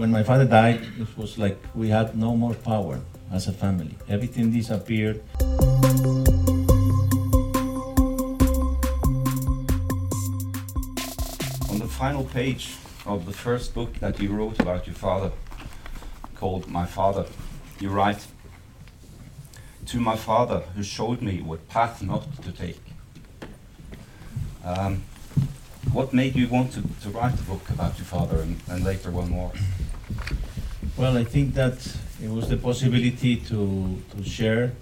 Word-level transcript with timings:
when 0.00 0.10
my 0.10 0.22
father 0.22 0.46
died, 0.46 0.80
it 0.98 1.14
was 1.14 1.36
like 1.36 1.58
we 1.74 1.90
had 1.90 2.16
no 2.16 2.34
more 2.34 2.54
power 2.54 2.98
as 3.30 3.48
a 3.48 3.52
family. 3.52 3.94
Everything 4.08 4.50
disappeared. 4.50 5.22
On 11.68 11.78
the 11.78 11.86
final 11.86 12.24
page 12.24 12.76
of 13.04 13.26
the 13.26 13.32
first 13.34 13.74
book 13.74 13.92
that 13.96 14.18
you 14.18 14.30
wrote 14.32 14.58
about 14.58 14.86
your 14.86 14.96
father, 14.96 15.32
called 16.34 16.66
My 16.66 16.86
Father, 16.86 17.26
you 17.78 17.90
write, 17.90 18.26
To 19.84 20.00
my 20.00 20.16
father 20.16 20.60
who 20.74 20.82
showed 20.82 21.20
me 21.20 21.42
what 21.42 21.68
path 21.68 22.02
not 22.02 22.42
to 22.44 22.52
take. 22.52 22.80
Um, 24.64 25.02
what 25.92 26.14
made 26.14 26.36
you 26.36 26.48
want 26.48 26.72
to, 26.72 26.82
to 27.02 27.10
write 27.10 27.38
a 27.38 27.42
book 27.42 27.68
about 27.68 27.98
your 27.98 28.06
father 28.06 28.38
and, 28.40 28.62
and 28.70 28.82
later 28.82 29.10
one 29.10 29.28
more? 29.28 29.52
Well, 31.00 31.16
I 31.16 31.24
think 31.24 31.54
that 31.54 31.78
it 32.22 32.28
was 32.28 32.50
the 32.50 32.58
possibility 32.58 33.36
to, 33.36 34.02
to 34.10 34.22
share 34.22 34.72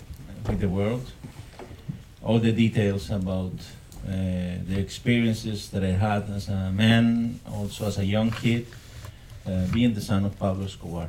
with 0.49 0.59
the 0.59 0.69
world 0.69 1.13
all 2.25 2.41
the 2.41 2.51
details 2.51 3.09
about 3.13 3.53
uh, 4.05 4.11
the 4.67 4.79
experiences 4.81 5.71
that 5.71 5.85
I 5.85 5.93
had 5.93 6.29
as 6.31 6.49
a 6.49 6.73
man, 6.73 7.39
also 7.49 7.87
as 7.87 7.99
a 7.99 8.05
young 8.05 8.33
kid, 8.33 8.67
uh, 9.47 9.69
being 9.73 9.95
the 9.95 10.01
son 10.01 10.25
of 10.25 10.37
Pablo 10.37 10.65
Escobar. 10.65 11.09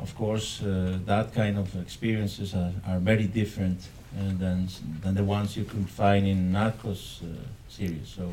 Of 0.00 0.16
course, 0.16 0.62
uh, 0.62 0.98
that 1.04 1.34
kind 1.34 1.58
of 1.58 1.76
experiences 1.76 2.54
are, 2.54 2.72
are 2.88 2.98
very 2.98 3.26
different 3.26 3.86
uh, 4.18 4.32
than, 4.38 4.68
than 5.02 5.14
the 5.14 5.24
ones 5.24 5.58
you 5.58 5.64
could 5.64 5.90
find 5.90 6.26
in 6.26 6.52
Narcos 6.52 7.22
uh, 7.22 7.26
series. 7.68 8.08
So 8.16 8.32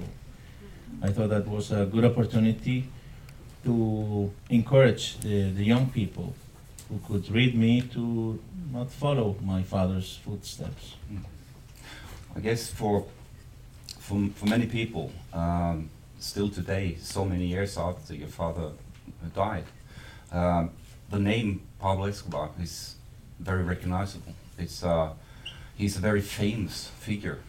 I 1.02 1.10
thought 1.10 1.32
that 1.32 1.46
was 1.46 1.74
a 1.74 1.86
good 1.86 2.06
opportunity 2.06 2.88
to 3.64 4.32
encourage 4.50 5.20
the, 5.20 5.52
the 5.52 5.64
young 5.64 5.90
people 5.90 6.34
who 6.90 7.00
could 7.08 7.30
read 7.32 7.56
me 7.56 7.82
to 7.82 8.40
not 8.72 8.92
follow 8.92 9.36
my 9.42 9.64
father's 9.64 10.20
footsteps. 10.26 10.96
I 12.36 12.40
guess 12.40 12.70
for 12.70 13.06
for, 14.00 14.28
for 14.36 14.46
many 14.48 14.66
people, 14.66 15.14
um, 15.32 15.90
still 16.20 16.50
today, 16.50 16.98
so 17.00 17.24
many 17.24 17.46
years 17.46 17.78
after 17.78 18.14
your 18.14 18.28
father 18.28 18.72
died, 19.34 19.64
um, 20.32 20.72
the 21.10 21.20
name 21.20 21.62
Pablo 21.80 22.08
Escobar 22.08 22.50
is 22.62 22.96
very 23.40 23.64
recognizable. 23.64 24.34
It's 24.58 24.84
uh, 24.84 25.14
he's 25.78 25.96
a 25.96 26.00
very 26.02 26.22
famous 26.22 26.90
figure, 27.00 27.40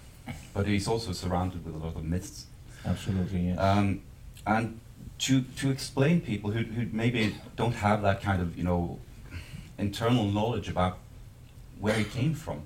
but 0.52 0.66
he's 0.66 0.86
also 0.86 1.12
surrounded 1.12 1.64
with 1.64 1.74
a 1.74 1.78
lot 1.78 1.96
of 1.96 2.04
myths. 2.04 2.46
Absolutely, 2.86 3.48
yes. 3.48 3.58
Um, 3.58 4.02
and 4.46 4.78
to 5.18 5.42
to 5.42 5.70
explain 5.70 6.20
people 6.20 6.50
who, 6.50 6.64
who 6.64 6.86
maybe 6.92 7.34
don't 7.56 7.74
have 7.74 8.02
that 8.02 8.22
kind 8.22 8.42
of 8.42 8.56
you 8.56 8.64
know 8.64 8.98
internal 9.78 10.24
knowledge 10.24 10.68
about 10.68 10.98
where 11.80 11.94
he 11.94 12.04
came 12.04 12.34
from, 12.34 12.62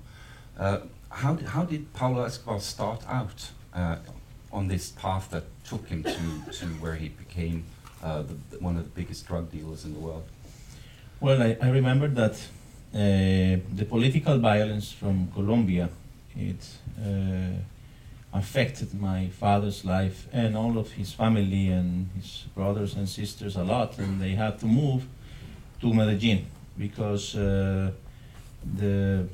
uh, 0.57 0.79
how 1.09 1.33
did, 1.33 1.47
how 1.47 1.63
did 1.63 1.91
Pablo 1.93 2.23
Escobar 2.23 2.59
start 2.59 3.03
out 3.07 3.49
uh, 3.73 3.97
on 4.51 4.67
this 4.67 4.89
path 4.89 5.29
that 5.31 5.43
took 5.63 5.87
him 5.87 6.03
to, 6.03 6.51
to 6.51 6.65
where 6.79 6.95
he 6.95 7.09
became 7.09 7.65
uh, 8.03 8.23
the, 8.23 8.57
one 8.59 8.77
of 8.77 8.83
the 8.83 8.89
biggest 8.89 9.27
drug 9.27 9.51
dealers 9.51 9.85
in 9.85 9.93
the 9.93 9.99
world? 9.99 10.23
Well, 11.19 11.41
I, 11.41 11.57
I 11.61 11.69
remember 11.69 12.07
that 12.07 12.33
uh, 12.93 13.59
the 13.75 13.85
political 13.87 14.37
violence 14.37 14.91
from 14.91 15.31
Colombia, 15.33 15.89
it 16.35 16.67
uh, 16.99 17.57
affected 18.31 18.93
my 18.93 19.27
father's 19.29 19.83
life 19.83 20.27
and 20.31 20.55
all 20.55 20.77
of 20.77 20.91
his 20.91 21.11
family 21.11 21.69
and 21.69 22.09
his 22.15 22.45
brothers 22.55 22.95
and 22.95 23.09
sisters 23.09 23.55
a 23.55 23.63
lot, 23.63 23.97
and 23.97 24.21
they 24.21 24.31
had 24.31 24.59
to 24.59 24.65
move 24.65 25.03
to 25.81 25.93
Medellin 25.93 26.45
because 26.77 27.35
uh, 27.35 27.91
the 28.77 29.27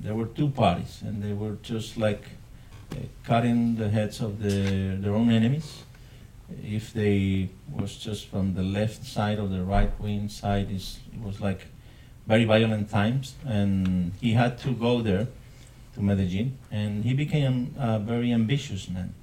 there 0.00 0.14
were 0.14 0.26
two 0.26 0.48
parties, 0.48 1.02
and 1.02 1.22
they 1.22 1.32
were 1.32 1.56
just 1.62 1.96
like 1.96 2.22
uh, 2.92 2.96
cutting 3.24 3.76
the 3.76 3.88
heads 3.88 4.20
of 4.20 4.40
the, 4.40 4.96
their 5.00 5.12
own 5.12 5.30
enemies. 5.30 5.82
If 6.62 6.92
they 6.92 7.50
was 7.72 7.96
just 7.96 8.26
from 8.28 8.54
the 8.54 8.62
left 8.62 9.04
side 9.04 9.38
or 9.38 9.48
the 9.48 9.62
right 9.62 9.90
wing 10.00 10.28
side, 10.28 10.70
it 10.70 10.98
was 11.22 11.40
like 11.40 11.66
very 12.26 12.44
violent 12.44 12.90
times, 12.90 13.34
and 13.44 14.12
he 14.20 14.32
had 14.32 14.58
to 14.58 14.72
go 14.72 15.02
there 15.02 15.26
to 15.98 16.04
Medellin, 16.04 16.56
and 16.70 17.04
he 17.04 17.12
became 17.12 17.74
a 17.78 17.98
very 17.98 18.32
ambitious 18.32 18.88
man. 18.88 19.14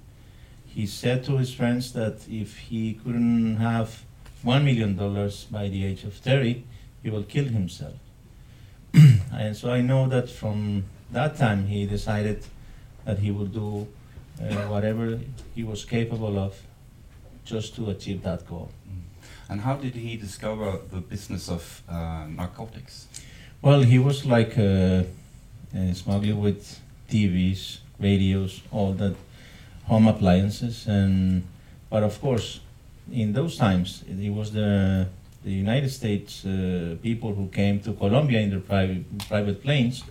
He 0.65 0.85
said 0.85 1.23
to 1.23 1.37
his 1.37 1.53
friends 1.53 1.93
that 1.93 2.27
if 2.29 2.57
he 2.69 2.99
couldn't 3.03 3.57
have 3.57 4.03
one 4.43 4.65
million 4.65 4.95
dollars 4.95 5.45
by 5.45 5.69
the 5.69 5.85
age 5.85 6.03
of 6.03 6.13
30, 6.13 6.63
he 7.01 7.09
will 7.09 7.23
kill 7.23 7.45
himself. 7.45 7.95
and 8.93 9.55
so 9.55 9.71
I 9.71 9.81
know 9.81 10.07
that 10.09 10.29
from 10.29 10.85
that 11.11 11.37
time 11.37 11.67
he 11.67 11.85
decided 11.85 12.43
that 13.05 13.19
he 13.19 13.31
would 13.31 13.53
do 13.53 13.87
uh, 14.41 14.67
whatever 14.67 15.19
he 15.55 15.63
was 15.63 15.85
capable 15.85 16.37
of 16.37 16.61
just 17.45 17.75
to 17.75 17.89
achieve 17.89 18.23
that 18.23 18.45
goal. 18.47 18.69
And 19.47 19.61
how 19.61 19.75
did 19.75 19.93
he 19.93 20.17
discover 20.17 20.79
the 20.91 21.01
business 21.01 21.49
of 21.49 21.83
uh, 21.87 22.25
narcotics? 22.27 23.07
Well, 23.61 23.81
he 23.83 23.99
was 23.99 24.25
like 24.25 24.57
smuggling 25.93 26.39
with 26.39 26.79
TVs, 27.09 27.79
radios, 27.99 28.61
all 28.71 28.93
that 28.93 29.15
home 29.85 30.07
appliances, 30.07 30.87
and 30.87 31.43
but 31.89 32.03
of 32.03 32.19
course, 32.21 32.59
in 33.11 33.33
those 33.33 33.57
times, 33.57 34.03
it 34.07 34.33
was 34.33 34.51
the 34.51 35.07
the 35.43 35.51
United 35.51 35.89
States 35.89 36.43
uh, 36.43 36.95
people 37.03 37.35
who 37.35 37.47
came 37.49 37.79
to 37.79 37.93
Colombia 37.93 38.39
in 38.39 38.49
their 38.49 38.59
private 38.59 39.05
private 39.27 39.61
planes 39.61 40.03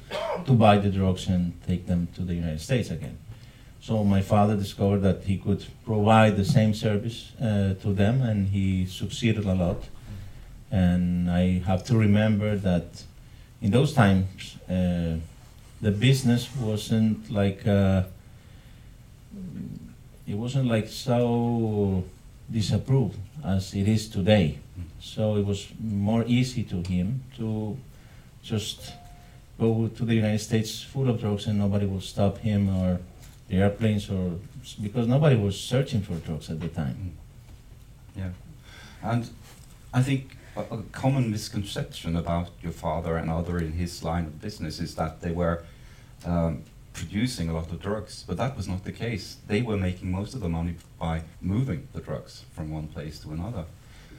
to 0.47 0.53
buy 0.53 0.79
the 0.79 0.91
drugs 0.91 1.27
and 1.27 1.53
take 1.67 1.87
them 1.87 2.07
to 2.15 2.23
the 2.23 2.35
United 2.35 2.61
States 2.61 2.91
again. 2.91 3.19
So 3.81 4.05
my 4.05 4.23
father 4.23 4.57
discovered 4.57 5.01
that 5.01 5.25
he 5.25 5.37
could 5.37 5.63
provide 5.85 6.37
the 6.37 6.45
same 6.45 6.73
service 6.73 7.33
uh, 7.39 7.75
to 7.83 7.93
them, 7.93 8.23
and 8.23 8.49
he 8.49 8.87
succeeded 8.87 9.45
a 9.45 9.55
lot. 9.55 9.83
And 10.71 11.31
I 11.31 11.59
have 11.67 11.85
to 11.85 11.97
remember 11.97 12.57
that 12.57 13.03
in 13.61 13.71
those 13.73 13.93
times, 13.93 14.57
uh, 14.71 15.17
the 15.85 15.91
business 15.91 16.49
wasn't 16.57 17.31
like 17.31 17.67
uh, 17.67 18.05
it 20.27 20.35
wasn't 20.35 20.67
like 20.67 20.89
so 20.89 22.03
disapproved 22.51 23.19
as 23.45 23.75
it 23.75 23.87
is 23.87 24.09
today. 24.09 24.59
So 24.99 25.37
it 25.37 25.45
was 25.45 25.69
more 25.79 26.25
easy 26.27 26.63
to 26.65 26.77
him 26.89 27.23
to 27.37 27.77
just 28.43 28.95
go 29.61 29.89
to 29.89 30.05
the 30.07 30.15
United 30.15 30.41
States 30.41 30.83
full 30.83 31.11
of 31.11 31.21
drugs 31.21 31.47
and 31.47 31.59
nobody 31.59 31.85
will 31.85 32.01
stop 32.01 32.39
him 32.39 32.71
or 32.71 33.01
the 33.49 33.57
airplanes 33.59 34.09
or 34.09 34.39
because 34.81 35.07
nobody 35.07 35.37
was 35.37 35.61
searching 35.61 36.01
for 36.01 36.15
drugs 36.15 36.49
at 36.49 36.61
the 36.61 36.69
time. 36.69 37.13
Yeah. 38.17 38.31
And 39.03 39.29
I 39.93 40.01
think 40.01 40.39
a, 40.57 40.63
a 40.63 40.83
common 40.93 41.31
misconception 41.31 42.17
about 42.17 42.49
your 42.63 42.73
father 42.73 43.19
and 43.19 43.29
other 43.31 43.59
in 43.59 43.73
his 43.73 44.03
line 44.03 44.25
of 44.25 44.41
business 44.41 44.81
is 44.81 44.95
that 44.95 45.21
they 45.21 45.31
were 45.31 45.63
um, 46.25 46.63
producing 46.95 47.49
a 47.49 47.53
lot 47.53 47.71
of 47.71 47.81
drugs, 47.81 48.25
but 48.27 48.37
that 48.37 48.57
was 48.57 48.67
not 48.69 48.85
the 48.85 48.93
case. 48.93 49.37
They 49.47 49.63
were 49.63 49.77
making 49.77 50.11
most 50.11 50.35
of 50.35 50.41
the 50.41 50.49
money 50.49 50.77
by 50.99 51.23
moving 51.41 51.89
the 51.93 52.01
drugs 52.01 52.45
from 52.55 52.71
one 52.71 52.87
place 52.89 53.19
to 53.21 53.33
another. 53.33 53.65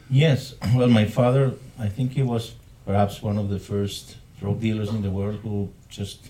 Yes, 0.09 0.55
well, 0.75 0.89
my 0.89 1.05
father, 1.05 1.53
I 1.79 1.87
think 1.87 2.11
he 2.11 2.23
was 2.23 2.53
perhaps 2.85 3.21
one 3.21 3.37
of 3.37 3.49
the 3.49 3.59
first 3.59 4.17
drug 4.39 4.59
dealers 4.59 4.89
in 4.89 5.01
the 5.01 5.09
world 5.09 5.39
who 5.43 5.69
just 5.89 6.29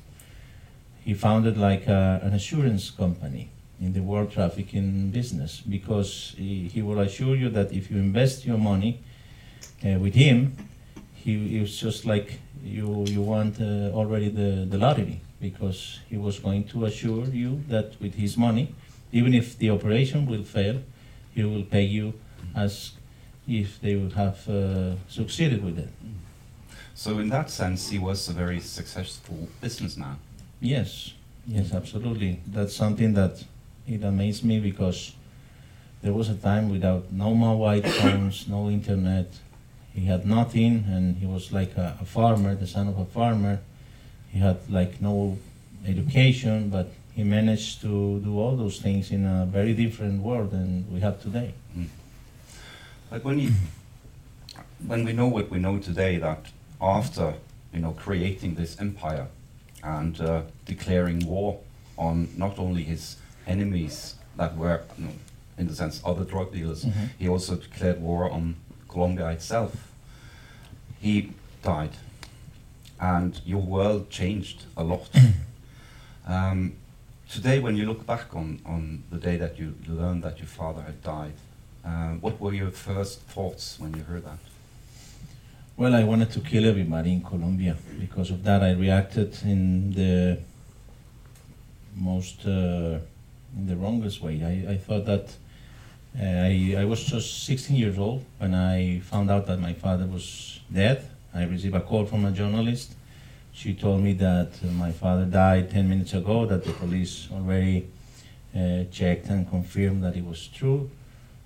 he 1.04 1.14
founded 1.14 1.58
like 1.58 1.88
a, 1.88 2.20
an 2.24 2.34
assurance 2.34 2.90
company 2.90 3.50
in 3.80 3.94
the 3.94 4.02
world 4.02 4.32
trafficking 4.32 5.10
business 5.12 5.62
because 5.62 6.34
he, 6.38 6.68
he 6.68 6.82
will 6.82 7.00
assure 7.00 7.36
you 7.36 7.50
that 7.50 7.72
if 7.72 7.92
you 7.92 7.98
invest 7.98 8.46
your 8.46 8.58
money 8.58 9.00
uh, 9.86 10.00
with 10.00 10.16
him, 10.16 10.56
he, 11.14 11.60
was 11.60 11.78
just 11.78 12.06
like 12.06 12.40
you 12.64 13.04
you 13.08 13.22
want 13.22 13.60
uh, 13.60 13.92
already 13.94 14.30
the, 14.30 14.66
the 14.70 14.78
lottery 14.78 15.20
because 15.40 16.00
he 16.10 16.18
was 16.18 16.40
going 16.40 16.64
to 16.66 16.86
assure 16.86 17.26
you 17.26 17.64
that 17.68 18.00
with 18.02 18.16
his 18.16 18.38
money, 18.38 18.74
even 19.12 19.34
if 19.34 19.58
the 19.58 19.70
operation 19.70 20.26
will 20.26 20.44
fail, 20.44 20.82
he 21.34 21.44
will 21.44 21.64
pay 21.64 21.84
you 21.84 22.14
as 22.56 22.92
if 23.48 23.80
they 23.82 23.96
would 23.96 24.14
have 24.14 24.48
uh, 24.50 24.96
succeeded 25.08 25.64
with 25.64 25.78
it. 25.78 25.90
So 26.94 27.20
in 27.20 27.30
that 27.30 27.50
sense, 27.50 27.90
he 27.90 28.00
was 28.00 28.28
a 28.30 28.34
very 28.34 28.60
successful 28.60 29.50
businessman. 29.62 30.18
Yes, 30.62 31.14
yes, 31.46 31.74
absolutely. 31.74 32.40
That's 32.48 32.76
something 32.76 33.14
that 33.14 33.44
it 33.88 34.04
amazed 34.04 34.44
me 34.44 34.60
because 34.60 35.14
there 36.02 36.14
was 36.14 36.30
a 36.30 36.36
time 36.36 36.70
without 36.70 37.12
no 37.12 37.36
mobile 37.36 37.88
phones, 38.00 38.48
no 38.48 38.70
internet. 38.70 39.28
He 39.94 40.06
had 40.06 40.26
nothing, 40.26 40.86
and 40.88 41.18
he 41.18 41.26
was 41.26 41.52
like 41.52 41.76
a, 41.78 41.98
a 42.02 42.06
farmer, 42.06 42.56
the 42.56 42.68
son 42.68 42.88
of 42.88 42.98
a 42.98 43.06
farmer. 43.06 43.60
He 44.36 44.42
had 44.42 44.58
like 44.70 45.02
no 45.02 45.38
education, 45.88 46.68
but 46.70 46.92
he 47.14 47.24
managed 47.24 47.80
to 47.84 48.20
do 48.20 48.38
all 48.38 48.58
those 48.58 48.80
things 48.82 49.10
in 49.12 49.26
a 49.26 49.46
very 49.46 49.74
different 49.74 50.22
world 50.22 50.52
than 50.52 50.86
we 50.92 51.00
have 51.00 51.22
today. 51.22 51.54
Like 53.10 53.24
when 53.24 53.40
you 53.40 53.52
when 54.88 55.06
we 55.06 55.14
know 55.14 55.28
what 55.28 55.50
we 55.50 55.58
know 55.58 55.78
today, 55.80 56.18
that 56.18 56.48
after 56.82 57.36
you 57.74 57.80
know 57.80 57.92
creating 57.94 58.56
this 58.56 58.78
empire 58.78 59.28
and 59.82 60.20
uh, 60.20 60.42
declaring 60.66 61.26
war 61.26 61.60
on 61.98 62.28
not 62.36 62.60
only 62.60 62.84
his 62.84 63.16
enemies 63.48 64.16
that 64.36 64.58
were, 64.58 64.82
you 64.98 65.06
know, 65.06 65.14
in 65.58 65.68
the 65.68 65.76
sense, 65.76 66.02
other 66.04 66.26
drug 66.26 66.52
dealers, 66.52 66.84
Mhm. 66.84 67.10
he 67.18 67.30
also 67.30 67.56
declared 67.56 68.02
war 68.02 68.30
on 68.30 68.56
Colombia 68.90 69.30
itself. 69.30 69.72
He 71.00 71.32
died, 71.64 71.92
and 73.00 73.40
your 73.46 73.62
world 73.62 74.10
changed 74.10 74.64
a 74.78 74.84
lot. 74.84 75.10
um, 76.28 76.74
today, 77.30 77.60
when 77.60 77.76
you 77.76 77.86
look 77.86 78.06
back 78.06 78.36
on, 78.36 78.62
on 78.66 79.04
the 79.12 79.18
day 79.18 79.38
that 79.38 79.60
you 79.60 79.76
learned 79.88 80.24
that 80.24 80.40
your 80.40 80.48
father 80.48 80.82
had 80.82 81.04
died, 81.04 81.34
uh, 81.86 82.14
what 82.14 82.40
were 82.40 82.54
your 82.54 82.72
first 82.72 83.22
thoughts 83.22 83.80
when 83.80 83.94
you 83.96 84.04
heard 84.04 84.26
that? 84.26 84.40
Well, 85.78 85.94
I 85.94 86.04
wanted 86.04 86.32
to 86.32 86.40
kill 86.40 86.66
everybody 86.66 87.12
in 87.12 87.22
Colombia. 87.22 87.76
Because 88.00 88.32
of 88.32 88.44
that, 88.44 88.64
I 88.64 88.72
reacted 88.72 89.38
in 89.44 89.92
the 89.92 90.40
most, 91.96 92.46
uh, 92.46 93.00
in 93.58 93.68
the 93.68 93.76
wrongest 93.76 94.22
way. 94.22 94.42
I, 94.42 94.74
I 94.74 94.78
thought 94.78 95.06
that 95.06 95.36
uh, 96.18 96.24
I, 96.24 96.76
I 96.78 96.86
was 96.86 97.04
just 97.04 97.44
16 97.44 97.76
years 97.76 98.00
old 98.00 98.24
when 98.38 98.54
I 98.54 99.00
found 99.00 99.30
out 99.30 99.48
that 99.48 99.60
my 99.60 99.74
father 99.74 100.06
was 100.06 100.62
dead. 100.74 101.06
I 101.36 101.44
received 101.44 101.76
a 101.76 101.82
call 101.82 102.06
from 102.06 102.24
a 102.24 102.32
journalist. 102.32 102.94
She 103.52 103.74
told 103.74 104.02
me 104.02 104.14
that 104.14 104.64
my 104.64 104.92
father 104.92 105.26
died 105.26 105.70
10 105.70 105.90
minutes 105.90 106.14
ago, 106.14 106.46
that 106.46 106.64
the 106.64 106.72
police 106.72 107.28
already 107.32 107.88
uh, 108.56 108.86
checked 108.90 109.28
and 109.28 109.50
confirmed 109.50 110.02
that 110.04 110.16
it 110.16 110.26
was 110.26 110.48
true. 110.48 110.90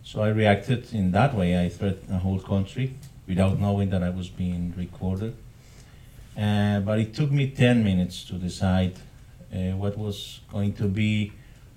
So 0.04 0.22
I 0.22 0.30
reacted 0.30 0.94
in 0.94 1.12
that 1.12 1.36
way. 1.36 1.60
I 1.60 1.70
threatened 1.70 2.08
the 2.08 2.20
whole 2.20 2.40
country 2.40 2.96
without 3.28 3.60
knowing 3.60 3.90
that 3.90 4.04
I 4.04 4.12
was 4.12 4.30
being 4.30 4.74
recorded. 4.78 5.36
Uh, 6.38 6.80
but 6.82 7.00
it 7.00 7.14
took 7.16 7.32
me 7.32 7.50
10 7.50 7.84
minutes 7.84 8.24
to 8.26 8.34
decide 8.34 8.96
uh, 9.52 9.76
what 9.76 9.98
was 9.98 10.42
going 10.52 10.74
to 10.74 10.88
be 10.88 11.32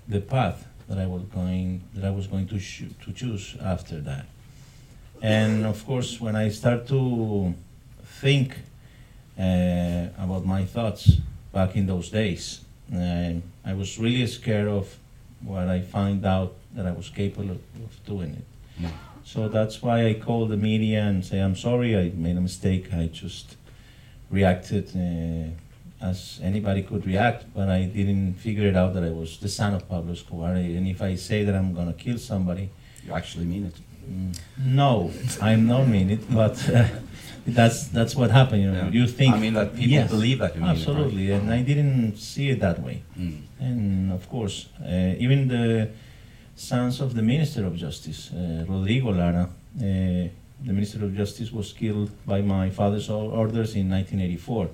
the 0.07 0.21
path 0.21 0.67
that 0.87 0.97
I 0.97 1.07
was 1.07 1.23
going 1.23 1.81
that 1.95 2.05
I 2.05 2.11
was 2.11 2.27
going 2.27 2.47
to 2.49 2.59
to 2.59 3.13
choose 3.13 3.55
after 3.61 3.99
that. 4.01 4.25
And 5.21 5.65
of 5.65 5.85
course, 5.85 6.19
when 6.19 6.35
I 6.35 6.49
start 6.49 6.87
to 6.89 7.53
think 8.23 8.55
uh, 9.37 10.23
about 10.25 10.45
my 10.45 10.63
thoughts 10.75 11.03
back 11.51 11.75
in 11.75 11.85
those 11.87 12.09
days, 12.09 12.61
uh, 12.95 13.33
I 13.65 13.73
was 13.73 13.99
really 13.99 14.27
scared 14.27 14.69
of 14.79 14.85
what 15.41 15.67
I 15.67 15.81
find 15.81 16.25
out 16.25 16.53
that 16.75 16.85
I 16.85 16.91
was 16.91 17.09
capable 17.09 17.51
of, 17.51 17.61
of 17.87 17.91
doing 18.05 18.31
it. 18.39 18.47
Mm. 18.81 18.91
So 19.25 19.49
that's 19.49 19.81
why 19.83 19.97
I 20.09 20.13
called 20.25 20.49
the 20.55 20.57
media 20.71 21.01
and 21.09 21.23
say, 21.25 21.39
I'm 21.39 21.55
sorry, 21.55 21.97
I 21.97 22.11
made 22.15 22.37
a 22.37 22.41
mistake. 22.41 22.85
I 22.93 23.05
just 23.23 23.47
reacted 24.31 24.85
uh, 24.95 26.05
as 26.09 26.39
anybody 26.41 26.81
could 26.83 27.05
react, 27.05 27.41
but 27.53 27.67
I 27.69 27.81
didn't 27.99 28.33
figure 28.45 28.67
it 28.71 28.75
out 28.81 28.93
that 28.95 29.03
I 29.03 29.09
was 29.21 29.37
the 29.45 29.49
son 29.49 29.73
of 29.73 29.81
Pablo 29.89 30.13
Escobar. 30.13 30.53
And 30.55 30.87
if 30.87 31.01
I 31.01 31.15
say 31.15 31.43
that 31.45 31.55
I'm 31.55 31.73
going 31.73 31.87
to 31.93 31.97
kill 32.05 32.17
somebody, 32.17 32.69
You 33.05 33.13
actually 33.19 33.45
mean 33.53 33.63
it. 33.69 33.75
mm, 34.09 34.31
no, 34.81 35.11
I'm 35.41 35.63
not 35.67 35.87
mean 35.87 36.09
it, 36.09 36.23
but 36.41 36.55
uh, 36.69 36.87
that's 37.45 37.87
that's 37.87 38.15
what 38.15 38.31
happened. 38.31 38.61
You 38.63 38.71
know, 38.71 38.83
Yeah. 38.85 38.91
you 38.91 39.07
think 39.07 39.35
I 39.35 39.39
mean 39.39 39.53
that 39.53 39.75
people 39.75 39.91
Yes, 39.91 40.09
believe 40.09 40.39
that 40.39 40.55
you 40.55 40.61
mean 40.61 40.69
absolutely, 40.71 41.31
and 41.31 41.51
I 41.51 41.61
didn't 41.61 42.17
see 42.17 42.49
it 42.49 42.59
that 42.59 42.81
way. 42.81 43.03
Mm. 43.19 43.41
And 43.59 44.11
of 44.11 44.29
course, 44.29 44.67
uh, 44.81 45.15
even 45.25 45.47
the 45.47 45.89
sons 46.55 47.01
of 47.01 47.15
the 47.15 47.21
Minister 47.21 47.65
of 47.65 47.75
Justice, 47.75 48.31
uh, 48.31 48.65
Rodrigo 48.67 49.11
Lara, 49.11 49.43
uh, 49.43 49.81
the 49.81 50.73
Minister 50.73 51.03
of 51.03 51.15
Justice 51.15 51.51
was 51.51 51.73
killed 51.73 52.11
by 52.25 52.41
my 52.41 52.69
father's 52.69 53.09
orders 53.09 53.75
in 53.75 53.89
1984. 53.89 54.69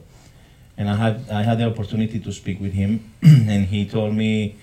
And 0.77 0.89
I 0.89 0.95
had, 0.95 1.29
I 1.29 1.41
had 1.43 1.57
the 1.57 1.65
opportunity 1.65 2.19
to 2.19 2.31
speak 2.31 2.61
with 2.61 2.73
him, 2.73 3.11
and 3.21 3.65
he 3.65 3.85
told 3.85 4.13
me 4.15 4.55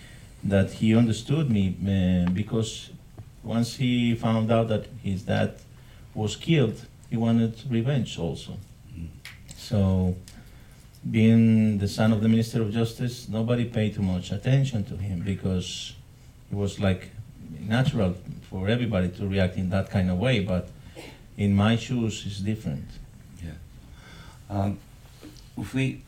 that 0.44 0.70
he 0.72 0.94
understood 0.96 1.50
me 1.50 1.64
uh, 1.84 2.30
because 2.30 2.90
once 3.42 3.76
he 3.76 4.14
found 4.14 4.50
out 4.50 4.68
that 4.68 4.86
his 5.02 5.22
dad 5.22 5.54
was 6.14 6.36
killed, 6.36 6.86
he 7.10 7.16
wanted 7.16 7.54
revenge 7.70 8.18
also. 8.18 8.52
Mm. 8.96 9.08
So, 9.56 10.16
being 11.08 11.78
the 11.78 11.88
son 11.88 12.12
of 12.12 12.20
the 12.20 12.28
Minister 12.28 12.62
of 12.62 12.72
Justice, 12.72 13.28
nobody 13.28 13.64
paid 13.64 13.94
too 13.94 14.02
much 14.02 14.32
attention 14.32 14.84
to 14.84 14.96
him 14.96 15.20
because 15.20 15.94
it 16.50 16.56
was 16.56 16.80
like 16.80 17.10
natural 17.60 18.16
for 18.50 18.68
everybody 18.68 19.08
to 19.08 19.26
react 19.26 19.56
in 19.56 19.70
that 19.70 19.90
kind 19.90 20.10
of 20.10 20.18
way. 20.18 20.40
But 20.40 20.68
in 21.36 21.54
my 21.54 21.76
shoes, 21.76 22.24
it's 22.26 22.40
different. 22.40 22.88
Yeah. 23.44 23.50
Um, 24.50 24.78
if 25.56 25.74
we 25.74 26.02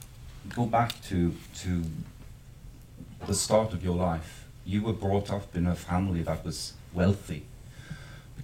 go 0.54 0.66
back 0.66 1.00
to 1.08 1.34
to 1.62 1.82
the 3.26 3.34
start 3.34 3.72
of 3.72 3.84
your 3.84 3.96
life, 3.96 4.46
you 4.64 4.82
were 4.82 4.92
brought 4.92 5.30
up 5.30 5.54
in 5.54 5.66
a 5.66 5.74
family 5.74 6.22
that 6.22 6.44
was 6.44 6.74
wealthy, 6.92 7.44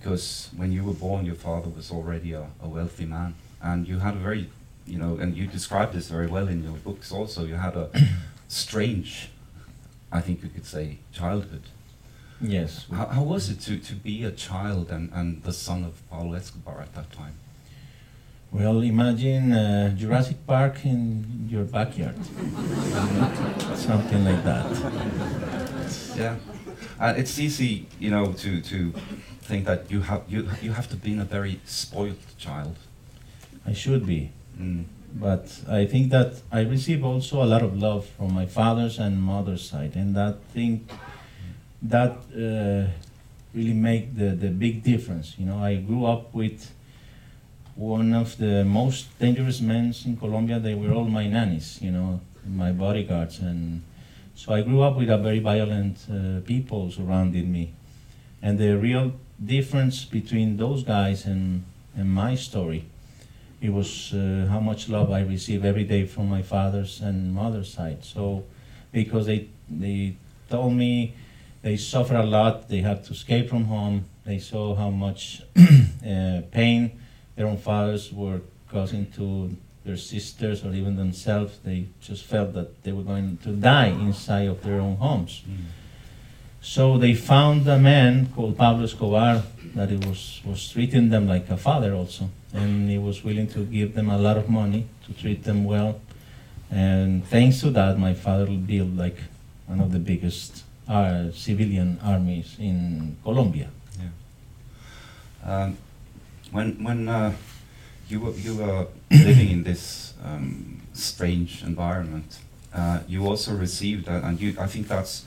because 0.04 0.50
when 0.54 0.70
you 0.70 0.84
were 0.84 0.92
born, 0.92 1.24
your 1.24 1.34
father 1.34 1.70
was 1.70 1.90
already 1.90 2.34
a, 2.34 2.46
a 2.62 2.68
wealthy 2.68 3.06
man, 3.06 3.34
and 3.62 3.88
you 3.88 4.00
had 4.00 4.12
a 4.12 4.18
very, 4.18 4.50
you 4.86 4.98
know, 4.98 5.16
and 5.16 5.34
you 5.34 5.46
described 5.46 5.94
this 5.94 6.08
very 6.08 6.26
well 6.26 6.46
in 6.46 6.62
your 6.62 6.74
books. 6.74 7.10
Also, 7.10 7.46
you 7.46 7.54
had 7.54 7.74
a 7.74 7.88
strange, 8.48 9.30
I 10.12 10.20
think 10.20 10.42
you 10.42 10.50
could 10.50 10.66
say, 10.66 10.98
childhood. 11.10 11.62
Yes. 12.38 12.84
How, 12.92 13.06
how 13.06 13.22
was 13.22 13.48
it 13.48 13.60
to, 13.60 13.78
to 13.78 13.94
be 13.94 14.24
a 14.24 14.30
child 14.30 14.90
and, 14.90 15.10
and 15.14 15.42
the 15.42 15.54
son 15.54 15.84
of 15.84 16.06
Pablo 16.10 16.34
Escobar 16.34 16.82
at 16.82 16.94
that 16.94 17.10
time? 17.10 17.36
Well, 18.52 18.82
imagine 18.82 19.52
uh, 19.52 19.96
Jurassic 19.96 20.46
Park 20.46 20.84
in 20.84 21.48
your 21.48 21.64
backyard. 21.64 22.16
Something 23.74 24.24
like 24.26 24.44
that. 24.44 24.66
Yeah, 26.14 26.36
uh, 27.00 27.14
it's 27.16 27.38
easy, 27.38 27.86
you 27.98 28.10
know, 28.10 28.32
to, 28.34 28.60
to 28.60 28.92
think 29.44 29.66
that 29.66 29.90
you 29.90 30.00
have 30.00 30.22
you 30.28 30.48
you 30.62 30.72
have 30.72 30.88
to 30.88 30.96
be 30.96 31.18
a 31.18 31.24
very 31.24 31.60
spoiled 31.64 32.22
child. 32.38 32.76
I 33.66 33.72
should 33.72 34.06
be. 34.06 34.30
Mm. 34.58 34.84
But 35.14 35.60
I 35.68 35.86
think 35.86 36.10
that 36.10 36.42
I 36.50 36.60
receive 36.62 37.04
also 37.04 37.42
a 37.42 37.46
lot 37.46 37.62
of 37.62 37.80
love 37.80 38.06
from 38.16 38.34
my 38.34 38.46
father's 38.46 38.98
and 38.98 39.22
mother's 39.22 39.68
side, 39.68 39.94
and 39.94 40.16
that 40.16 40.42
thing 40.52 40.88
that 41.82 42.16
uh, 42.34 42.90
really 43.54 43.74
make 43.74 44.16
the, 44.16 44.30
the 44.30 44.48
big 44.48 44.82
difference. 44.82 45.34
You 45.38 45.46
know, 45.46 45.58
I 45.58 45.76
grew 45.76 46.04
up 46.06 46.34
with 46.34 46.72
one 47.76 48.12
of 48.12 48.36
the 48.38 48.64
most 48.64 49.16
dangerous 49.20 49.60
men 49.60 49.94
in 50.04 50.16
Colombia. 50.16 50.58
They 50.58 50.74
were 50.74 50.92
all 50.92 51.04
my 51.04 51.28
nannies, 51.28 51.78
you 51.80 51.92
know, 51.92 52.20
my 52.44 52.72
bodyguards, 52.72 53.38
and 53.38 53.82
so 54.34 54.52
I 54.52 54.62
grew 54.62 54.82
up 54.82 54.96
with 54.96 55.10
a 55.10 55.18
very 55.18 55.38
violent 55.38 55.98
uh, 56.10 56.40
people 56.44 56.90
surrounding 56.90 57.52
me. 57.52 57.72
And 58.42 58.58
the 58.58 58.76
real 58.76 59.12
difference 59.42 60.04
between 60.04 60.56
those 60.56 60.82
guys 60.82 61.24
and, 61.26 61.64
and 61.96 62.08
my 62.10 62.34
story 62.34 62.86
it 63.64 63.72
was 63.72 64.12
uh, 64.12 64.46
how 64.50 64.60
much 64.60 64.90
love 64.90 65.10
I 65.10 65.22
receive 65.22 65.64
every 65.64 65.84
day 65.84 66.04
from 66.04 66.28
my 66.28 66.42
father's 66.42 67.00
and 67.00 67.34
mother's 67.34 67.72
side. 67.72 68.04
So, 68.04 68.44
because 68.92 69.24
they 69.24 69.48
they 69.70 70.16
told 70.50 70.74
me 70.74 71.14
they 71.62 71.78
suffer 71.78 72.16
a 72.16 72.26
lot, 72.26 72.68
they 72.68 72.82
had 72.82 73.04
to 73.04 73.12
escape 73.12 73.48
from 73.48 73.64
home. 73.64 74.04
They 74.26 74.38
saw 74.38 74.74
how 74.74 74.90
much 74.90 75.40
uh, 75.56 76.42
pain 76.50 77.00
their 77.36 77.46
own 77.46 77.56
fathers 77.56 78.12
were 78.12 78.42
causing 78.70 79.10
to 79.12 79.56
their 79.86 79.96
sisters 79.96 80.62
or 80.62 80.74
even 80.74 80.96
themselves. 80.96 81.58
They 81.64 81.86
just 82.02 82.24
felt 82.24 82.52
that 82.52 82.82
they 82.82 82.92
were 82.92 83.02
going 83.02 83.38
to 83.44 83.50
die 83.52 83.88
inside 83.88 84.48
of 84.48 84.62
their 84.62 84.80
own 84.80 84.96
homes. 84.96 85.42
So 86.64 86.96
they 86.96 87.14
found 87.14 87.68
a 87.68 87.78
man 87.78 88.32
called 88.34 88.56
Pablo 88.56 88.84
Escobar 88.84 89.42
that 89.74 89.90
he 89.90 89.96
was, 89.96 90.40
was 90.46 90.70
treating 90.70 91.10
them 91.10 91.28
like 91.28 91.50
a 91.50 91.58
father 91.58 91.92
also. 91.92 92.30
And 92.54 92.88
he 92.88 92.96
was 92.96 93.22
willing 93.22 93.48
to 93.48 93.66
give 93.66 93.94
them 93.94 94.08
a 94.08 94.16
lot 94.16 94.38
of 94.38 94.48
money 94.48 94.86
to 95.04 95.12
treat 95.12 95.44
them 95.44 95.64
well. 95.64 96.00
And 96.70 97.22
thanks 97.26 97.60
to 97.60 97.70
that, 97.72 97.98
my 97.98 98.14
father 98.14 98.46
built 98.46 98.96
like 98.96 99.18
one 99.66 99.78
of 99.78 99.92
the 99.92 99.98
biggest 99.98 100.64
uh, 100.88 101.30
civilian 101.32 102.00
armies 102.02 102.56
in 102.58 103.18
Colombia. 103.22 103.68
Um, 105.44 105.76
when 106.52 106.82
when 106.82 107.06
uh, 107.06 107.34
you 108.08 108.20
were 108.20 108.32
you 108.32 108.56
were 108.56 108.86
living 109.10 109.50
in 109.50 109.62
this 109.62 110.14
um, 110.24 110.80
strange 110.94 111.62
environment, 111.62 112.38
uh, 112.72 113.00
you 113.06 113.26
also 113.26 113.54
received, 113.54 114.08
uh, 114.08 114.22
and 114.24 114.40
you 114.40 114.56
I 114.58 114.66
think 114.66 114.88
that's 114.88 115.26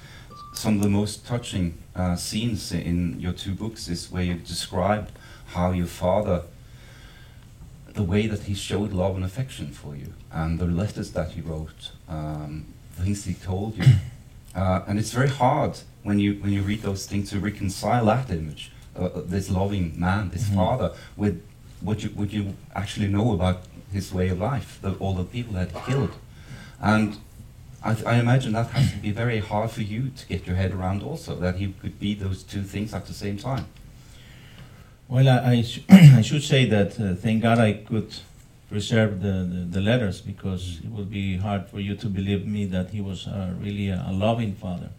some 0.58 0.76
of 0.78 0.82
the 0.82 0.90
most 0.90 1.26
touching 1.26 1.78
uh, 1.96 2.16
scenes 2.16 2.72
in 2.72 3.20
your 3.20 3.34
two 3.34 3.54
books 3.54 3.88
is 3.88 4.12
where 4.12 4.24
you 4.24 4.34
describe 4.34 5.08
how 5.48 5.72
your 5.72 5.86
father, 5.86 6.42
the 7.94 8.04
way 8.04 8.28
that 8.28 8.44
he 8.44 8.56
showed 8.56 8.92
love 8.92 9.16
and 9.16 9.24
affection 9.24 9.68
for 9.72 9.96
you, 9.96 10.14
and 10.32 10.60
the 10.60 10.66
letters 10.66 11.12
that 11.12 11.32
he 11.32 11.42
wrote, 11.42 11.92
um, 12.10 12.66
things 12.94 13.26
he 13.26 13.36
told 13.36 13.78
you, 13.78 13.86
uh, 14.56 14.82
and 14.88 14.98
it's 14.98 15.12
very 15.12 15.30
hard 15.30 15.78
when 16.04 16.20
you 16.20 16.34
when 16.42 16.52
you 16.52 16.62
read 16.64 16.82
those 16.82 17.06
things 17.06 17.30
to 17.30 17.40
reconcile 17.40 18.06
that 18.06 18.30
image, 18.32 18.72
uh, 18.98 19.06
uh, 19.06 19.22
this 19.26 19.50
loving 19.50 19.94
man, 20.00 20.30
this 20.32 20.50
Mhm. 20.50 20.56
father, 20.56 20.92
with 21.16 21.42
what 21.82 22.04
you 22.04 22.10
what 22.10 22.34
you 22.34 22.56
actually 22.76 23.08
know 23.08 23.34
about 23.34 23.62
his 23.94 24.12
way 24.12 24.30
of 24.30 24.40
life, 24.40 24.80
the, 24.82 24.92
all 24.94 25.14
the 25.14 25.24
people 25.24 25.54
that 25.54 25.72
he 25.72 25.92
killed, 25.92 26.14
and 26.80 27.18
I, 27.84 27.96
I 28.06 28.16
imagine 28.16 28.54
that 28.54 28.70
has 28.72 28.92
to 28.92 28.98
be 28.98 29.12
very 29.12 29.40
hard 29.40 29.72
for 29.72 29.82
you 29.82 30.10
to 30.10 30.28
get 30.28 30.48
your 30.48 30.56
head 30.56 30.74
around 30.74 31.04
also 31.04 31.36
that 31.36 31.56
he 31.56 31.74
could 31.82 32.00
be 32.00 32.14
those 32.16 32.44
two 32.44 32.64
things 32.64 32.94
at 32.94 33.06
the 33.06 33.14
same 33.14 33.38
time. 33.38 33.66
Well, 35.08 35.30
I, 35.30 35.52
I, 35.52 35.62
sh- 35.62 35.82
I 35.90 36.22
should 36.22 36.44
say 36.44 36.66
that 36.66 37.00
uh, 37.00 37.16
thank 37.16 37.44
God 37.44 37.60
I 37.60 37.74
could 37.74 38.14
preserve 38.70 39.22
the, 39.22 39.48
the, 39.50 39.66
the 39.70 39.82
letters 39.82 40.20
because 40.20 40.80
it 40.84 40.90
would 40.90 41.10
be 41.10 41.38
hard 41.38 41.68
for 41.68 41.80
you 41.80 41.96
to 41.96 42.08
believe 42.08 42.46
me 42.46 42.66
that 42.66 42.90
he 42.90 43.00
was 43.00 43.28
uh, 43.28 43.54
really 43.62 43.90
a, 43.90 44.06
a 44.08 44.12
loving 44.12 44.54
father. 44.54 44.90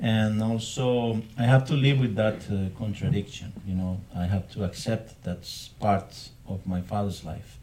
And 0.00 0.40
also, 0.40 1.22
I 1.36 1.42
have 1.42 1.66
to 1.66 1.74
live 1.74 1.98
with 1.98 2.14
that 2.14 2.48
uh, 2.48 2.68
contradiction. 2.78 3.52
You 3.66 3.74
know, 3.74 4.00
I 4.14 4.26
have 4.26 4.48
to 4.52 4.62
accept 4.64 5.24
that's 5.24 5.68
part 5.80 6.28
of 6.46 6.64
my 6.66 6.82
father's 6.82 7.24
life. 7.24 7.57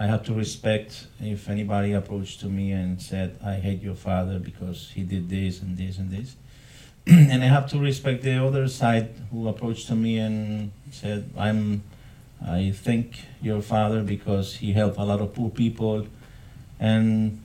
I 0.00 0.06
have 0.06 0.24
to 0.24 0.32
respect 0.32 1.08
if 1.20 1.50
anybody 1.50 1.92
approached 1.92 2.40
to 2.40 2.46
me 2.46 2.72
and 2.72 3.00
said, 3.02 3.36
"I 3.44 3.56
hate 3.56 3.82
your 3.82 3.94
father 3.94 4.38
because 4.38 4.90
he 4.94 5.02
did 5.02 5.28
this 5.28 5.60
and 5.60 5.76
this 5.76 5.98
and 5.98 6.10
this," 6.10 6.36
and 7.06 7.44
I 7.44 7.48
have 7.48 7.68
to 7.72 7.78
respect 7.78 8.22
the 8.22 8.42
other 8.42 8.66
side 8.66 9.10
who 9.30 9.46
approached 9.46 9.88
to 9.88 9.94
me 9.94 10.16
and 10.16 10.72
said, 10.90 11.28
"I'm, 11.36 11.82
I 12.40 12.72
thank 12.72 13.26
your 13.42 13.60
father 13.60 14.00
because 14.02 14.56
he 14.56 14.72
helped 14.72 14.96
a 14.96 15.04
lot 15.04 15.20
of 15.20 15.34
poor 15.34 15.50
people," 15.50 16.06
and 16.80 17.38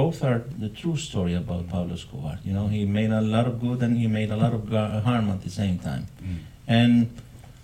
both 0.00 0.24
are 0.24 0.42
the 0.58 0.68
true 0.68 0.96
story 0.96 1.34
about 1.34 1.68
Pablo 1.68 1.94
Escobar. 1.94 2.40
You 2.44 2.52
know, 2.52 2.66
he 2.66 2.84
made 2.84 3.10
a 3.10 3.22
lot 3.22 3.46
of 3.46 3.60
good 3.60 3.80
and 3.80 3.96
he 3.96 4.08
made 4.08 4.32
a 4.32 4.36
lot 4.36 4.52
of 4.52 4.68
harm 5.04 5.30
at 5.30 5.40
the 5.42 5.50
same 5.50 5.78
time. 5.78 6.08
Mm. 6.20 6.38
And 6.66 7.22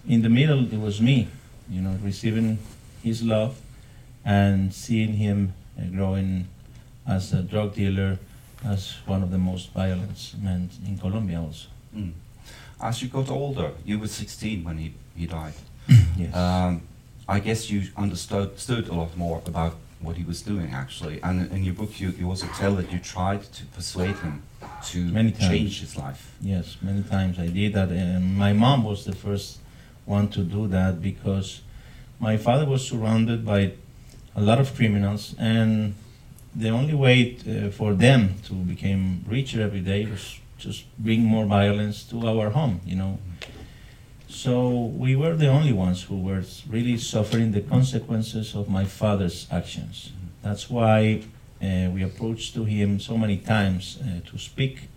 in 0.08 0.22
the 0.22 0.30
middle, 0.30 0.62
it 0.72 0.80
was 0.80 1.00
me, 1.00 1.28
you 1.68 1.82
know, 1.82 1.98
receiving 2.02 2.58
his 3.02 3.22
love 3.22 3.58
and 4.24 4.72
seeing 4.72 5.14
him 5.14 5.54
growing 5.94 6.48
as 7.06 7.32
a 7.32 7.42
drug 7.42 7.74
dealer, 7.74 8.18
as 8.64 8.96
one 9.06 9.22
of 9.22 9.30
the 9.30 9.38
most 9.38 9.72
violent 9.72 10.34
men 10.40 10.70
in 10.86 10.98
Colombia, 10.98 11.40
also. 11.40 11.68
Mm. 11.96 12.12
As 12.80 13.02
you 13.02 13.08
got 13.08 13.30
older, 13.30 13.72
you 13.84 13.98
were 13.98 14.08
16 14.08 14.64
when 14.64 14.78
he, 14.78 14.94
he 15.16 15.26
died. 15.26 15.54
yes. 16.16 16.34
Um, 16.34 16.82
I 17.28 17.38
guess 17.38 17.70
you 17.70 17.88
understood 17.96 18.50
understood 18.50 18.88
a 18.88 18.94
lot 18.94 19.16
more 19.16 19.42
about 19.46 19.76
what 20.00 20.16
he 20.16 20.24
was 20.24 20.42
doing 20.42 20.72
actually. 20.74 21.20
And 21.22 21.50
in 21.52 21.62
your 21.64 21.74
book, 21.74 22.00
you, 22.00 22.10
you 22.10 22.28
also 22.28 22.46
tell 22.58 22.74
that 22.74 22.92
you 22.92 22.98
tried 22.98 23.44
to 23.44 23.64
persuade 23.66 24.16
him 24.16 24.42
to 24.86 24.98
Many 24.98 25.30
times. 25.30 25.48
change 25.48 25.80
his 25.80 25.96
life. 25.96 26.34
Yes, 26.40 26.76
many 26.82 27.02
times 27.04 27.38
I 27.38 27.46
did 27.46 27.74
that. 27.74 27.90
And 27.90 28.36
my 28.36 28.52
mom 28.52 28.82
was 28.84 29.04
the 29.04 29.14
first 29.14 29.58
one 30.04 30.28
to 30.30 30.40
do 30.42 30.66
that 30.68 31.00
because 31.00 31.62
my 32.18 32.36
father 32.36 32.66
was 32.66 32.86
surrounded 32.86 33.44
by 33.46 33.72
a 34.34 34.40
lot 34.40 34.58
of 34.58 34.74
criminals, 34.74 35.34
and 35.38 35.94
the 36.54 36.68
only 36.68 36.94
way 36.94 37.36
uh, 37.48 37.70
for 37.70 37.94
them 37.94 38.36
to 38.44 38.54
become 38.54 39.24
richer 39.26 39.62
every 39.62 39.80
day 39.80 40.06
was 40.06 40.38
just 40.58 40.84
bring 40.98 41.22
more 41.22 41.46
violence 41.46 42.04
to 42.04 42.26
our 42.26 42.50
home, 42.50 42.80
you 42.84 42.96
know. 42.96 43.18
So 44.28 44.70
we 45.04 45.14
were 45.16 45.34
the 45.34 45.48
only 45.48 45.72
ones 45.72 46.04
who 46.04 46.18
were 46.18 46.42
really 46.68 46.96
suffering 46.96 47.52
the 47.52 47.60
consequences 47.60 48.54
of 48.54 48.68
my 48.68 48.84
father's 48.84 49.46
actions. 49.50 50.12
That's 50.42 50.70
why 50.70 51.22
uh, 51.62 51.90
we 51.90 52.02
approached 52.02 52.54
to 52.54 52.64
him 52.64 52.98
so 52.98 53.16
many 53.16 53.36
times 53.36 53.98
uh, 54.00 54.28
to 54.30 54.38
speak 54.38 54.88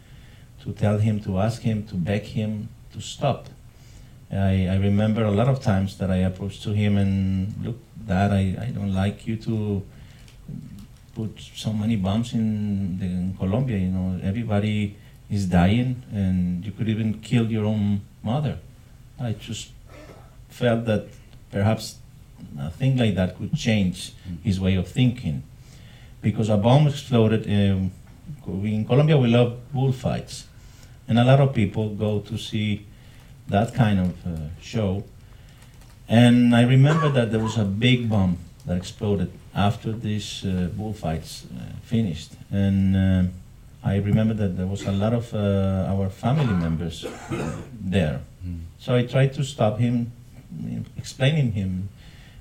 to 0.63 0.73
tell 0.73 0.97
him, 0.97 1.19
to 1.21 1.39
ask 1.39 1.61
him, 1.61 1.85
to 1.87 1.95
beg 1.95 2.23
him 2.23 2.69
to 2.93 3.01
stop. 3.01 3.49
I, 4.31 4.67
I 4.67 4.77
remember 4.77 5.23
a 5.23 5.31
lot 5.31 5.47
of 5.47 5.61
times 5.61 5.97
that 5.97 6.09
I 6.09 6.17
approached 6.17 6.63
to 6.63 6.71
him 6.71 6.97
and 6.97 7.53
look, 7.63 7.77
Dad, 8.07 8.31
I, 8.31 8.57
I 8.59 8.71
don't 8.73 8.93
like 8.93 9.25
you 9.27 9.37
to 9.37 9.83
put 11.13 11.39
so 11.39 11.71
many 11.71 11.95
bombs 11.95 12.33
in, 12.33 12.99
the, 12.99 13.05
in 13.05 13.35
Colombia. 13.37 13.77
You 13.77 13.89
know, 13.89 14.19
everybody 14.21 14.97
is 15.29 15.47
dying, 15.47 16.03
and 16.11 16.65
you 16.65 16.71
could 16.71 16.89
even 16.89 17.19
kill 17.21 17.51
your 17.51 17.65
own 17.65 18.01
mother. 18.21 18.59
I 19.19 19.31
just 19.33 19.71
felt 20.49 20.85
that 20.85 21.07
perhaps 21.51 21.97
a 22.59 22.69
thing 22.69 22.97
like 22.97 23.15
that 23.15 23.37
could 23.37 23.55
change 23.55 24.13
his 24.43 24.59
way 24.59 24.75
of 24.75 24.87
thinking, 24.87 25.43
because 26.21 26.49
a 26.49 26.57
bomb 26.57 26.87
exploded. 26.87 27.45
Um, 27.47 27.91
in 28.47 28.85
Colombia, 28.85 29.17
we 29.17 29.27
love 29.27 29.71
bullfights, 29.71 30.45
and 31.07 31.17
a 31.17 31.23
lot 31.23 31.39
of 31.39 31.53
people 31.53 31.89
go 31.95 32.19
to 32.19 32.37
see 32.37 32.85
that 33.47 33.73
kind 33.73 33.99
of 33.99 34.27
uh, 34.27 34.39
show. 34.61 35.03
And 36.07 36.55
I 36.55 36.63
remember 36.63 37.09
that 37.09 37.31
there 37.31 37.39
was 37.41 37.57
a 37.57 37.65
big 37.65 38.09
bomb 38.09 38.37
that 38.65 38.77
exploded 38.77 39.31
after 39.53 39.91
these 39.91 40.45
uh, 40.45 40.69
bullfights 40.75 41.45
uh, 41.45 41.63
finished, 41.83 42.33
and 42.51 42.95
uh, 42.95 43.23
I 43.83 43.97
remember 43.97 44.33
that 44.33 44.57
there 44.57 44.65
was 44.65 44.83
a 44.83 44.91
lot 44.91 45.13
of 45.13 45.33
uh, 45.33 45.85
our 45.87 46.09
family 46.09 46.53
members 46.53 47.05
there. 47.79 48.21
Mm. 48.45 48.61
So 48.79 48.95
I 48.95 49.03
tried 49.05 49.33
to 49.35 49.43
stop 49.43 49.77
him, 49.77 50.11
explaining 50.97 51.51
him 51.53 51.89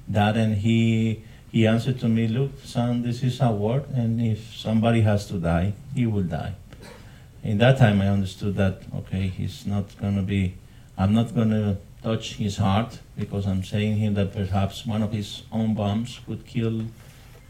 that, 0.08 0.36
and 0.36 0.56
he 0.56 1.22
he 1.52 1.66
answered 1.66 2.00
to 2.00 2.08
me, 2.08 2.28
"Look, 2.28 2.64
son, 2.64 3.02
this 3.02 3.22
is 3.22 3.40
a 3.40 3.50
war, 3.50 3.84
and 3.94 4.20
if 4.20 4.56
somebody 4.56 5.02
has 5.02 5.26
to 5.28 5.34
die, 5.34 5.74
he 5.94 6.06
will 6.06 6.22
die." 6.22 6.54
In 7.42 7.58
that 7.58 7.76
time, 7.78 8.00
I 8.00 8.08
understood 8.08 8.56
that 8.56 8.82
okay, 8.94 9.28
he's 9.28 9.66
not 9.66 9.84
gonna 10.00 10.22
be. 10.22 10.54
I'm 10.96 11.12
not 11.12 11.34
gonna 11.34 11.78
touch 12.02 12.34
his 12.34 12.58
heart 12.58 13.00
because 13.16 13.46
I'm 13.46 13.64
saying 13.64 13.96
him 13.96 14.14
that 14.14 14.32
perhaps 14.32 14.86
one 14.86 15.02
of 15.02 15.12
his 15.12 15.42
own 15.50 15.74
bombs 15.74 16.20
could 16.26 16.46
kill 16.46 16.84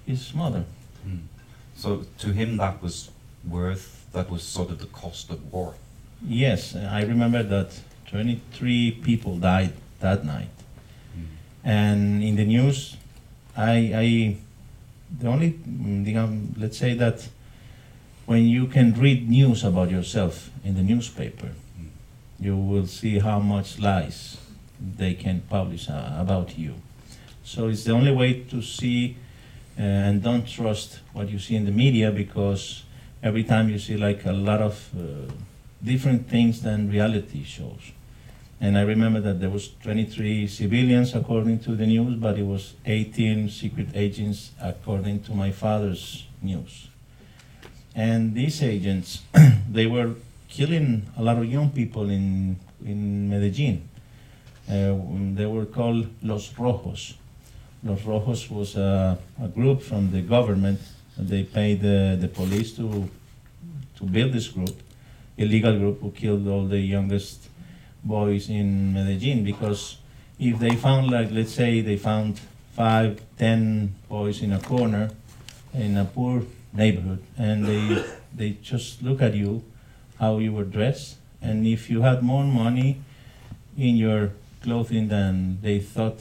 his 0.06 0.32
mother. 0.34 0.64
Mm. 1.06 1.22
So 1.76 2.04
to 2.18 2.32
him, 2.32 2.56
that 2.58 2.82
was 2.82 3.10
worth. 3.46 4.06
That 4.12 4.30
was 4.30 4.42
sort 4.42 4.70
of 4.70 4.78
the 4.78 4.86
cost 4.86 5.30
of 5.30 5.52
war. 5.52 5.74
Yes, 6.22 6.76
I 6.76 7.02
remember 7.02 7.42
that 7.42 7.80
23 8.06 9.00
people 9.02 9.36
died 9.38 9.72
that 10.00 10.24
night. 10.24 10.54
Mm. 11.18 11.26
And 11.64 12.22
in 12.22 12.36
the 12.36 12.44
news, 12.44 12.96
I, 13.56 13.92
I 13.94 14.36
the 15.18 15.28
only, 15.28 15.52
mm, 15.52 16.04
digamos, 16.04 16.58
let's 16.58 16.78
say 16.78 16.94
that 16.94 17.28
when 18.26 18.44
you 18.46 18.66
can 18.66 18.94
read 18.94 19.28
news 19.28 19.64
about 19.64 19.90
yourself 19.90 20.50
in 20.64 20.74
the 20.76 20.82
newspaper. 20.82 21.50
You 22.44 22.56
will 22.56 22.86
see 22.86 23.18
how 23.18 23.38
much 23.40 23.78
lies 23.78 24.36
they 24.78 25.14
can 25.14 25.40
publish 25.48 25.88
uh, 25.88 26.14
about 26.18 26.58
you. 26.58 26.74
So 27.42 27.68
it's 27.68 27.84
the 27.84 27.92
only 27.92 28.12
way 28.12 28.44
to 28.50 28.60
see 28.60 29.16
uh, 29.78 29.82
and 29.82 30.22
don't 30.22 30.46
trust 30.46 31.00
what 31.14 31.30
you 31.30 31.38
see 31.38 31.56
in 31.56 31.64
the 31.64 31.72
media 31.72 32.10
because 32.10 32.84
every 33.22 33.44
time 33.44 33.70
you 33.70 33.78
see 33.78 33.96
like 33.96 34.26
a 34.26 34.32
lot 34.32 34.60
of 34.60 34.90
uh, 34.94 35.32
different 35.82 36.28
things 36.28 36.62
than 36.62 36.90
reality 36.90 37.44
shows. 37.44 37.92
And 38.60 38.78
I 38.78 38.82
remember 38.82 39.20
that 39.20 39.40
there 39.40 39.50
was 39.50 39.70
23 39.82 40.46
civilians 40.46 41.14
according 41.14 41.58
to 41.60 41.74
the 41.74 41.86
news, 41.86 42.14
but 42.16 42.38
it 42.38 42.46
was 42.46 42.74
18 42.86 43.48
secret 43.48 43.88
agents 43.94 44.52
according 44.62 45.22
to 45.24 45.32
my 45.32 45.50
father's 45.50 46.26
news. 46.40 46.88
And 47.94 48.34
these 48.34 48.62
agents, 48.62 49.22
they 49.70 49.86
were 49.86 50.14
killing 50.54 51.02
a 51.16 51.22
lot 51.22 51.36
of 51.36 51.46
young 51.50 51.70
people 51.70 52.08
in 52.10 52.56
in 52.84 53.28
Medellin. 53.28 53.88
Uh, 54.68 54.94
they 55.34 55.46
were 55.46 55.66
called 55.66 56.06
Los 56.22 56.54
Rojos. 56.54 57.14
Los 57.82 58.00
Rojos 58.02 58.50
was 58.50 58.76
a, 58.76 59.18
a 59.42 59.48
group 59.48 59.82
from 59.82 60.10
the 60.10 60.22
government. 60.22 60.80
They 61.18 61.42
paid 61.42 61.82
the, 61.82 62.16
the 62.20 62.28
police 62.28 62.72
to 62.76 63.08
to 63.98 64.04
build 64.04 64.32
this 64.32 64.48
group, 64.48 64.76
illegal 65.36 65.78
group 65.78 66.00
who 66.00 66.10
killed 66.10 66.46
all 66.48 66.66
the 66.66 66.80
youngest 66.80 67.48
boys 68.04 68.48
in 68.48 68.94
Medellin 68.94 69.44
because 69.44 69.98
if 70.38 70.58
they 70.58 70.76
found 70.76 71.10
like 71.10 71.30
let's 71.30 71.52
say 71.52 71.80
they 71.80 71.96
found 71.96 72.40
five, 72.76 73.20
ten 73.38 73.94
boys 74.08 74.42
in 74.42 74.52
a 74.52 74.60
corner 74.60 75.10
in 75.72 75.96
a 75.96 76.04
poor 76.04 76.42
neighborhood 76.72 77.22
and 77.38 77.64
they 77.66 78.04
they 78.34 78.50
just 78.62 79.02
look 79.02 79.22
at 79.22 79.34
you 79.34 79.62
how 80.24 80.38
you 80.38 80.52
were 80.58 80.68
dressed 80.78 81.16
and 81.46 81.66
if 81.66 81.90
you 81.90 81.98
had 82.08 82.18
more 82.22 82.44
money 82.62 82.90
in 83.76 83.96
your 83.96 84.22
clothing 84.62 85.08
than 85.08 85.58
they 85.66 85.78
thought 85.94 86.18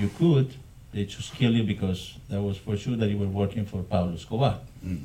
you 0.00 0.08
could 0.18 0.48
they 0.92 1.04
just 1.04 1.34
kill 1.34 1.52
you 1.58 1.64
because 1.64 2.00
that 2.28 2.40
was 2.40 2.56
for 2.58 2.76
sure 2.76 2.96
that 2.96 3.08
you 3.08 3.18
were 3.18 3.32
working 3.42 3.64
for 3.64 3.82
Pablo 3.82 4.14
Escobar. 4.14 4.58
Mm. 4.84 5.04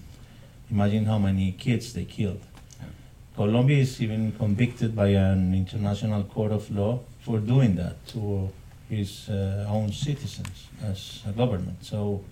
Imagine 0.69 1.05
how 1.05 1.17
many 1.17 1.53
kids 1.53 1.93
they 1.93 2.03
killed. 2.03 2.41
Yeah. 2.79 2.87
Colombia 3.35 3.77
is 3.77 4.01
even 4.01 4.33
convicted 4.33 4.93
by 4.93 5.09
an 5.29 5.53
international 5.53 6.23
court 6.23 6.51
of 6.51 6.69
law 6.69 6.99
for 7.21 7.39
doing 7.39 7.75
that 7.75 8.05
to 8.07 8.49
his 8.89 9.29
uh, 9.29 9.65
own 9.69 9.91
citizens 9.93 10.67
as 10.83 11.21
a 11.27 11.31
government. 11.31 11.77
So 11.81 12.23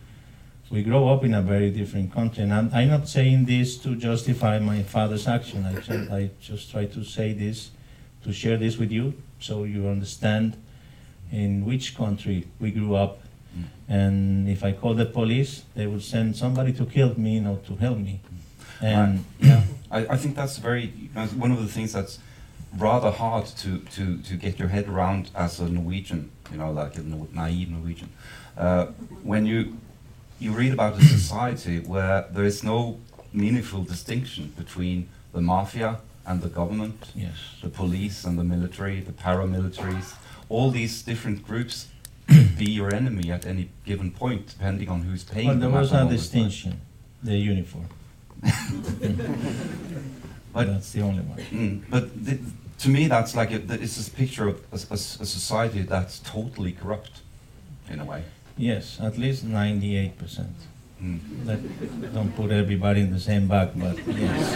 we 0.70 0.84
grow 0.84 1.08
up 1.10 1.24
in 1.24 1.34
a 1.34 1.42
very 1.42 1.70
different 1.70 2.14
country. 2.14 2.44
And 2.44 2.54
I'm, 2.54 2.70
I'm 2.74 2.90
not 2.90 3.08
saying 3.08 3.46
this 3.46 3.78
to 3.80 3.96
justify 3.96 4.60
my 4.60 4.84
father's 4.84 5.28
action. 5.28 5.66
I 5.66 5.80
just, 5.80 6.12
I 6.12 6.30
just 6.42 6.72
try 6.72 6.86
to 6.86 7.04
say 7.04 7.34
this, 7.34 7.72
to 8.24 8.34
share 8.34 8.58
this 8.58 8.78
with 8.78 8.92
you, 8.92 9.14
so 9.40 9.64
you 9.64 9.88
understand 9.88 10.58
in 11.32 11.66
which 11.66 11.96
country 11.96 12.48
we 12.60 12.72
grew 12.72 12.96
up. 12.96 13.20
Mm. 13.58 13.64
And 13.88 14.50
if 14.50 14.64
I 14.64 14.72
call 14.72 14.96
the 14.96 15.06
police, 15.06 15.64
they 15.76 15.88
would 15.88 16.04
send 16.04 16.36
somebody 16.36 16.74
to 16.74 16.86
kill 16.86 17.18
me, 17.20 17.40
not 17.40 17.66
to 17.66 17.76
help 17.76 17.98
me. 17.98 18.22
Right. 18.82 18.90
And 18.90 19.26
yeah, 19.40 19.64
I, 19.92 20.00
I 20.08 20.18
think 20.18 20.36
that's 20.36 20.58
very 20.58 20.88
one 21.38 21.52
of 21.52 21.62
the 21.62 21.72
things 21.72 21.94
that's 21.94 22.20
rather 22.78 23.12
hard 23.12 23.46
to, 23.46 23.80
to, 23.80 24.18
to 24.18 24.36
get 24.36 24.60
your 24.60 24.68
head 24.68 24.90
around 24.90 25.30
as 25.36 25.60
a 25.60 25.70
Norwegian, 25.70 26.32
you 26.52 26.58
know, 26.58 26.72
like 26.72 26.98
a 26.98 27.02
naive 27.02 27.70
Norwegian. 27.70 28.10
Uh, 28.58 28.88
when 29.24 29.46
you 29.46 29.78
you 30.40 30.52
read 30.52 30.74
about 30.74 30.98
a 30.98 31.04
society 31.06 31.80
where 31.80 32.26
there 32.32 32.44
is 32.46 32.64
no 32.64 33.00
meaningful 33.34 33.84
distinction 33.84 34.54
between 34.58 35.08
the 35.34 35.42
mafia 35.42 36.00
and 36.26 36.42
the 36.42 36.50
government, 36.50 37.12
yes, 37.16 37.36
the 37.62 37.70
police 37.70 38.24
and 38.26 38.38
the 38.40 38.44
military, 38.44 39.00
the 39.02 39.12
paramilitaries, 39.12 40.14
all 40.50 40.72
these 40.72 41.02
different 41.04 41.46
groups 41.46 41.88
could 42.28 42.58
be 42.64 42.70
your 42.72 42.94
enemy 42.94 43.32
at 43.32 43.46
any 43.46 43.70
given 43.86 44.12
point, 44.12 44.48
depending 44.48 44.90
on 44.90 45.02
who's 45.04 45.24
paying 45.24 45.48
but 45.48 45.60
there 45.60 45.70
them. 45.70 45.78
at 45.78 45.82
was 45.82 45.90
the 45.92 45.98
a 45.98 46.00
moment. 46.04 46.18
distinction, 46.20 46.82
the 47.24 47.36
uniform. 47.38 47.88
But- 50.54 50.68
that's 50.68 50.92
the 50.94 51.02
only 51.02 51.22
one. 51.24 51.38
Mm, 51.52 51.82
but 51.90 52.26
th- 52.26 52.40
to 52.80 52.90
me, 52.90 53.08
that's 53.08 53.36
like 53.36 53.52
a, 53.52 53.56
it's 53.74 53.98
this 53.98 54.08
picture 54.10 54.48
of 54.48 54.62
a 54.72 54.98
society 54.98 55.82
that's 55.82 56.20
totally 56.20 56.72
corrupt, 56.72 57.22
in 57.90 58.00
a 58.00 58.06
way. 58.06 58.24
Yes, 58.58 59.00
at 59.02 59.18
least 59.18 59.44
ninety-eight 59.44 60.18
percent. 60.18 60.56
Mm. 61.02 61.20
Let, 61.46 62.14
don't 62.14 62.34
put 62.36 62.52
everybody 62.52 63.02
in 63.02 63.12
the 63.12 63.20
same 63.20 63.48
bag, 63.48 63.72
but 63.76 63.98
yes. 64.08 64.56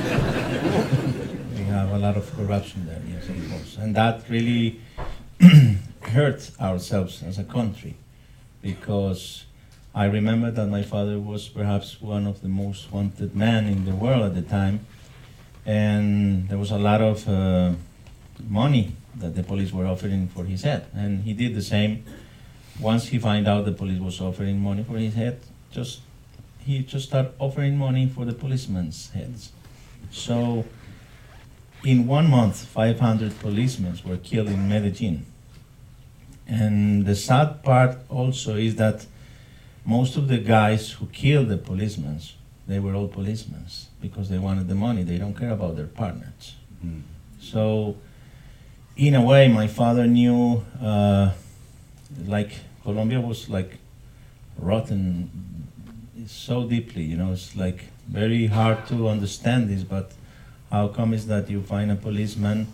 we 1.58 1.64
have 1.66 1.92
a 1.92 1.98
lot 1.98 2.16
of 2.16 2.34
corruption 2.36 2.86
there, 2.88 3.02
yes, 3.08 3.28
of 3.28 3.50
course. 3.50 3.78
And 3.78 3.94
that 3.96 4.24
really 4.30 4.80
hurt 6.02 6.52
ourselves 6.62 7.22
as 7.24 7.38
a 7.40 7.44
country 7.44 7.96
because 8.62 9.46
I 9.94 10.06
remember 10.06 10.52
that 10.52 10.68
my 10.68 10.84
father 10.84 11.20
was 11.20 11.48
perhaps 11.48 12.02
one 12.02 12.28
of 12.28 12.42
the 12.42 12.48
most 12.48 12.92
wanted 12.92 13.36
men 13.36 13.66
in 13.66 13.86
the 13.86 13.96
world 13.96 14.24
at 14.24 14.36
the 14.36 14.42
time. 14.42 14.86
And 15.66 16.48
there 16.48 16.58
was 16.58 16.72
a 16.72 16.78
lot 16.78 17.02
of 17.02 17.28
uh, 17.28 17.74
money 18.48 18.96
that 19.16 19.36
the 19.36 19.44
police 19.44 19.72
were 19.74 19.86
offering 19.86 20.30
for 20.30 20.46
his 20.46 20.64
head. 20.64 20.86
And 20.94 21.24
he 21.24 21.34
did 21.34 21.56
the 21.56 21.62
same. 21.62 22.06
Once 22.80 23.08
he 23.08 23.20
found 23.20 23.48
out 23.48 23.66
the 23.66 23.72
police 23.72 24.00
was 24.00 24.22
offering 24.22 24.60
money 24.60 24.84
for 24.84 24.98
his 24.98 25.14
head, 25.14 25.40
just 25.72 26.00
he 26.60 26.84
just 26.84 27.08
started 27.08 27.34
offering 27.40 27.78
money 27.78 28.08
for 28.08 28.26
the 28.26 28.34
policemen's 28.34 29.10
heads. 29.12 29.52
So, 30.12 30.66
in 31.84 32.08
one 32.08 32.30
month, 32.30 32.66
500 32.66 33.40
policemen 33.40 33.98
were 34.06 34.18
killed 34.18 34.48
in 34.48 34.70
Medellin. 34.70 35.26
And 36.48 37.06
the 37.06 37.16
sad 37.16 37.64
part 37.64 37.98
also 38.10 38.56
is 38.56 38.76
that 38.76 39.06
most 39.86 40.18
of 40.18 40.28
the 40.28 40.38
guys 40.38 40.92
who 40.92 41.08
killed 41.08 41.50
the 41.50 41.58
policemen, 41.58 42.20
they 42.68 42.80
were 42.80 42.94
all 42.94 43.08
policemen 43.08 43.66
because 44.02 44.30
they 44.30 44.38
wanted 44.38 44.68
the 44.68 44.76
money. 44.76 45.04
They 45.04 45.18
don't 45.18 45.36
care 45.36 45.52
about 45.52 45.76
their 45.76 45.88
partners. 45.88 46.56
Mm. 46.86 47.02
So, 47.40 47.96
in 48.96 49.16
a 49.16 49.22
way, 49.22 49.48
my 49.48 49.68
father 49.68 50.06
knew, 50.08 50.64
uh, 50.82 51.32
like 52.26 52.52
Colombia 52.84 53.20
was 53.22 53.50
like 53.50 53.78
rotten 54.58 55.30
so 56.28 56.66
deeply. 56.68 57.04
You 57.04 57.18
know, 57.18 57.32
it's 57.34 57.56
like 57.56 57.86
very 58.08 58.48
hard 58.48 58.88
to 58.88 59.08
understand 59.08 59.70
this. 59.70 59.84
But 59.84 60.12
how 60.72 60.88
come 60.90 61.14
is 61.14 61.28
that 61.28 61.50
you 61.50 61.62
find 61.62 61.92
a 61.92 61.96
policeman 61.96 62.68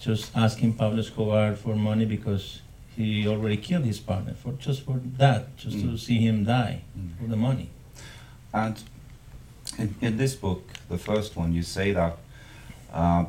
just 0.00 0.30
asking 0.36 0.74
Pablo 0.74 1.00
Escobar 1.00 1.54
for 1.56 1.74
money 1.74 2.04
because 2.04 2.60
he 2.96 3.26
already 3.28 3.56
killed 3.56 3.84
his 3.84 4.00
partner 4.00 4.34
for 4.34 4.52
just 4.52 4.82
for 4.82 5.00
that, 5.18 5.56
just 5.56 5.78
to 5.80 5.86
Mm. 5.86 5.98
see 5.98 6.18
him 6.18 6.44
die 6.44 6.82
Mm. 6.96 7.10
for 7.18 7.26
the 7.28 7.36
money. 7.36 7.68
And 8.52 8.76
in, 9.78 9.94
in 10.00 10.16
this 10.16 10.34
book, 10.34 10.62
the 10.88 10.98
first 10.98 11.36
one, 11.36 11.52
you 11.52 11.62
say 11.62 11.92
that 11.92 12.16
uh, 12.92 13.26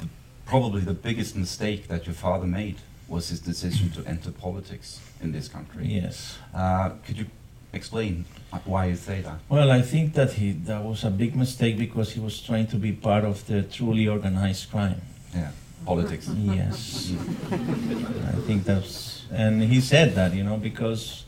the, 0.00 0.08
probably 0.44 0.80
the 0.82 0.92
biggest 0.94 1.36
mistake 1.36 1.88
that 1.88 2.04
your 2.06 2.14
father 2.14 2.46
made 2.46 2.76
was 3.08 3.28
his 3.28 3.40
decision 3.40 3.90
to 3.90 4.04
enter 4.06 4.30
politics 4.30 5.00
in 5.20 5.32
this 5.32 5.48
country. 5.48 5.86
Yes. 5.86 6.38
Uh, 6.54 6.90
could 7.04 7.18
you 7.18 7.26
explain 7.72 8.24
why 8.64 8.86
you 8.86 8.96
say 8.96 9.20
that? 9.20 9.38
Well, 9.48 9.70
I 9.70 9.82
think 9.82 10.14
that 10.14 10.32
he 10.32 10.52
that 10.52 10.82
was 10.82 11.04
a 11.04 11.10
big 11.10 11.36
mistake 11.36 11.78
because 11.78 12.12
he 12.12 12.20
was 12.20 12.40
trying 12.40 12.66
to 12.68 12.76
be 12.76 12.92
part 12.92 13.24
of 13.24 13.46
the 13.46 13.62
truly 13.62 14.08
organized 14.08 14.70
crime. 14.70 15.00
Yeah, 15.34 15.50
politics. 15.84 16.28
Yes, 16.28 17.12
I 17.52 18.40
think 18.46 18.64
that's, 18.64 19.26
and 19.30 19.62
he 19.62 19.80
said 19.80 20.14
that, 20.14 20.34
you 20.34 20.42
know, 20.42 20.56
because 20.56 21.24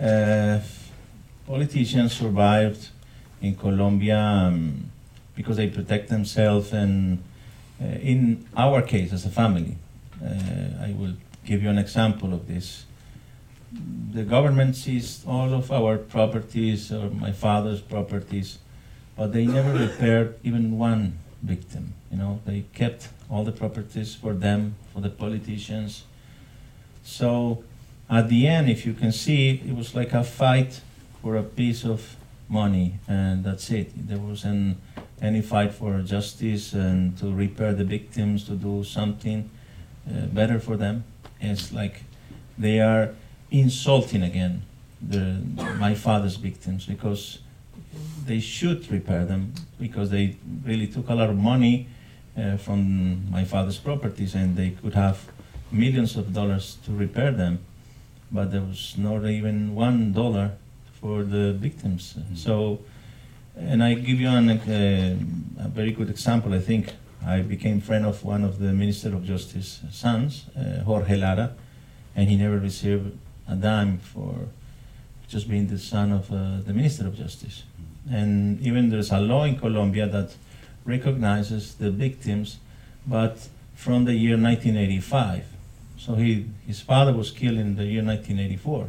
uh, 0.00 0.60
politicians 1.46 2.12
survived 2.12 2.88
in 3.40 3.54
Colombia 3.54 4.18
um, 4.18 4.90
because 5.36 5.56
they 5.56 5.68
protect 5.68 6.08
themselves, 6.08 6.72
and 6.72 7.22
uh, 7.80 7.84
in 7.84 8.46
our 8.56 8.82
case 8.82 9.12
as 9.12 9.24
a 9.24 9.30
family, 9.30 9.76
Uh, 10.24 10.84
I 10.84 10.94
will 10.98 11.14
give 11.44 11.62
you 11.62 11.70
an 11.70 11.78
example 11.78 12.34
of 12.34 12.46
this. 12.46 12.84
The 14.12 14.24
government 14.24 14.76
seized 14.76 15.26
all 15.26 15.54
of 15.54 15.70
our 15.70 15.96
properties, 15.96 16.92
or 16.92 17.08
my 17.10 17.32
father's 17.32 17.80
properties, 17.80 18.58
but 19.16 19.32
they 19.32 19.46
never 19.46 19.72
repaired 19.72 20.38
even 20.42 20.78
one 20.78 21.18
victim. 21.42 21.94
You 22.10 22.18
know, 22.18 22.40
they 22.44 22.64
kept 22.74 23.08
all 23.30 23.44
the 23.44 23.52
properties 23.52 24.14
for 24.14 24.34
them, 24.34 24.74
for 24.92 25.00
the 25.00 25.10
politicians. 25.10 26.04
So 27.02 27.64
at 28.08 28.28
the 28.28 28.46
end, 28.46 28.68
if 28.68 28.84
you 28.84 28.92
can 28.92 29.12
see, 29.12 29.62
it 29.64 29.74
was 29.74 29.94
like 29.94 30.12
a 30.12 30.24
fight 30.24 30.80
for 31.22 31.36
a 31.36 31.42
piece 31.42 31.84
of 31.84 32.16
money, 32.48 32.98
and 33.06 33.44
that's 33.44 33.70
it. 33.70 33.92
There 34.08 34.18
wasn't 34.18 34.78
any 35.22 35.42
fight 35.42 35.72
for 35.72 36.00
justice 36.02 36.72
and 36.72 37.16
to 37.18 37.32
repair 37.32 37.72
the 37.72 37.84
victims, 37.84 38.44
to 38.44 38.52
do 38.52 38.82
something 38.82 39.48
uh, 40.10 40.26
better 40.26 40.58
for 40.58 40.76
them. 40.76 41.04
It's 41.40 41.72
like 41.72 42.02
they 42.58 42.80
are 42.80 43.14
insulting 43.50 44.22
again 44.22 44.62
the, 45.00 45.42
my 45.78 45.94
father's 45.94 46.36
victims 46.36 46.86
because 46.86 47.38
they 48.26 48.40
should 48.40 48.90
repair 48.90 49.24
them 49.24 49.52
because 49.80 50.10
they 50.10 50.36
really 50.64 50.86
took 50.86 51.08
a 51.08 51.14
lot 51.14 51.30
of 51.30 51.36
money 51.36 51.88
uh, 52.36 52.56
from 52.56 53.30
my 53.30 53.44
father's 53.44 53.78
properties 53.78 54.34
and 54.34 54.56
they 54.56 54.70
could 54.70 54.94
have 54.94 55.18
millions 55.72 56.16
of 56.16 56.32
dollars 56.32 56.76
to 56.84 56.92
repair 56.92 57.32
them, 57.32 57.58
but 58.30 58.50
there 58.52 58.60
was 58.60 58.94
not 58.98 59.24
even 59.24 59.74
one 59.74 60.12
dollar 60.12 60.52
for 61.00 61.22
the 61.24 61.52
victims. 61.52 62.14
Mhm. 62.18 62.36
So, 62.36 62.80
and 63.56 63.82
I 63.82 63.94
give 63.94 64.20
you 64.20 64.28
an, 64.28 64.50
uh, 64.50 65.64
a 65.64 65.68
very 65.68 65.92
good 65.92 66.10
example. 66.10 66.52
I 66.54 66.60
think 66.60 66.92
I 67.26 67.40
became 67.42 67.80
friend 67.80 68.06
of 68.06 68.24
one 68.24 68.44
of 68.44 68.58
the 68.58 68.72
Minister 68.72 69.08
of 69.14 69.24
Justice 69.24 69.80
sons, 69.90 70.46
uh, 70.56 70.82
Jorge 70.84 71.16
Lara, 71.16 71.52
and 72.16 72.28
he 72.28 72.36
never 72.36 72.58
received 72.58 73.18
a 73.48 73.54
dime 73.54 73.98
for 73.98 74.48
just 75.28 75.48
being 75.48 75.66
the 75.68 75.78
son 75.78 76.12
of 76.12 76.32
uh, 76.32 76.60
the 76.64 76.72
Minister 76.72 77.06
of 77.06 77.16
Justice. 77.16 77.64
And 78.10 78.60
even 78.60 78.88
there's 78.88 79.12
a 79.12 79.20
law 79.20 79.44
in 79.44 79.58
Colombia 79.58 80.06
that 80.08 80.34
recognizes 80.84 81.74
the 81.74 81.90
victims, 81.90 82.58
but 83.06 83.48
from 83.74 84.04
the 84.04 84.14
year 84.14 84.36
1985. 84.36 85.44
So 85.98 86.14
he, 86.14 86.46
his 86.66 86.80
father 86.80 87.12
was 87.12 87.30
killed 87.30 87.58
in 87.58 87.76
the 87.76 87.84
year 87.84 88.02
1984. 88.02 88.88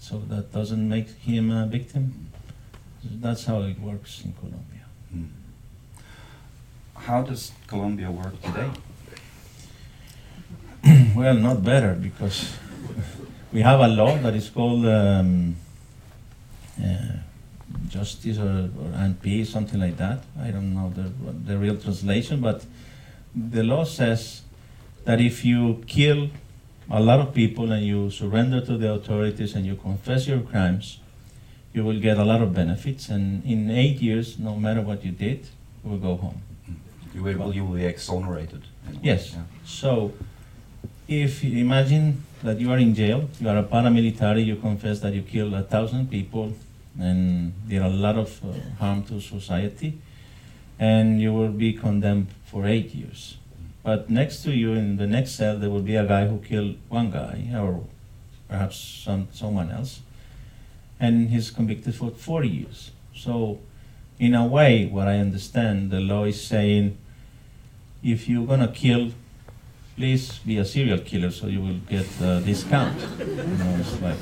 So 0.00 0.18
that 0.28 0.52
doesn't 0.52 0.88
make 0.88 1.08
him 1.10 1.50
a 1.50 1.66
victim. 1.66 2.30
That's 3.04 3.44
how 3.44 3.62
it 3.62 3.80
works 3.80 4.22
in 4.24 4.32
Colombia. 4.34 4.75
How 6.98 7.22
does 7.22 7.52
Colombia 7.66 8.10
work 8.10 8.40
today? 8.42 8.70
well, 11.16 11.34
not 11.34 11.62
better 11.64 11.94
because 11.94 12.56
we 13.52 13.62
have 13.62 13.80
a 13.80 13.88
law 13.88 14.16
that 14.18 14.34
is 14.34 14.50
called 14.50 14.86
um, 14.86 15.56
uh, 16.82 17.16
justice 17.88 18.38
or, 18.38 18.70
or 18.78 18.88
NP, 18.94 19.46
something 19.46 19.80
like 19.80 19.96
that. 19.96 20.24
I 20.40 20.50
don't 20.50 20.74
know 20.74 20.92
the, 20.94 21.10
the 21.32 21.58
real 21.58 21.76
translation, 21.76 22.40
but 22.40 22.64
the 23.34 23.62
law 23.62 23.84
says 23.84 24.42
that 25.04 25.20
if 25.20 25.44
you 25.44 25.82
kill 25.86 26.30
a 26.90 27.00
lot 27.00 27.20
of 27.20 27.34
people 27.34 27.72
and 27.72 27.84
you 27.84 28.10
surrender 28.10 28.60
to 28.60 28.76
the 28.76 28.92
authorities 28.92 29.54
and 29.54 29.66
you 29.66 29.76
confess 29.76 30.26
your 30.26 30.40
crimes, 30.40 31.00
you 31.72 31.84
will 31.84 32.00
get 32.00 32.16
a 32.16 32.24
lot 32.24 32.40
of 32.42 32.54
benefits. 32.54 33.08
And 33.08 33.44
in 33.44 33.70
eight 33.70 34.00
years, 34.00 34.38
no 34.38 34.56
matter 34.56 34.80
what 34.80 35.04
you 35.04 35.12
did, 35.12 35.48
you 35.84 35.90
will 35.90 35.98
go 35.98 36.16
home. 36.16 36.42
You 37.16 37.22
will, 37.22 37.54
you 37.54 37.64
will 37.64 37.76
be 37.76 37.86
exonerated. 37.86 38.62
Yes. 39.02 39.32
yeah. 39.32 39.40
So, 39.64 40.12
if 41.08 41.42
you 41.42 41.58
imagine 41.58 42.22
that 42.42 42.60
you 42.60 42.70
are 42.70 42.78
in 42.78 42.94
jail, 42.94 43.30
you 43.40 43.48
are 43.48 43.56
a 43.56 43.62
paramilitary, 43.62 44.44
you 44.44 44.56
confess 44.56 45.00
that 45.00 45.14
you 45.14 45.22
killed 45.22 45.54
a 45.54 45.62
thousand 45.62 46.10
people 46.10 46.52
and 46.98 47.54
did 47.66 47.80
a 47.80 47.88
lot 47.88 48.16
of 48.16 48.44
uh, 48.44 48.52
harm 48.78 49.02
to 49.04 49.20
society, 49.20 49.98
and 50.78 51.20
you 51.20 51.32
will 51.32 51.52
be 51.52 51.72
condemned 51.72 52.28
for 52.44 52.66
eight 52.66 52.94
years. 52.94 53.38
But 53.82 54.10
next 54.10 54.42
to 54.42 54.50
you 54.52 54.72
in 54.72 54.96
the 54.98 55.06
next 55.06 55.32
cell, 55.32 55.56
there 55.56 55.70
will 55.70 55.82
be 55.82 55.96
a 55.96 56.04
guy 56.04 56.26
who 56.26 56.38
killed 56.38 56.76
one 56.90 57.10
guy, 57.10 57.50
or 57.54 57.84
perhaps 58.48 58.76
some, 58.76 59.28
someone 59.32 59.70
else, 59.70 60.00
and 61.00 61.30
he's 61.30 61.50
convicted 61.50 61.94
for 61.94 62.10
40 62.10 62.48
years. 62.48 62.90
So, 63.14 63.60
in 64.18 64.34
a 64.34 64.46
way, 64.46 64.86
what 64.86 65.08
I 65.08 65.16
understand, 65.16 65.90
the 65.90 66.00
law 66.00 66.24
is 66.24 66.44
saying 66.44 66.98
if 68.06 68.28
you're 68.28 68.46
gonna 68.46 68.68
kill, 68.68 69.10
please 69.96 70.38
be 70.38 70.58
a 70.58 70.64
serial 70.64 70.98
killer 70.98 71.30
so 71.30 71.48
you 71.48 71.60
will 71.60 71.80
get 71.88 72.06
a 72.20 72.40
discount. 72.40 72.98
You 73.18 73.34
know, 73.34 73.84
like, 74.00 74.16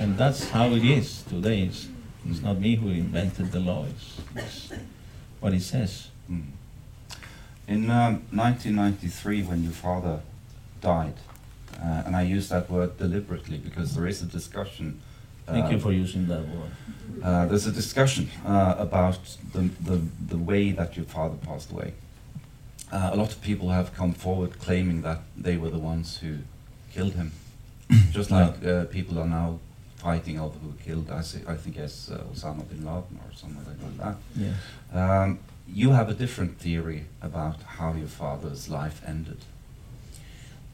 and 0.00 0.18
that's 0.18 0.48
how 0.50 0.66
it 0.70 0.84
is 0.84 1.22
today. 1.22 1.62
It's, 1.62 1.86
it's 2.28 2.42
not 2.42 2.58
me 2.58 2.74
who 2.74 2.88
invented 2.88 3.52
the 3.52 3.60
law, 3.60 3.86
it's, 3.88 4.20
it's 4.34 4.72
what 5.38 5.54
it 5.54 5.62
says. 5.62 6.08
Mm. 6.28 6.46
In 7.68 7.90
um, 7.90 8.22
1993, 8.32 9.42
when 9.44 9.62
your 9.62 9.72
father 9.72 10.20
died, 10.80 11.14
uh, 11.80 12.02
and 12.04 12.16
I 12.16 12.22
use 12.22 12.48
that 12.48 12.68
word 12.68 12.98
deliberately 12.98 13.58
because 13.58 13.94
there 13.94 14.08
is 14.08 14.22
a 14.22 14.26
discussion. 14.26 15.00
Thank 15.46 15.66
uh, 15.66 15.70
you 15.70 15.78
for 15.78 15.92
using 15.92 16.26
that 16.26 16.46
word. 16.48 16.72
Uh, 17.22 17.46
there's 17.46 17.66
a 17.66 17.72
discussion 17.72 18.28
uh, 18.44 18.74
about 18.78 19.18
the, 19.52 19.70
the, 19.80 20.00
the 20.28 20.38
way 20.38 20.72
that 20.72 20.96
your 20.96 21.06
father 21.06 21.36
passed 21.36 21.70
away. 21.70 21.94
Uh, 22.92 23.10
a 23.12 23.16
lot 23.16 23.32
of 23.32 23.40
people 23.40 23.70
have 23.70 23.94
come 23.94 24.12
forward 24.12 24.58
claiming 24.60 25.00
that 25.00 25.20
they 25.36 25.56
were 25.56 25.70
the 25.70 25.78
ones 25.78 26.18
who 26.18 26.36
killed 26.92 27.14
him. 27.14 27.32
Just 28.10 28.30
like 28.30 28.64
uh, 28.64 28.84
people 28.84 29.18
are 29.18 29.26
now 29.26 29.58
fighting 29.96 30.38
over 30.38 30.58
who 30.58 30.72
killed, 30.84 31.10
I, 31.10 31.22
say, 31.22 31.40
I 31.46 31.54
think, 31.54 31.76
yes, 31.76 32.10
uh, 32.12 32.18
Osama 32.32 32.68
bin 32.68 32.84
Laden 32.84 33.18
or 33.24 33.32
something 33.34 33.64
like 33.64 33.98
that. 33.98 34.16
Yes. 34.36 34.54
Um, 34.92 35.38
you 35.66 35.90
have 35.90 36.10
a 36.10 36.14
different 36.14 36.58
theory 36.58 37.06
about 37.22 37.62
how 37.62 37.92
your 37.94 38.08
father's 38.08 38.68
life 38.68 39.00
ended. 39.06 39.38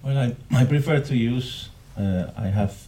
Well, 0.02 0.18
I, 0.18 0.36
I 0.50 0.64
prefer 0.64 1.00
to 1.00 1.16
use, 1.16 1.68
uh, 1.96 2.30
I 2.36 2.46
have 2.48 2.86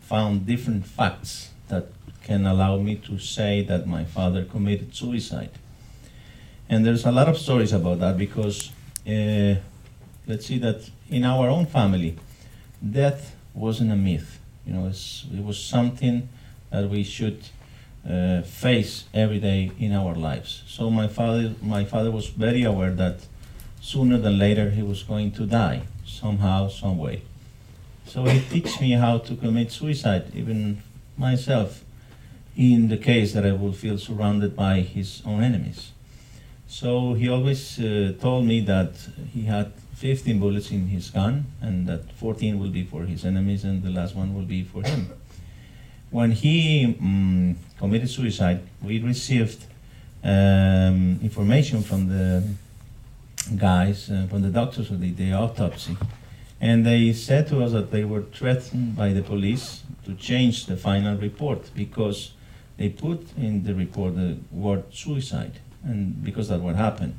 found 0.00 0.46
different 0.46 0.86
facts 0.86 1.50
that 1.68 1.86
can 2.24 2.46
allow 2.46 2.76
me 2.78 2.96
to 2.96 3.18
say 3.18 3.62
that 3.62 3.86
my 3.86 4.04
father 4.04 4.44
committed 4.44 4.94
suicide. 4.94 5.52
And 6.70 6.86
there's 6.86 7.04
a 7.04 7.10
lot 7.10 7.28
of 7.28 7.36
stories 7.36 7.72
about 7.72 7.98
that 7.98 8.16
because 8.16 8.70
uh, 9.04 9.56
let's 10.28 10.46
see 10.46 10.58
that 10.58 10.88
in 11.10 11.24
our 11.24 11.48
own 11.48 11.66
family, 11.66 12.16
death 12.80 13.34
wasn't 13.54 13.90
a 13.90 13.96
myth. 13.96 14.38
You 14.64 14.74
know, 14.74 14.86
it 14.86 15.44
was 15.44 15.58
something 15.58 16.28
that 16.70 16.88
we 16.88 17.02
should 17.02 17.40
uh, 18.08 18.42
face 18.42 19.04
every 19.12 19.40
day 19.40 19.72
in 19.80 19.92
our 19.92 20.14
lives. 20.14 20.62
So 20.68 20.90
my 20.90 21.08
father, 21.08 21.54
my 21.60 21.84
father 21.84 22.12
was 22.12 22.28
very 22.28 22.62
aware 22.62 22.92
that 22.92 23.18
sooner 23.80 24.18
than 24.18 24.38
later 24.38 24.70
he 24.70 24.84
was 24.84 25.02
going 25.02 25.32
to 25.32 25.46
die 25.46 25.82
somehow, 26.06 26.68
some 26.68 26.98
way. 26.98 27.22
So 28.06 28.26
he 28.26 28.40
teach 28.48 28.80
me 28.80 28.92
how 28.92 29.18
to 29.18 29.34
commit 29.34 29.72
suicide, 29.72 30.26
even 30.36 30.82
myself, 31.18 31.82
in 32.56 32.86
the 32.86 32.96
case 32.96 33.32
that 33.32 33.44
I 33.44 33.50
would 33.50 33.74
feel 33.74 33.98
surrounded 33.98 34.54
by 34.54 34.82
his 34.82 35.20
own 35.26 35.42
enemies. 35.42 35.90
So 36.70 37.14
he 37.14 37.28
always 37.28 37.80
uh, 37.80 38.12
told 38.20 38.46
me 38.46 38.60
that 38.60 38.92
he 39.32 39.42
had 39.42 39.72
15 39.96 40.38
bullets 40.38 40.70
in 40.70 40.86
his 40.86 41.10
gun, 41.10 41.46
and 41.60 41.88
that 41.88 42.12
14 42.12 42.60
will 42.60 42.70
be 42.70 42.84
for 42.84 43.02
his 43.02 43.24
enemies, 43.24 43.64
and 43.64 43.82
the 43.82 43.90
last 43.90 44.14
one 44.14 44.36
will 44.36 44.44
be 44.44 44.62
for 44.62 44.84
him. 44.84 45.10
When 46.10 46.30
he 46.30 46.96
um, 47.00 47.56
committed 47.76 48.08
suicide, 48.08 48.60
we 48.84 49.00
received 49.00 49.64
um, 50.22 51.18
information 51.20 51.82
from 51.82 52.06
the 52.06 52.44
guys, 53.56 54.08
uh, 54.08 54.28
from 54.30 54.42
the 54.42 54.50
doctors 54.50 54.90
who 54.90 54.96
did 54.96 55.16
the 55.16 55.32
autopsy, 55.32 55.96
and 56.60 56.86
they 56.86 57.12
said 57.12 57.48
to 57.48 57.64
us 57.64 57.72
that 57.72 57.90
they 57.90 58.04
were 58.04 58.22
threatened 58.22 58.94
by 58.94 59.12
the 59.12 59.22
police 59.22 59.82
to 60.04 60.14
change 60.14 60.66
the 60.66 60.76
final 60.76 61.16
report 61.16 61.68
because 61.74 62.30
they 62.76 62.90
put 62.90 63.26
in 63.36 63.64
the 63.64 63.74
report 63.74 64.14
the 64.14 64.38
word 64.52 64.84
suicide, 64.94 65.58
and 65.84 66.22
because 66.24 66.48
that 66.48 66.60
what 66.60 66.76
happened. 66.76 67.14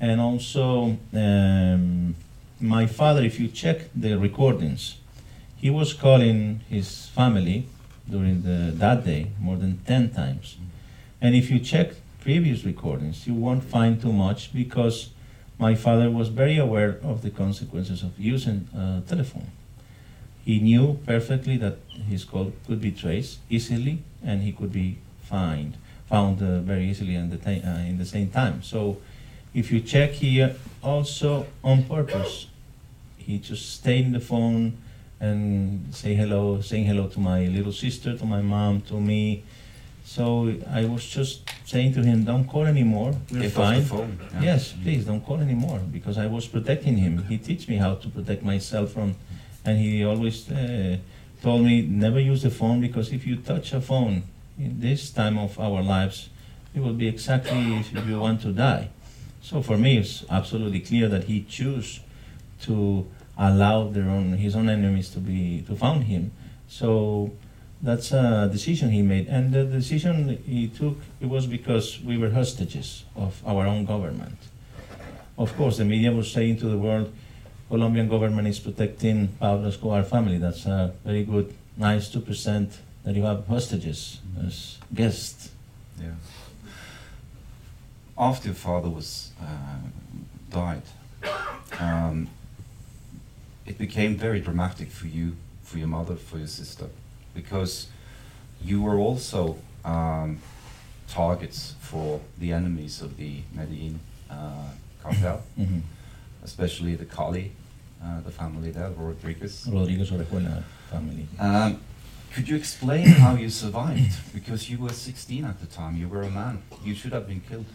And 0.00 0.20
also, 0.20 0.98
um, 1.14 2.14
my 2.60 2.86
father, 2.86 3.22
if 3.22 3.40
you 3.40 3.48
check 3.48 3.88
the 3.94 4.18
recordings, 4.18 4.96
he 5.56 5.70
was 5.70 5.92
calling 5.92 6.60
his 6.68 7.06
family 7.08 7.66
during 8.08 8.42
the, 8.42 8.72
that 8.76 9.04
day 9.04 9.30
more 9.40 9.56
than 9.56 9.78
10 9.86 10.10
times. 10.10 10.56
And 11.20 11.34
if 11.34 11.50
you 11.50 11.58
check 11.58 11.92
previous 12.20 12.64
recordings, 12.64 13.26
you 13.26 13.34
won't 13.34 13.64
find 13.64 14.00
too 14.00 14.12
much 14.12 14.52
because 14.52 15.10
my 15.58 15.74
father 15.74 16.10
was 16.10 16.28
very 16.28 16.58
aware 16.58 16.98
of 17.02 17.22
the 17.22 17.30
consequences 17.30 18.02
of 18.02 18.18
using 18.18 18.68
a 18.74 19.02
telephone. 19.08 19.50
He 20.44 20.60
knew 20.60 21.00
perfectly 21.06 21.56
that 21.56 21.78
his 22.08 22.24
call 22.24 22.52
could 22.66 22.80
be 22.80 22.92
traced 22.92 23.38
easily 23.48 24.02
and 24.22 24.42
he 24.42 24.52
could 24.52 24.72
be 24.72 24.98
find, 25.22 25.76
found 26.08 26.42
uh, 26.42 26.60
very 26.60 26.88
easily 26.88 27.14
in 27.14 27.30
the, 27.30 27.38
uh, 27.38 27.78
in 27.78 27.98
the 27.98 28.04
same 28.04 28.30
time. 28.30 28.62
So 28.62 28.98
if 29.54 29.72
you 29.72 29.80
check 29.80 30.10
here, 30.12 30.54
also 30.82 31.46
on 31.64 31.84
purpose, 31.84 32.46
he 33.16 33.38
just 33.38 33.74
stayed 33.74 34.06
in 34.06 34.12
the 34.12 34.20
phone 34.20 34.78
and 35.18 35.94
say 35.94 36.14
hello, 36.14 36.60
saying 36.60 36.84
hello 36.84 37.08
to 37.08 37.20
my 37.20 37.46
little 37.46 37.72
sister, 37.72 38.16
to 38.16 38.24
my 38.24 38.42
mom, 38.42 38.82
to 38.82 39.00
me. 39.00 39.42
So 40.04 40.54
I 40.70 40.84
was 40.84 41.04
just 41.04 41.50
saying 41.64 41.94
to 41.94 42.02
him, 42.02 42.24
don't 42.24 42.46
call 42.46 42.66
anymore. 42.66 43.14
We're 43.32 43.50
fine. 43.50 43.80
the 43.80 43.86
phone. 43.86 44.18
yeah. 44.34 44.42
Yes, 44.42 44.72
please 44.80 45.04
don't 45.04 45.24
call 45.24 45.40
anymore 45.40 45.80
because 45.90 46.16
I 46.16 46.26
was 46.28 46.46
protecting 46.46 46.96
him. 46.98 47.24
He 47.24 47.38
teach 47.38 47.66
me 47.66 47.76
how 47.76 47.96
to 47.96 48.08
protect 48.08 48.44
myself 48.44 48.92
from, 48.92 49.16
and 49.64 49.78
he 49.78 50.04
always 50.04 50.48
uh, 50.48 50.98
told 51.42 51.62
me 51.62 51.82
never 51.82 52.20
use 52.20 52.42
the 52.42 52.50
phone 52.50 52.80
because 52.80 53.12
if 53.12 53.26
you 53.26 53.36
touch 53.36 53.72
a 53.72 53.80
phone 53.80 54.22
in 54.58 54.80
this 54.80 55.10
time 55.10 55.38
of 55.38 55.58
our 55.58 55.82
lives, 55.82 56.28
it 56.74 56.80
will 56.80 56.94
be 56.94 57.08
exactly 57.08 57.76
if 57.76 58.06
you 58.06 58.20
want 58.20 58.42
to 58.42 58.52
die. 58.52 58.90
So 59.42 59.62
for 59.62 59.78
me, 59.78 59.98
it's 59.98 60.24
absolutely 60.30 60.80
clear 60.80 61.08
that 61.08 61.24
he 61.24 61.42
chose 61.42 62.00
to 62.62 63.06
allow 63.38 63.88
their 63.88 64.08
own 64.08 64.32
his 64.38 64.56
own 64.56 64.68
enemies 64.68 65.10
to 65.10 65.18
be 65.18 65.62
to 65.68 65.76
found 65.76 66.04
him. 66.04 66.32
So 66.68 67.32
that's 67.82 68.12
a 68.12 68.48
decision 68.50 68.90
he 68.90 69.02
made, 69.02 69.28
and 69.28 69.52
the 69.52 69.64
decision 69.64 70.38
he 70.46 70.68
took 70.68 70.96
it 71.20 71.26
was 71.26 71.46
because 71.46 72.00
we 72.02 72.16
were 72.16 72.30
hostages 72.30 73.04
of 73.14 73.42
our 73.46 73.66
own 73.66 73.84
government. 73.84 74.38
Of 75.38 75.54
course, 75.56 75.76
the 75.76 75.84
media 75.84 76.12
was 76.12 76.32
saying 76.32 76.56
to 76.58 76.68
the 76.68 76.78
world, 76.78 77.12
Colombian 77.68 78.08
government 78.08 78.48
is 78.48 78.58
protecting 78.58 79.28
Pablo 79.38 79.68
Escobar 79.68 80.02
family. 80.02 80.38
That's 80.38 80.64
a 80.64 80.94
very 81.04 81.24
good, 81.24 81.52
nice 81.76 82.08
two 82.08 82.20
percent 82.20 82.78
that 83.06 83.14
you 83.14 83.22
have 83.22 83.46
hostages 83.46 84.18
as 84.44 84.78
guests. 84.92 85.50
Yeah. 86.02 86.10
After 88.18 88.48
your 88.48 88.54
father 88.56 88.90
was 88.90 89.30
uh, 89.40 89.78
died, 90.50 90.82
um, 91.78 92.28
it 93.64 93.78
became 93.78 94.16
very 94.16 94.40
dramatic 94.40 94.90
for 94.90 95.06
you, 95.06 95.36
for 95.62 95.78
your 95.78 95.86
mother, 95.86 96.16
for 96.16 96.38
your 96.38 96.48
sister, 96.48 96.86
because 97.32 97.86
you 98.60 98.82
were 98.82 98.96
also 98.96 99.56
um, 99.84 100.40
targets 101.08 101.74
for 101.78 102.20
the 102.38 102.52
enemies 102.52 103.00
of 103.02 103.16
the 103.18 103.42
Medellin 103.54 104.00
uh, 104.28 104.70
cartel, 105.00 105.42
Mhm. 105.58 105.82
especially 106.42 106.96
the 106.96 107.04
Cali, 107.04 107.52
uh, 108.02 108.20
the 108.22 108.32
family 108.32 108.72
there, 108.72 108.90
the 108.90 108.96
Rodriguez. 108.96 109.68
Rodriguez 109.70 110.10
Orejuela 110.10 110.64
family. 110.90 111.28
Um, 111.38 111.80
could 112.34 112.48
you 112.48 112.56
explain 112.56 113.06
how 113.06 113.34
you 113.34 113.50
survived? 113.50 114.16
Because 114.34 114.70
you 114.70 114.78
were 114.78 114.92
16 114.92 115.44
at 115.44 115.60
the 115.60 115.66
time, 115.66 115.96
you 115.96 116.08
were 116.08 116.22
a 116.22 116.30
man. 116.30 116.62
You 116.84 116.94
should 116.94 117.12
have 117.12 117.26
been 117.26 117.40
killed. 117.40 117.66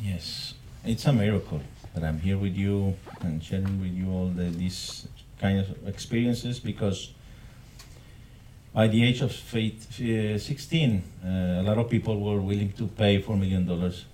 Yes, 0.00 0.54
it's 0.84 1.06
a 1.06 1.12
miracle 1.12 1.60
that 1.94 2.04
I'm 2.04 2.20
here 2.20 2.36
with 2.36 2.54
you 2.56 2.96
and 3.20 3.42
sharing 3.42 3.80
with 3.80 3.92
you 3.92 4.10
all 4.10 4.28
the, 4.28 4.44
these 4.44 5.08
kind 5.40 5.60
of 5.60 5.88
experiences 5.88 6.58
because 6.60 7.12
by 8.74 8.88
the 8.88 9.04
age 9.04 9.22
of 9.22 9.30
uh, 9.30 10.38
16, 10.38 11.02
uh, 11.24 11.28
a 11.28 11.62
lot 11.62 11.78
of 11.78 11.88
people 11.88 12.20
were 12.20 12.40
willing 12.40 12.72
to 12.72 12.88
pay 12.88 13.22
$4 13.22 13.38
million 13.38 13.64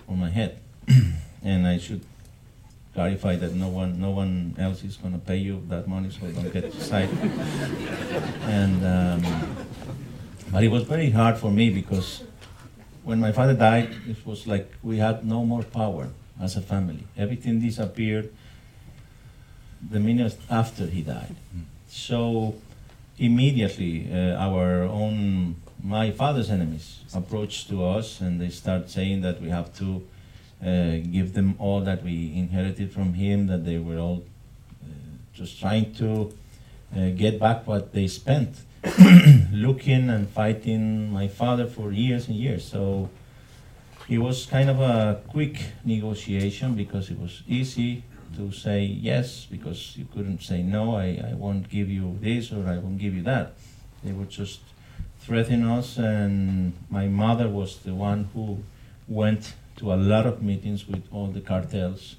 for 0.07 0.17
my 0.17 0.29
head. 0.29 0.61
and 1.43 1.67
I 1.67 1.79
should 1.79 2.05
clarify 2.93 3.37
that 3.37 3.55
no 3.55 3.69
one, 3.69 3.99
no 3.99 4.11
one 4.11 4.55
else 4.59 4.85
is 4.85 4.97
going 4.99 5.15
to 5.15 5.19
pay 5.19 5.37
you 5.37 5.63
that 5.69 5.89
money, 5.89 6.11
so 6.11 6.27
don't 6.31 6.53
get 6.53 6.65
excited. 6.75 7.19
and, 8.45 8.85
um, 8.85 9.60
but 10.51 10.65
it 10.65 10.69
was 10.69 10.83
very 10.83 11.11
hard 11.11 11.39
for 11.39 11.51
me 11.51 11.71
because 11.71 12.23
when 13.05 13.21
my 13.21 13.33
father 13.33 13.55
died, 13.55 13.95
it 14.09 14.25
was 14.27 14.47
like 14.47 14.73
we 14.83 14.99
had 14.99 15.25
no 15.25 15.45
more 15.45 15.63
power 15.63 16.09
as 16.41 16.57
a 16.57 16.61
family. 16.61 17.05
Everything 17.17 17.61
disappeared 17.61 18.33
the 19.91 20.01
minute 20.01 20.37
after 20.51 20.87
he 20.87 21.03
died. 21.03 21.37
So 21.89 22.55
immediately, 23.19 24.09
uh, 24.13 24.37
our 24.37 24.83
own, 24.83 25.57
my 25.83 26.11
father's 26.11 26.51
enemies 26.51 27.01
approached 27.15 27.69
to 27.69 27.85
us 27.85 28.21
and 28.21 28.41
they 28.41 28.51
start 28.51 28.91
saying 28.91 29.23
that 29.23 29.41
we 29.41 29.49
have 29.49 29.75
to 29.79 30.07
uh, 30.63 30.97
give 31.11 31.33
them 31.33 31.55
all 31.59 31.81
that 31.81 32.03
we 32.03 32.33
inherited 32.37 32.93
from 32.93 33.15
him, 33.15 33.47
that 33.47 33.65
they 33.65 33.79
were 33.79 33.99
all 33.99 34.25
uh, 34.83 34.87
just 35.33 35.59
trying 35.59 35.95
to 35.95 36.35
uh, 36.95 37.09
get 37.11 37.39
back 37.39 37.67
what 37.67 37.93
they 37.93 38.07
spent 38.07 38.57
looking 39.53 40.09
and 40.11 40.29
fighting 40.29 41.13
my 41.13 41.29
father 41.29 41.67
for 41.67 41.93
years 41.93 42.29
and 42.29 42.37
years. 42.37 42.65
So 42.65 43.11
it 44.09 44.19
was 44.19 44.47
kind 44.47 44.71
of 44.71 44.81
a 44.81 45.21
quick 45.29 45.61
negotiation 45.85 46.75
because 46.75 47.11
it 47.11 47.19
was 47.19 47.43
easy 47.47 48.03
to 48.37 48.53
say 48.53 48.83
yes 48.83 49.47
because 49.51 49.97
you 49.97 50.07
couldn't 50.13 50.43
say 50.43 50.63
no, 50.63 50.97
I, 50.97 51.21
I 51.31 51.35
won't 51.35 51.69
give 51.69 51.89
you 51.89 52.19
this 52.21 52.53
or 52.53 52.67
I 52.67 52.79
won't 52.79 52.99
give 52.99 53.15
you 53.15 53.23
that. 53.25 53.55
They 54.03 54.13
were 54.13 54.25
just 54.25 54.61
threatening 55.21 55.67
us, 55.67 55.99
and 55.99 56.73
my 56.89 57.07
mother 57.07 57.49
was 57.49 57.79
the 57.79 57.95
one 57.95 58.31
who 58.33 58.63
went 59.07 59.55
to 59.77 59.93
a 59.93 59.97
lot 59.97 60.27
of 60.27 60.43
meetings 60.43 60.89
with 60.89 61.07
all 61.13 61.27
the 61.27 61.41
cartels, 61.41 62.17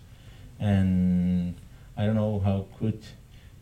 and 0.59 1.55
I 1.97 2.05
don't 2.05 2.15
know 2.15 2.39
how 2.39 2.67
could 2.77 3.01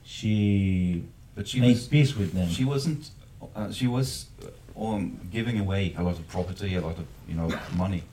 she 0.03 1.05
But 1.39 1.47
she 1.47 1.62
make 1.62 1.75
was 1.75 1.88
peace 1.88 2.17
with 2.17 2.34
them. 2.34 2.49
she 2.49 2.65
wasn't 2.65 3.12
uh, 3.56 3.71
she 3.71 3.88
was 3.88 4.25
uh, 4.45 4.86
um, 4.86 5.21
giving 5.32 5.58
away 5.58 5.95
a 5.97 6.04
lot 6.04 6.19
of 6.19 6.28
property, 6.28 6.75
a 6.75 6.82
lot 6.82 6.97
of 6.97 7.06
you 7.30 7.36
know 7.36 7.49
money, 7.78 8.04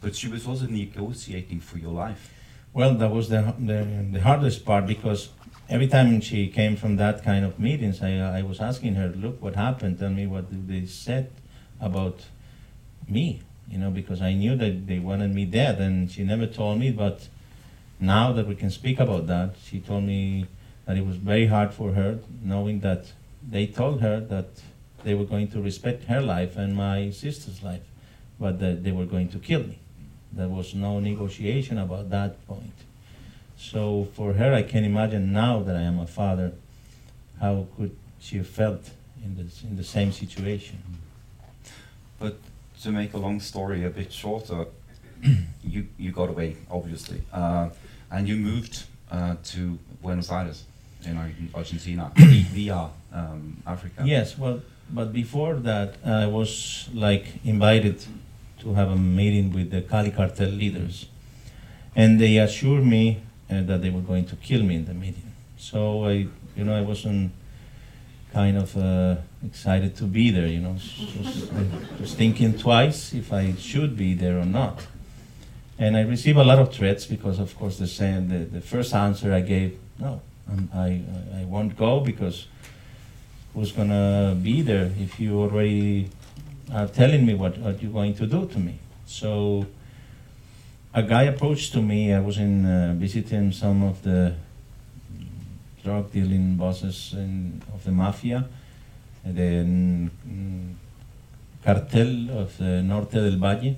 but 0.00 0.14
she 0.14 0.28
was 0.28 0.46
also 0.46 0.66
negotiating 0.66 1.58
for 1.58 1.78
your 1.78 1.92
life. 1.92 2.32
Well, 2.72 2.94
that 2.94 3.10
was 3.10 3.28
the, 3.28 3.40
the 3.58 3.80
the 4.12 4.20
hardest 4.20 4.64
part 4.64 4.86
because 4.86 5.30
every 5.68 5.88
time 5.88 6.20
she 6.20 6.46
came 6.46 6.76
from 6.76 6.94
that 7.02 7.24
kind 7.24 7.44
of 7.44 7.58
meetings, 7.58 8.00
I 8.02 8.12
I 8.38 8.42
was 8.42 8.60
asking 8.60 8.94
her, 8.94 9.08
look, 9.08 9.42
what 9.42 9.56
happened? 9.56 9.98
Tell 9.98 10.14
me 10.20 10.28
what 10.28 10.44
they 10.68 10.86
said 10.86 11.32
about 11.80 12.20
me, 13.08 13.42
you 13.68 13.78
know, 13.78 13.90
because 13.90 14.22
I 14.22 14.32
knew 14.32 14.54
that 14.62 14.86
they 14.86 15.00
wanted 15.00 15.34
me 15.34 15.44
dead, 15.44 15.80
and 15.80 16.08
she 16.08 16.22
never 16.22 16.46
told 16.46 16.78
me. 16.78 16.92
But 16.92 17.26
now 17.98 18.32
that 18.36 18.46
we 18.46 18.54
can 18.54 18.70
speak 18.70 19.00
about 19.00 19.26
that, 19.26 19.56
she 19.66 19.80
told 19.80 20.04
me 20.04 20.46
that 20.86 20.96
it 20.96 21.04
was 21.04 21.16
very 21.16 21.46
hard 21.46 21.74
for 21.74 21.92
her, 21.92 22.20
knowing 22.42 22.80
that 22.80 23.12
they 23.46 23.66
told 23.66 24.00
her 24.00 24.20
that 24.20 24.46
they 25.04 25.14
were 25.14 25.24
going 25.24 25.48
to 25.48 25.60
respect 25.60 26.04
her 26.04 26.20
life 26.20 26.56
and 26.56 26.74
my 26.74 27.10
sister's 27.10 27.62
life, 27.62 27.82
but 28.40 28.58
that 28.60 28.82
they 28.84 28.92
were 28.92 29.04
going 29.04 29.28
to 29.28 29.38
kill 29.38 29.60
me. 29.60 29.78
There 30.32 30.48
was 30.48 30.74
no 30.74 31.00
negotiation 31.00 31.78
about 31.78 32.10
that 32.10 32.44
point. 32.46 32.72
So 33.56 34.08
for 34.14 34.34
her, 34.34 34.54
I 34.54 34.62
can 34.62 34.84
imagine 34.84 35.32
now 35.32 35.62
that 35.62 35.76
I 35.76 35.82
am 35.82 35.98
a 35.98 36.06
father, 36.06 36.52
how 37.40 37.66
could 37.76 37.96
she 38.20 38.36
have 38.38 38.48
felt 38.48 38.90
in 39.24 39.36
this 39.36 39.62
in 39.62 39.76
the 39.76 39.84
same 39.84 40.12
situation? 40.12 40.78
But 42.18 42.36
to 42.82 42.90
make 42.90 43.12
a 43.14 43.18
long 43.18 43.40
story 43.40 43.84
a 43.84 43.90
bit 43.90 44.12
shorter, 44.12 44.66
you 45.64 45.86
you 45.98 46.12
got 46.12 46.28
away 46.28 46.56
obviously, 46.70 47.22
uh, 47.32 47.70
and 48.10 48.28
you 48.28 48.36
moved 48.36 48.84
uh, 49.10 49.36
to 49.44 49.78
Buenos 50.02 50.30
Aires 50.30 50.64
in 51.06 51.50
Argentina 51.54 52.10
vi- 52.16 52.42
via 52.52 52.90
um, 53.12 53.62
Africa. 53.66 54.02
Yes, 54.04 54.36
well, 54.38 54.60
but 54.90 55.12
before 55.12 55.54
that, 55.54 55.96
I 56.04 56.26
was 56.26 56.88
like 56.92 57.24
invited 57.44 58.04
to 58.60 58.74
have 58.74 58.90
a 58.90 58.96
meeting 58.96 59.52
with 59.52 59.70
the 59.70 59.82
Cali 59.82 60.10
cartel 60.10 60.48
leaders, 60.48 61.06
and 61.94 62.20
they 62.20 62.38
assured 62.38 62.84
me 62.84 63.22
uh, 63.50 63.62
that 63.62 63.82
they 63.82 63.90
were 63.90 64.00
going 64.00 64.26
to 64.26 64.36
kill 64.36 64.62
me 64.62 64.76
in 64.76 64.84
the 64.84 64.94
meeting. 64.94 65.32
So 65.56 66.04
I, 66.06 66.28
you 66.56 66.64
know, 66.64 66.74
I 66.74 66.82
wasn't 66.82 67.32
kind 68.32 68.56
of 68.58 68.76
uh, 68.76 69.16
excited 69.44 69.96
to 69.96 70.04
be 70.04 70.30
there. 70.30 70.46
You 70.46 70.60
know, 70.60 70.74
just, 70.74 71.50
just 71.98 72.16
thinking 72.16 72.58
twice 72.58 73.12
if 73.12 73.32
I 73.32 73.54
should 73.54 73.96
be 73.96 74.14
there 74.14 74.38
or 74.38 74.44
not. 74.44 74.86
And 75.78 75.96
I 75.96 76.02
received 76.02 76.38
a 76.38 76.44
lot 76.44 76.58
of 76.58 76.72
threats 76.72 77.04
because, 77.04 77.38
of 77.38 77.54
course, 77.56 77.76
the 77.78 77.86
same, 77.86 78.28
the, 78.28 78.38
the 78.38 78.60
first 78.62 78.94
answer 78.94 79.32
I 79.32 79.40
gave, 79.42 79.78
no, 79.98 80.22
I, 80.48 80.78
I, 80.78 81.02
I 81.40 81.44
won't 81.44 81.76
go 81.76 82.00
because 82.00 82.46
who's 83.54 83.72
gonna 83.72 84.36
be 84.40 84.62
there 84.62 84.90
if 84.98 85.18
you 85.18 85.40
already 85.40 86.10
are 86.72 86.86
telling 86.86 87.24
me 87.24 87.34
what, 87.34 87.58
what 87.58 87.82
you're 87.82 87.92
going 87.92 88.14
to 88.14 88.26
do 88.26 88.46
to 88.46 88.58
me? 88.58 88.78
So 89.06 89.66
a 90.94 91.02
guy 91.02 91.24
approached 91.24 91.72
to 91.72 91.82
me. 91.82 92.12
I 92.12 92.20
was 92.20 92.38
in 92.38 92.64
uh, 92.64 92.94
visiting 92.96 93.52
some 93.52 93.82
of 93.82 94.02
the 94.02 94.34
drug 95.82 96.12
dealing 96.12 96.56
bosses 96.56 97.14
in, 97.16 97.62
of 97.74 97.84
the 97.84 97.92
mafia, 97.92 98.46
the 99.24 99.64
mm, 99.64 100.74
cartel 101.64 102.30
of 102.38 102.56
the 102.58 102.82
Norte 102.82 103.12
del 103.12 103.38
Valle, 103.38 103.76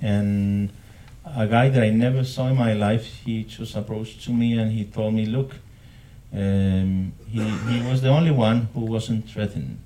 and 0.00 0.70
a 1.24 1.46
guy 1.46 1.68
that 1.68 1.82
I 1.82 1.90
never 1.90 2.24
saw 2.24 2.48
in 2.48 2.56
my 2.56 2.72
life. 2.72 3.06
He 3.24 3.44
just 3.44 3.76
approached 3.76 4.24
to 4.24 4.32
me 4.32 4.58
and 4.58 4.72
he 4.72 4.84
told 4.84 5.14
me, 5.14 5.26
"Look." 5.26 5.56
Um, 6.34 7.12
he, 7.28 7.40
he 7.42 7.88
was 7.88 8.00
the 8.00 8.08
only 8.08 8.30
one 8.30 8.68
who 8.74 8.80
wasn't 8.80 9.28
threatening 9.28 9.78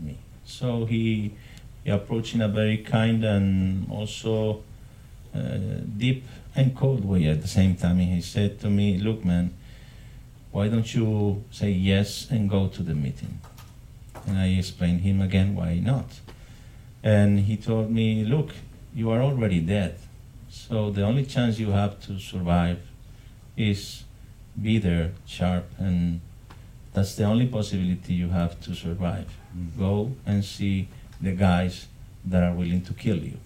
me. 0.00 0.18
So 0.44 0.84
he, 0.84 1.34
he 1.84 1.90
approached 1.90 2.34
in 2.34 2.40
a 2.40 2.48
very 2.48 2.78
kind 2.78 3.24
and 3.24 3.90
also 3.90 4.62
uh, 5.34 5.58
deep 5.96 6.24
and 6.54 6.76
cold 6.76 7.04
way 7.04 7.26
at 7.26 7.42
the 7.42 7.48
same 7.48 7.74
time. 7.76 7.98
And 7.98 8.14
he 8.14 8.20
said 8.20 8.60
to 8.60 8.70
me, 8.70 8.98
Look, 8.98 9.24
man, 9.24 9.54
why 10.50 10.68
don't 10.68 10.92
you 10.94 11.44
say 11.50 11.70
yes 11.70 12.28
and 12.30 12.48
go 12.48 12.68
to 12.68 12.82
the 12.82 12.94
meeting? 12.94 13.40
And 14.26 14.38
I 14.38 14.48
explained 14.48 15.00
him 15.02 15.20
again 15.20 15.54
why 15.54 15.78
not. 15.78 16.20
And 17.02 17.40
he 17.40 17.56
told 17.56 17.90
me, 17.90 18.24
Look, 18.24 18.50
you 18.94 19.10
are 19.10 19.20
already 19.20 19.60
dead. 19.60 19.98
So 20.48 20.90
the 20.90 21.02
only 21.02 21.24
chance 21.24 21.58
you 21.58 21.70
have 21.70 22.00
to 22.06 22.18
survive 22.18 22.80
is 23.56 24.04
be 24.62 24.78
there 24.78 25.10
sharp 25.26 25.64
and 25.78 26.20
that's 26.94 27.14
the 27.16 27.24
only 27.24 27.46
possibility 27.46 28.14
you 28.14 28.28
have 28.30 28.60
to 28.60 28.74
survive 28.74 29.26
Mm. 29.56 29.78
go 29.78 30.12
and 30.26 30.44
see 30.44 30.88
the 31.22 31.32
guys 31.32 31.86
that 32.24 32.42
are 32.42 32.52
willing 32.52 32.82
to 32.82 32.92
kill 32.92 33.16
you 33.16 33.38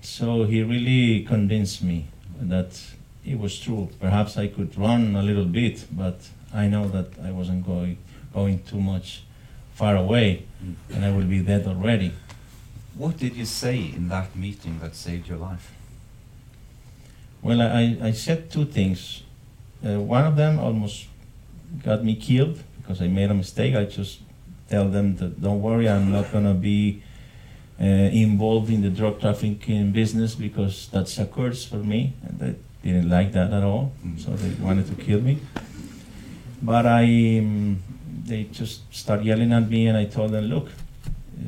so 0.00 0.44
he 0.44 0.62
really 0.62 1.22
convinced 1.24 1.82
me 1.82 2.06
that 2.40 2.80
it 3.24 3.38
was 3.38 3.58
true 3.60 3.88
perhaps 4.00 4.36
i 4.36 4.48
could 4.48 4.76
run 4.76 5.14
a 5.16 5.22
little 5.22 5.44
bit 5.44 5.84
but 5.92 6.18
i 6.52 6.66
know 6.66 6.88
that 6.88 7.06
i 7.24 7.30
wasn't 7.30 7.64
going 7.64 7.96
going 8.34 8.58
too 8.64 8.80
much 8.80 9.22
far 9.74 9.96
away 9.96 10.44
Mm. 10.64 10.74
and 10.94 11.04
i 11.04 11.10
will 11.10 11.26
be 11.36 11.40
dead 11.42 11.66
already 11.66 12.12
What 12.94 13.16
did 13.16 13.34
you 13.36 13.46
say 13.46 13.78
in 13.96 14.08
that 14.08 14.36
meeting 14.36 14.78
that 14.80 14.94
saved 14.94 15.26
your 15.26 15.38
life? 15.38 15.70
Well, 17.40 17.60
I, 17.62 17.96
I 18.08 18.12
said 18.12 18.50
two 18.50 18.66
things. 18.66 19.21
Uh, 19.84 20.00
one 20.00 20.24
of 20.24 20.36
them 20.36 20.58
almost 20.58 21.06
got 21.84 22.04
me 22.04 22.14
killed 22.14 22.62
because 22.80 23.00
I 23.00 23.08
made 23.08 23.30
a 23.30 23.34
mistake. 23.34 23.74
I 23.74 23.84
just 23.84 24.20
tell 24.68 24.88
them 24.88 25.16
that 25.16 25.42
don't 25.42 25.60
worry, 25.60 25.88
I'm 25.88 26.10
not 26.12 26.32
gonna 26.32 26.54
be 26.54 27.02
uh, 27.80 27.84
involved 27.84 28.70
in 28.70 28.82
the 28.82 28.90
drug 28.90 29.20
trafficking 29.20 29.90
business 29.92 30.34
because 30.34 30.88
that's 30.92 31.18
a 31.18 31.26
curse 31.26 31.64
for 31.64 31.76
me, 31.76 32.14
and 32.22 32.38
they 32.38 32.54
didn't 32.82 33.08
like 33.08 33.32
that 33.32 33.52
at 33.52 33.62
all. 33.62 33.92
Mm. 34.06 34.20
So 34.20 34.30
they 34.30 34.50
wanted 34.62 34.86
to 34.86 34.94
kill 34.94 35.20
me. 35.20 35.38
But 36.62 36.86
I, 36.86 37.02
um, 37.38 37.82
they 38.24 38.44
just 38.44 38.94
start 38.94 39.24
yelling 39.24 39.52
at 39.52 39.68
me, 39.68 39.88
and 39.88 39.96
I 39.96 40.04
told 40.04 40.30
them, 40.30 40.44
look, 40.44 40.68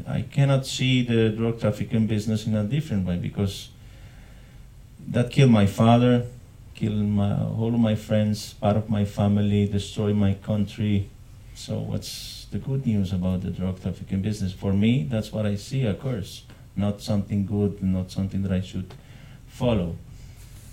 I 0.09 0.23
cannot 0.23 0.67
see 0.67 1.03
the 1.03 1.31
drug 1.31 1.61
trafficking 1.61 2.07
business 2.07 2.47
in 2.47 2.55
a 2.57 2.65
different 2.65 3.07
way 3.07 3.17
because 3.17 3.69
that 5.07 5.31
killed 5.31 5.51
my 5.51 5.67
father, 5.67 6.27
killed 6.75 7.07
my, 7.09 7.43
all 7.43 7.73
of 7.73 7.81
my 7.81 7.95
friends, 7.95 8.55
part 8.55 8.77
of 8.77 8.91
my 8.91 9.05
family, 9.05 9.67
destroy 9.67 10.13
my 10.13 10.35
country. 10.35 11.09
So 11.55 11.79
what's 11.79 12.47
the 12.51 12.59
good 12.59 12.85
news 12.85 13.13
about 13.13 13.43
the 13.43 13.51
drug 13.51 13.81
trafficking 13.81 14.23
business? 14.23 14.53
For 14.53 14.73
me, 14.73 15.07
that's 15.09 15.33
what 15.33 15.47
I 15.47 15.55
see 15.55 15.87
a 15.87 15.95
curse, 15.95 16.45
not 16.77 17.01
something 17.01 17.47
good, 17.47 17.83
not 17.83 18.11
something 18.11 18.43
that 18.43 18.53
I 18.53 18.61
should 18.61 18.93
follow. 19.47 19.97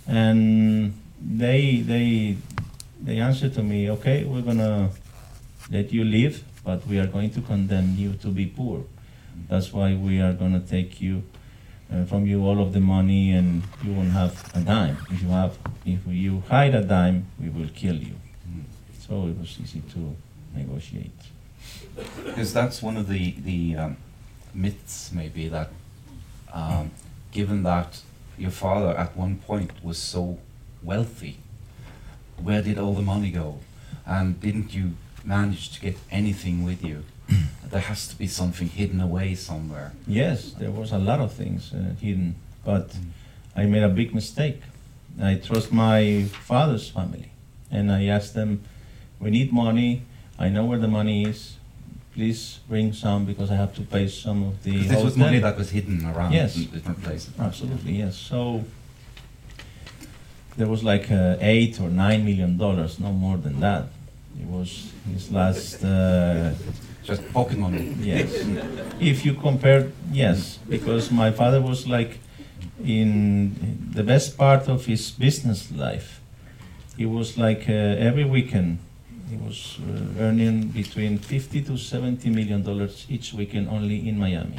And 0.07 0.93
they 1.23 1.81
they 1.81 2.37
they 2.99 3.17
answered 3.19 3.53
to 3.53 3.63
me, 3.63 3.89
okay, 3.91 4.23
we're 4.25 4.41
gonna 4.41 4.89
let 5.69 5.93
you 5.93 6.03
live, 6.03 6.43
but 6.63 6.85
we 6.87 6.99
are 6.99 7.07
going 7.07 7.29
to 7.31 7.41
condemn 7.41 7.95
you 7.95 8.13
to 8.13 8.27
be 8.29 8.47
poor. 8.47 8.83
That's 9.47 9.71
why 9.71 9.95
we 9.95 10.19
are 10.19 10.33
gonna 10.33 10.59
take 10.59 10.99
you 10.99 11.23
uh, 11.91 12.05
from 12.05 12.25
you 12.25 12.45
all 12.45 12.61
of 12.61 12.73
the 12.73 12.79
money, 12.79 13.31
and 13.31 13.63
you 13.83 13.93
won't 13.93 14.11
have 14.11 14.49
a 14.55 14.61
dime. 14.61 14.97
If 15.09 15.21
you 15.21 15.29
have, 15.29 15.57
if 15.85 15.99
you 16.07 16.43
hide 16.49 16.75
a 16.75 16.83
dime, 16.83 17.25
we 17.39 17.49
will 17.49 17.69
kill 17.75 17.95
you. 17.95 18.15
Mm. 18.49 18.63
So 18.99 19.27
it 19.27 19.37
was 19.37 19.57
easy 19.61 19.81
to 19.93 20.15
negotiate. 20.55 21.11
Because 22.23 22.53
that's 22.53 22.81
one 22.81 22.97
of 22.97 23.07
the 23.07 23.35
the 23.43 23.75
um, 23.75 23.97
myths, 24.53 25.11
maybe 25.11 25.47
that, 25.49 25.69
um, 26.53 26.91
given 27.31 27.63
that 27.63 28.01
your 28.37 28.51
father 28.51 28.97
at 28.97 29.15
one 29.15 29.37
point 29.37 29.71
was 29.83 29.97
so 29.97 30.39
wealthy, 30.81 31.37
where 32.37 32.61
did 32.61 32.77
all 32.77 32.93
the 32.93 33.01
money 33.01 33.31
go? 33.31 33.59
And 34.05 34.39
didn't 34.39 34.73
you 34.73 34.93
manage 35.23 35.71
to 35.73 35.81
get 35.81 35.97
anything 36.09 36.63
with 36.63 36.83
you? 36.83 37.03
there 37.71 37.81
has 37.81 38.07
to 38.07 38.15
be 38.17 38.27
something 38.27 38.67
hidden 38.69 38.99
away 39.01 39.35
somewhere. 39.35 39.91
Yes, 40.07 40.51
there 40.59 40.71
was 40.71 40.91
a 40.91 40.97
lot 40.97 41.19
of 41.19 41.31
things 41.33 41.73
uh, 41.73 41.95
hidden, 42.01 42.35
but 42.65 42.95
I 43.55 43.65
made 43.65 43.83
a 43.83 43.89
big 43.89 44.13
mistake. 44.13 44.61
I 45.21 45.35
trust 45.35 45.71
my 45.71 46.25
father's 46.47 46.89
family, 46.89 47.31
and 47.69 47.91
I 47.91 48.05
asked 48.05 48.33
them, 48.33 48.61
"We 49.19 49.29
need 49.29 49.51
money. 49.51 50.03
I 50.39 50.49
know 50.49 50.65
where 50.65 50.79
the 50.79 50.87
money 50.87 51.25
is. 51.25 51.57
Please 52.13 52.59
bring 52.67 52.93
some 52.93 53.25
because 53.25 53.49
I 53.51 53.55
have 53.55 53.73
to 53.75 53.81
pay 53.81 54.07
some 54.07 54.43
of 54.43 54.63
the." 54.63 54.83
this 54.87 55.03
was 55.03 55.15
money 55.17 55.39
that 55.39 55.57
was 55.57 55.69
hidden 55.71 56.05
around 56.05 56.33
Yes. 56.33 56.55
in 56.57 56.65
different 56.65 57.01
places. 57.03 57.31
Absolutely, 57.39 57.93
yes. 58.03 58.15
So 58.17 58.63
there 60.57 60.67
was 60.67 60.83
like 60.83 61.09
uh, 61.11 61.37
eight 61.39 61.79
or 61.79 61.89
nine 61.89 62.25
million 62.25 62.57
dollars, 62.57 62.99
no 62.99 63.11
more 63.11 63.37
than 63.37 63.59
that. 63.61 63.85
It 64.39 64.47
was 64.47 64.91
his 65.13 65.31
last. 65.31 65.83
Uh, 65.83 66.53
Just 67.03 67.21
pocket 67.33 67.57
money. 67.57 67.95
yes. 67.99 68.29
if 68.99 69.25
you 69.25 69.33
compare, 69.33 69.91
yes, 70.11 70.59
because 70.69 71.11
my 71.11 71.31
father 71.31 71.59
was 71.61 71.87
like 71.87 72.19
in 72.83 73.89
the 73.93 74.03
best 74.03 74.37
part 74.37 74.67
of 74.67 74.85
his 74.85 75.11
business 75.11 75.71
life. 75.71 76.21
He 76.97 77.05
was 77.05 77.37
like 77.37 77.67
uh, 77.67 78.07
every 78.07 78.23
weekend. 78.25 78.79
He 79.29 79.37
was 79.37 79.79
uh, 79.79 80.21
earning 80.23 80.67
between 80.67 81.17
50 81.17 81.61
to 81.63 81.77
70 81.77 82.29
million 82.29 82.63
dollars 82.63 83.05
each 83.09 83.33
weekend 83.33 83.69
only 83.69 84.07
in 84.07 84.19
Miami. 84.19 84.57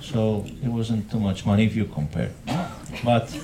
So 0.00 0.44
it 0.62 0.68
wasn't 0.68 1.10
too 1.10 1.18
much 1.20 1.46
money 1.46 1.64
if 1.66 1.74
you 1.74 1.84
compare. 1.86 2.30
But 3.04 3.36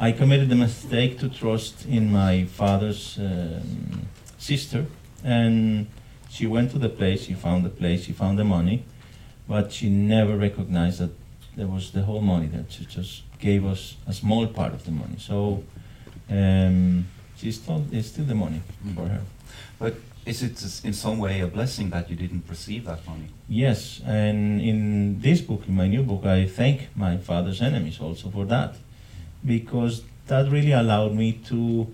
I 0.00 0.12
committed 0.12 0.48
the 0.48 0.56
mistake 0.56 1.18
to 1.20 1.28
trust 1.28 1.86
in 1.86 2.10
my 2.10 2.44
father's 2.44 3.18
um, 3.18 4.06
sister, 4.38 4.86
and 5.24 5.86
she 6.32 6.46
went 6.46 6.70
to 6.70 6.78
the 6.78 6.88
place. 6.88 7.24
She 7.24 7.34
found 7.34 7.64
the 7.64 7.74
place. 7.80 8.04
She 8.04 8.12
found 8.12 8.38
the 8.38 8.44
money, 8.44 8.84
but 9.46 9.70
she 9.70 9.90
never 9.90 10.34
recognized 10.36 10.98
that 11.00 11.10
there 11.56 11.66
was 11.66 11.92
the 11.92 12.02
whole 12.02 12.22
money 12.22 12.46
there. 12.46 12.64
She 12.70 12.86
just 12.86 13.22
gave 13.38 13.66
us 13.66 13.96
a 14.06 14.14
small 14.14 14.46
part 14.46 14.72
of 14.72 14.82
the 14.86 14.92
money. 14.92 15.16
So 15.18 15.62
um, 16.30 17.06
she's 17.36 17.56
still 17.60 17.84
it's 17.92 18.08
still 18.08 18.24
the 18.24 18.34
money 18.34 18.62
for 18.94 19.06
her. 19.08 19.20
But 19.78 19.94
is 20.24 20.42
it 20.42 20.84
in 20.84 20.94
some 20.94 21.18
way 21.18 21.40
a 21.40 21.46
blessing 21.46 21.90
that 21.90 22.08
you 22.08 22.16
didn't 22.16 22.44
receive 22.48 22.86
that 22.86 23.06
money? 23.06 23.28
Yes, 23.48 24.00
and 24.06 24.60
in 24.60 25.20
this 25.20 25.42
book, 25.42 25.68
in 25.68 25.74
my 25.74 25.88
new 25.88 26.02
book, 26.02 26.24
I 26.24 26.46
thank 26.46 26.96
my 26.96 27.18
father's 27.18 27.60
enemies 27.60 28.00
also 28.00 28.30
for 28.30 28.46
that, 28.46 28.76
because 29.44 30.02
that 30.28 30.50
really 30.50 30.72
allowed 30.72 31.12
me 31.14 31.32
to 31.48 31.88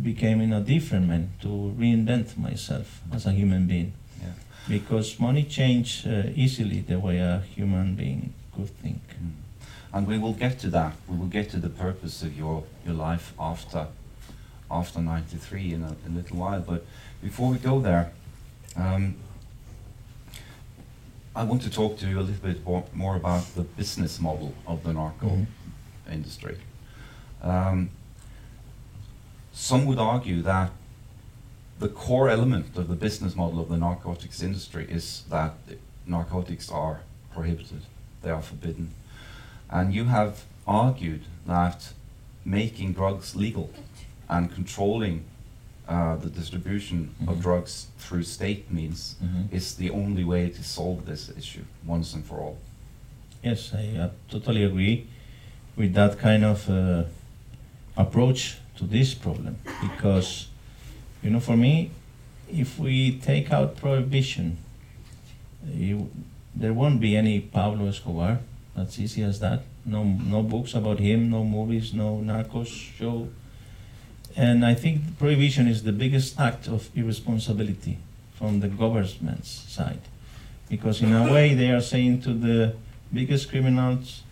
become 0.00 0.40
a 0.52 0.60
different 0.60 1.08
man, 1.08 1.32
to 1.40 1.48
reinvent 1.78 2.36
myself 2.38 3.00
as 3.12 3.26
a 3.26 3.32
human 3.32 3.66
being. 3.66 3.92
Yeah. 4.20 4.28
Because 4.68 5.18
money 5.20 5.44
change 5.44 6.06
uh, 6.06 6.24
easily 6.34 6.80
the 6.80 6.98
way 6.98 7.18
a 7.18 7.42
human 7.54 7.94
being 7.94 8.32
could 8.54 8.70
think. 8.82 9.02
Mm. 9.22 9.32
And 9.94 10.06
we 10.06 10.18
will 10.18 10.32
get 10.32 10.58
to 10.60 10.70
that. 10.70 10.94
We 11.08 11.16
will 11.16 11.26
get 11.26 11.50
to 11.50 11.58
the 11.58 11.68
purpose 11.68 12.22
of 12.22 12.36
your, 12.36 12.64
your 12.86 12.94
life 12.94 13.34
after 13.38 13.86
after 14.70 15.00
93 15.00 15.74
in 15.74 15.82
a, 15.82 15.94
a 16.06 16.10
little 16.10 16.38
while. 16.38 16.60
But 16.60 16.86
before 17.22 17.50
we 17.50 17.58
go 17.58 17.78
there, 17.80 18.10
um, 18.74 19.16
I 21.36 21.44
want 21.44 21.62
to 21.62 21.70
talk 21.70 21.98
to 21.98 22.08
you 22.08 22.18
a 22.18 22.22
little 22.22 22.42
bit 22.42 22.64
more, 22.64 22.84
more 22.94 23.16
about 23.16 23.54
the 23.54 23.62
business 23.62 24.18
model 24.20 24.54
of 24.66 24.82
the 24.82 24.92
narco 24.92 25.26
Mhm. 25.26 25.46
industry. 26.10 26.56
Um, 27.42 27.90
some 29.52 29.86
would 29.86 29.98
argue 29.98 30.42
that 30.42 30.70
the 31.78 31.88
core 31.88 32.28
element 32.28 32.76
of 32.76 32.88
the 32.88 32.94
business 32.94 33.34
model 33.34 33.60
of 33.60 33.68
the 33.68 33.76
narcotics 33.76 34.42
industry 34.42 34.86
is 34.88 35.24
that 35.30 35.54
narcotics 36.06 36.70
are 36.70 37.00
prohibited, 37.32 37.82
they 38.22 38.30
are 38.30 38.42
forbidden. 38.42 38.90
And 39.70 39.92
you 39.92 40.04
have 40.04 40.44
argued 40.66 41.22
that 41.46 41.92
making 42.44 42.92
drugs 42.94 43.34
legal 43.34 43.70
and 44.28 44.52
controlling 44.52 45.24
uh, 45.88 46.16
the 46.16 46.30
distribution 46.30 47.12
of 47.26 47.36
Mhm. 47.38 47.42
drugs 47.42 47.86
through 47.98 48.22
state 48.22 48.70
means 48.70 49.16
Mhm. 49.20 49.52
is 49.52 49.74
the 49.74 49.90
only 49.90 50.24
way 50.24 50.48
to 50.48 50.62
solve 50.62 51.04
this 51.06 51.28
issue 51.36 51.64
once 51.84 52.14
and 52.14 52.24
for 52.24 52.38
all. 52.38 52.56
Yes, 53.42 53.72
I 53.74 53.98
uh, 53.98 54.10
totally 54.30 54.62
agree 54.64 55.06
with 55.76 55.92
that 55.94 56.18
kind 56.18 56.44
of 56.44 56.68
uh, 56.70 57.04
approach 57.96 58.58
to 58.76 58.84
this 58.84 59.14
problem 59.14 59.58
because, 59.80 60.48
you 61.22 61.30
know, 61.30 61.40
for 61.40 61.56
me, 61.56 61.90
if 62.50 62.78
we 62.78 63.18
take 63.18 63.52
out 63.52 63.76
prohibition, 63.76 64.58
eh, 65.66 65.70
you, 65.74 66.10
there 66.54 66.72
won't 66.72 67.00
be 67.00 67.16
any 67.16 67.40
Pablo 67.40 67.88
Escobar. 67.88 68.40
That's 68.76 68.98
easy 68.98 69.22
as 69.22 69.40
that. 69.40 69.62
No, 69.84 70.04
no 70.04 70.42
books 70.42 70.74
about 70.74 70.98
him, 70.98 71.30
no 71.30 71.44
movies, 71.44 71.92
no 71.92 72.22
narcos 72.24 72.68
show. 72.68 73.28
And 74.36 74.64
I 74.64 74.74
think 74.74 75.18
prohibition 75.18 75.68
is 75.68 75.82
the 75.82 75.92
biggest 75.92 76.38
act 76.40 76.68
of 76.68 76.88
irresponsibility 76.94 77.98
from 78.34 78.60
the 78.60 78.68
government's 78.68 79.50
side. 79.50 80.00
Because 80.68 81.02
in 81.02 81.12
a 81.12 81.30
way 81.30 81.54
they 81.54 81.70
are 81.70 81.82
saying 81.82 82.22
to 82.22 82.32
the 82.32 82.74
biggest 83.12 83.50
criminals, 83.50 84.22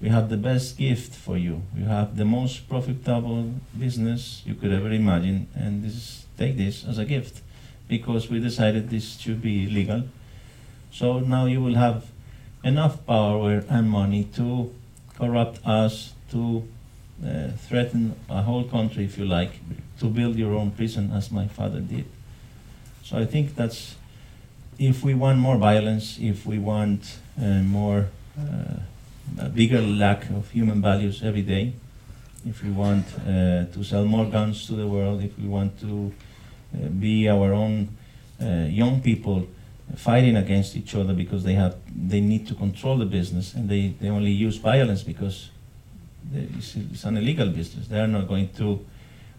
we 0.00 0.08
have 0.08 0.28
the 0.28 0.36
best 0.36 0.78
gift 0.78 1.14
for 1.14 1.36
you. 1.36 1.62
You 1.76 1.84
have 1.84 2.16
the 2.16 2.24
most 2.24 2.68
profitable 2.68 3.54
business 3.76 4.42
you 4.46 4.54
could 4.54 4.72
ever 4.72 4.90
imagine, 4.90 5.48
and 5.54 5.82
this 5.84 5.94
is, 5.94 6.26
take 6.36 6.56
this 6.56 6.84
as 6.84 6.98
a 6.98 7.04
gift 7.04 7.42
because 7.88 8.28
we 8.30 8.38
decided 8.38 8.90
this 8.90 9.18
should 9.18 9.42
be 9.42 9.66
legal. 9.66 10.04
So 10.92 11.18
now 11.20 11.46
you 11.46 11.60
will 11.60 11.74
have 11.74 12.06
enough 12.62 13.04
power 13.06 13.64
and 13.68 13.90
money 13.90 14.24
to 14.34 14.72
corrupt 15.16 15.60
us, 15.66 16.12
to 16.30 16.68
uh, 17.24 17.48
threaten 17.56 18.14
a 18.28 18.42
whole 18.42 18.64
country, 18.64 19.04
if 19.04 19.18
you 19.18 19.24
like, 19.24 19.58
to 19.98 20.06
build 20.06 20.36
your 20.36 20.54
own 20.54 20.70
prison 20.70 21.10
as 21.12 21.32
my 21.32 21.48
father 21.48 21.80
did. 21.80 22.04
So 23.02 23.18
I 23.18 23.24
think 23.24 23.56
that's 23.56 23.96
if 24.78 25.02
we 25.02 25.14
want 25.14 25.38
more 25.38 25.56
violence, 25.56 26.18
if 26.20 26.46
we 26.46 26.58
want 26.58 27.18
uh, 27.40 27.62
more 27.62 28.08
uh, 28.38 28.76
a 29.38 29.48
bigger 29.48 29.80
lack 29.80 30.28
of 30.30 30.50
human 30.50 30.80
values 30.80 31.22
every 31.22 31.42
day, 31.42 31.74
if 32.46 32.62
we 32.62 32.70
want 32.70 33.06
uh, 33.20 33.64
to 33.66 33.82
sell 33.82 34.04
more 34.04 34.26
guns 34.26 34.66
to 34.66 34.74
the 34.74 34.86
world, 34.86 35.22
if 35.22 35.36
we 35.38 35.48
want 35.48 35.78
to 35.80 36.12
uh, 36.74 36.88
be 36.88 37.28
our 37.28 37.52
own 37.52 37.88
uh, 38.40 38.66
young 38.68 39.00
people 39.00 39.46
fighting 39.96 40.36
against 40.36 40.76
each 40.76 40.94
other 40.94 41.14
because 41.14 41.44
they 41.44 41.54
have 41.54 41.76
they 41.96 42.20
need 42.20 42.46
to 42.46 42.54
control 42.54 42.98
the 42.98 43.06
business 43.06 43.54
and 43.54 43.68
they, 43.68 43.94
they 44.00 44.08
only 44.08 44.30
use 44.30 44.56
violence 44.56 45.02
because 45.02 45.50
it's, 46.34 46.76
it's 46.76 47.04
an 47.04 47.16
illegal 47.16 47.48
business. 47.48 47.88
They 47.88 48.00
are 48.00 48.06
not 48.06 48.28
going 48.28 48.50
to 48.58 48.84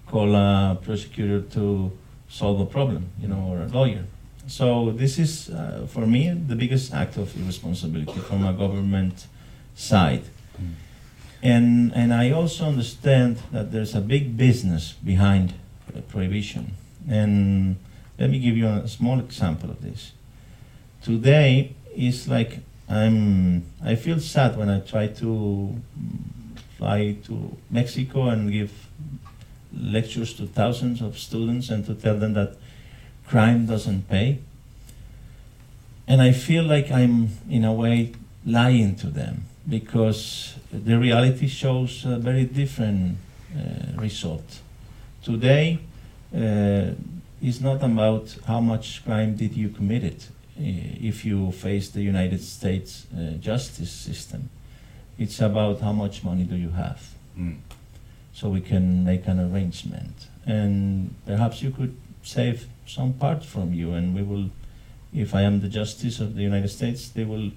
call 0.07 0.35
a 0.35 0.77
prosecutor 0.81 1.41
to 1.41 1.91
solve 2.27 2.59
a 2.61 2.65
problem, 2.65 3.09
you 3.21 3.27
know, 3.27 3.41
or 3.47 3.61
a 3.61 3.67
lawyer. 3.67 4.05
So 4.47 4.91
this 4.91 5.19
is, 5.19 5.49
uh, 5.49 5.85
for 5.87 6.07
me, 6.07 6.29
the 6.31 6.55
biggest 6.55 6.93
act 6.93 7.17
of 7.17 7.35
irresponsibility 7.39 8.19
from 8.19 8.45
a 8.45 8.53
government 8.53 9.27
side. 9.79 10.23
And, 11.41 11.93
and 11.95 12.13
I 12.13 12.31
also 12.31 12.65
understand 12.65 13.37
that 13.53 13.71
there's 13.71 13.95
a 13.95 14.01
big 14.01 14.35
business 14.35 14.91
behind 14.91 15.53
prohibition. 16.09 16.73
And 17.09 17.77
let 18.19 18.29
me 18.29 18.39
give 18.39 18.57
you 18.57 18.67
a 18.67 18.87
small 18.89 19.19
example 19.19 19.69
of 19.69 19.81
this. 19.81 20.11
Today 21.01 21.75
is 21.95 22.27
like 22.27 22.59
I'm, 22.89 23.63
I 23.83 23.95
feel 23.95 24.19
sad 24.19 24.57
when 24.57 24.69
I 24.69 24.81
try 24.81 25.07
to 25.07 25.75
fly 26.77 27.15
to 27.25 27.57
Mexico 27.69 28.27
and 28.27 28.51
give 28.51 28.71
lectures 29.73 30.33
to 30.33 30.45
thousands 30.45 31.01
of 31.01 31.17
students 31.17 31.69
and 31.69 31.85
to 31.85 31.95
tell 31.95 32.17
them 32.17 32.33
that 32.33 32.57
crime 33.27 33.65
doesn't 33.65 34.09
pay. 34.09 34.39
And 36.05 36.21
I 36.21 36.33
feel 36.33 36.63
like 36.63 36.91
I'm, 36.91 37.29
in 37.49 37.63
a 37.63 37.71
way, 37.71 38.13
lying 38.45 38.95
to 38.95 39.07
them 39.07 39.45
because 39.69 40.55
the 40.71 40.97
reality 40.97 41.47
shows 41.47 42.05
a 42.05 42.17
very 42.17 42.45
different 42.45 43.17
uh, 43.55 44.01
result. 44.01 44.59
Today 45.23 45.79
uh, 46.35 46.91
is 47.41 47.61
not 47.61 47.83
about 47.83 48.35
how 48.47 48.59
much 48.59 49.03
crime 49.05 49.35
did 49.35 49.53
you 49.55 49.69
commit 49.69 50.03
it 50.03 50.27
uh, 50.57 50.61
if 51.09 51.23
you 51.25 51.51
face 51.51 51.89
the 51.89 52.01
United 52.01 52.41
States 52.43 53.05
uh, 53.13 53.33
justice 53.39 53.91
system. 53.91 54.49
It's 55.17 55.39
about 55.41 55.81
how 55.81 55.93
much 55.93 56.23
money 56.23 56.43
do 56.43 56.55
you 56.55 56.69
have 56.71 57.01
Mm. 57.37 57.57
so 58.33 58.49
we 58.49 58.59
can 58.59 59.05
make 59.05 59.25
an 59.27 59.39
arrangement. 59.39 60.27
And 60.45 61.15
perhaps 61.25 61.61
you 61.61 61.71
could 61.71 61.95
save 62.23 62.67
some 62.85 63.13
part 63.13 63.45
from 63.45 63.73
you, 63.73 63.93
and 63.93 64.13
we 64.13 64.23
will, 64.23 64.49
if 65.13 65.33
I 65.33 65.43
am 65.43 65.61
the 65.61 65.69
justice 65.69 66.19
of 66.19 66.35
the 66.35 66.41
United 66.41 66.67
States, 66.69 67.07
they 67.09 67.23
will 67.23 67.51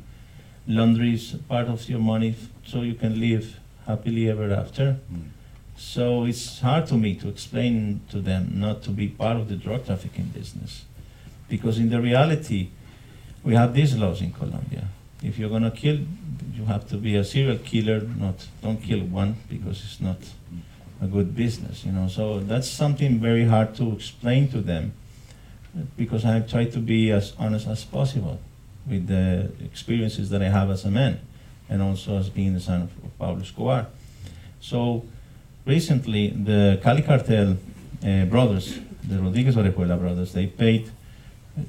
laundry 0.66 1.14
s- 1.14 1.36
part 1.48 1.68
of 1.68 1.88
your 1.88 1.98
money 1.98 2.34
so 2.64 2.82
you 2.82 2.94
can 2.94 3.18
live 3.20 3.58
happily 3.86 4.28
ever 4.30 4.52
after. 4.52 4.98
Mm. 5.12 5.22
So 5.76 6.24
it's 6.24 6.60
hard 6.60 6.86
to 6.88 6.94
me 6.94 7.14
to 7.16 7.28
explain 7.28 8.00
to 8.10 8.20
them 8.20 8.52
not 8.54 8.82
to 8.84 8.90
be 8.90 9.08
part 9.08 9.36
of 9.36 9.48
the 9.48 9.56
drug 9.56 9.86
trafficking 9.86 10.26
business. 10.26 10.84
Because 11.48 11.78
in 11.78 11.90
the 11.90 12.00
reality, 12.00 12.68
we 13.42 13.54
have 13.54 13.74
these 13.74 13.96
laws 13.96 14.20
in 14.20 14.32
Colombia. 14.32 14.84
if 15.22 15.38
you're 15.38 15.50
gonna 15.50 15.70
kill, 15.70 15.98
you 16.54 16.64
have 16.66 16.88
to 16.88 16.96
be 16.96 17.14
a 17.16 17.24
serial 17.24 17.58
killer. 17.58 18.00
Not 18.00 18.46
don't 18.62 18.82
kill 18.82 19.00
one 19.04 19.36
because 19.48 19.82
it's 19.84 20.00
not 20.00 20.18
a 21.00 21.06
good 21.06 21.34
business, 21.34 21.84
you 21.84 21.92
know. 21.92 22.08
So 22.08 22.40
that's 22.40 22.68
something 22.68 23.20
very 23.20 23.44
hard 23.44 23.74
to 23.76 23.92
explain 23.92 24.48
to 24.48 24.60
them, 24.60 24.92
because 25.96 26.24
I 26.24 26.40
try 26.40 26.64
to 26.66 26.78
be 26.78 27.10
as 27.10 27.34
honest 27.38 27.66
as 27.68 27.84
possible 27.84 28.40
with 28.88 29.06
the 29.06 29.50
experiences 29.64 30.30
that 30.30 30.42
I 30.42 30.48
have 30.48 30.70
as 30.70 30.84
a 30.84 30.90
man, 30.90 31.20
and 31.68 31.80
also 31.82 32.18
as 32.18 32.28
being 32.28 32.54
the 32.54 32.60
son 32.60 32.82
of, 32.82 33.04
of 33.04 33.18
Pablo 33.18 33.42
Escobar. 33.42 33.86
So 34.60 35.04
recently, 35.64 36.28
the 36.28 36.80
Cali 36.82 37.02
Cartel 37.02 37.56
uh, 38.04 38.24
brothers, 38.26 38.78
the 39.08 39.18
Rodriguez 39.18 39.56
Orejuela 39.56 39.98
brothers, 39.98 40.32
they 40.32 40.46
paid 40.46 40.90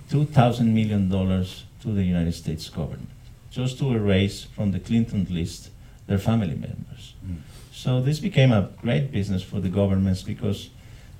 two 0.09 0.25
thousand 0.25 0.73
million 0.73 1.09
dollars 1.09 1.65
to 1.81 1.89
the 1.89 2.03
United 2.03 2.33
States 2.33 2.69
government 2.69 3.09
just 3.51 3.77
to 3.77 3.91
erase 3.91 4.45
from 4.45 4.71
the 4.71 4.79
Clinton 4.79 5.27
list 5.29 5.69
their 6.07 6.17
family 6.17 6.55
members. 6.55 7.13
Mm. 7.25 7.37
So 7.71 8.01
this 8.01 8.19
became 8.19 8.51
a 8.51 8.69
great 8.81 9.11
business 9.11 9.43
for 9.43 9.59
the 9.59 9.69
governments 9.69 10.23
because 10.23 10.69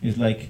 it's 0.02 0.18
like 0.18 0.50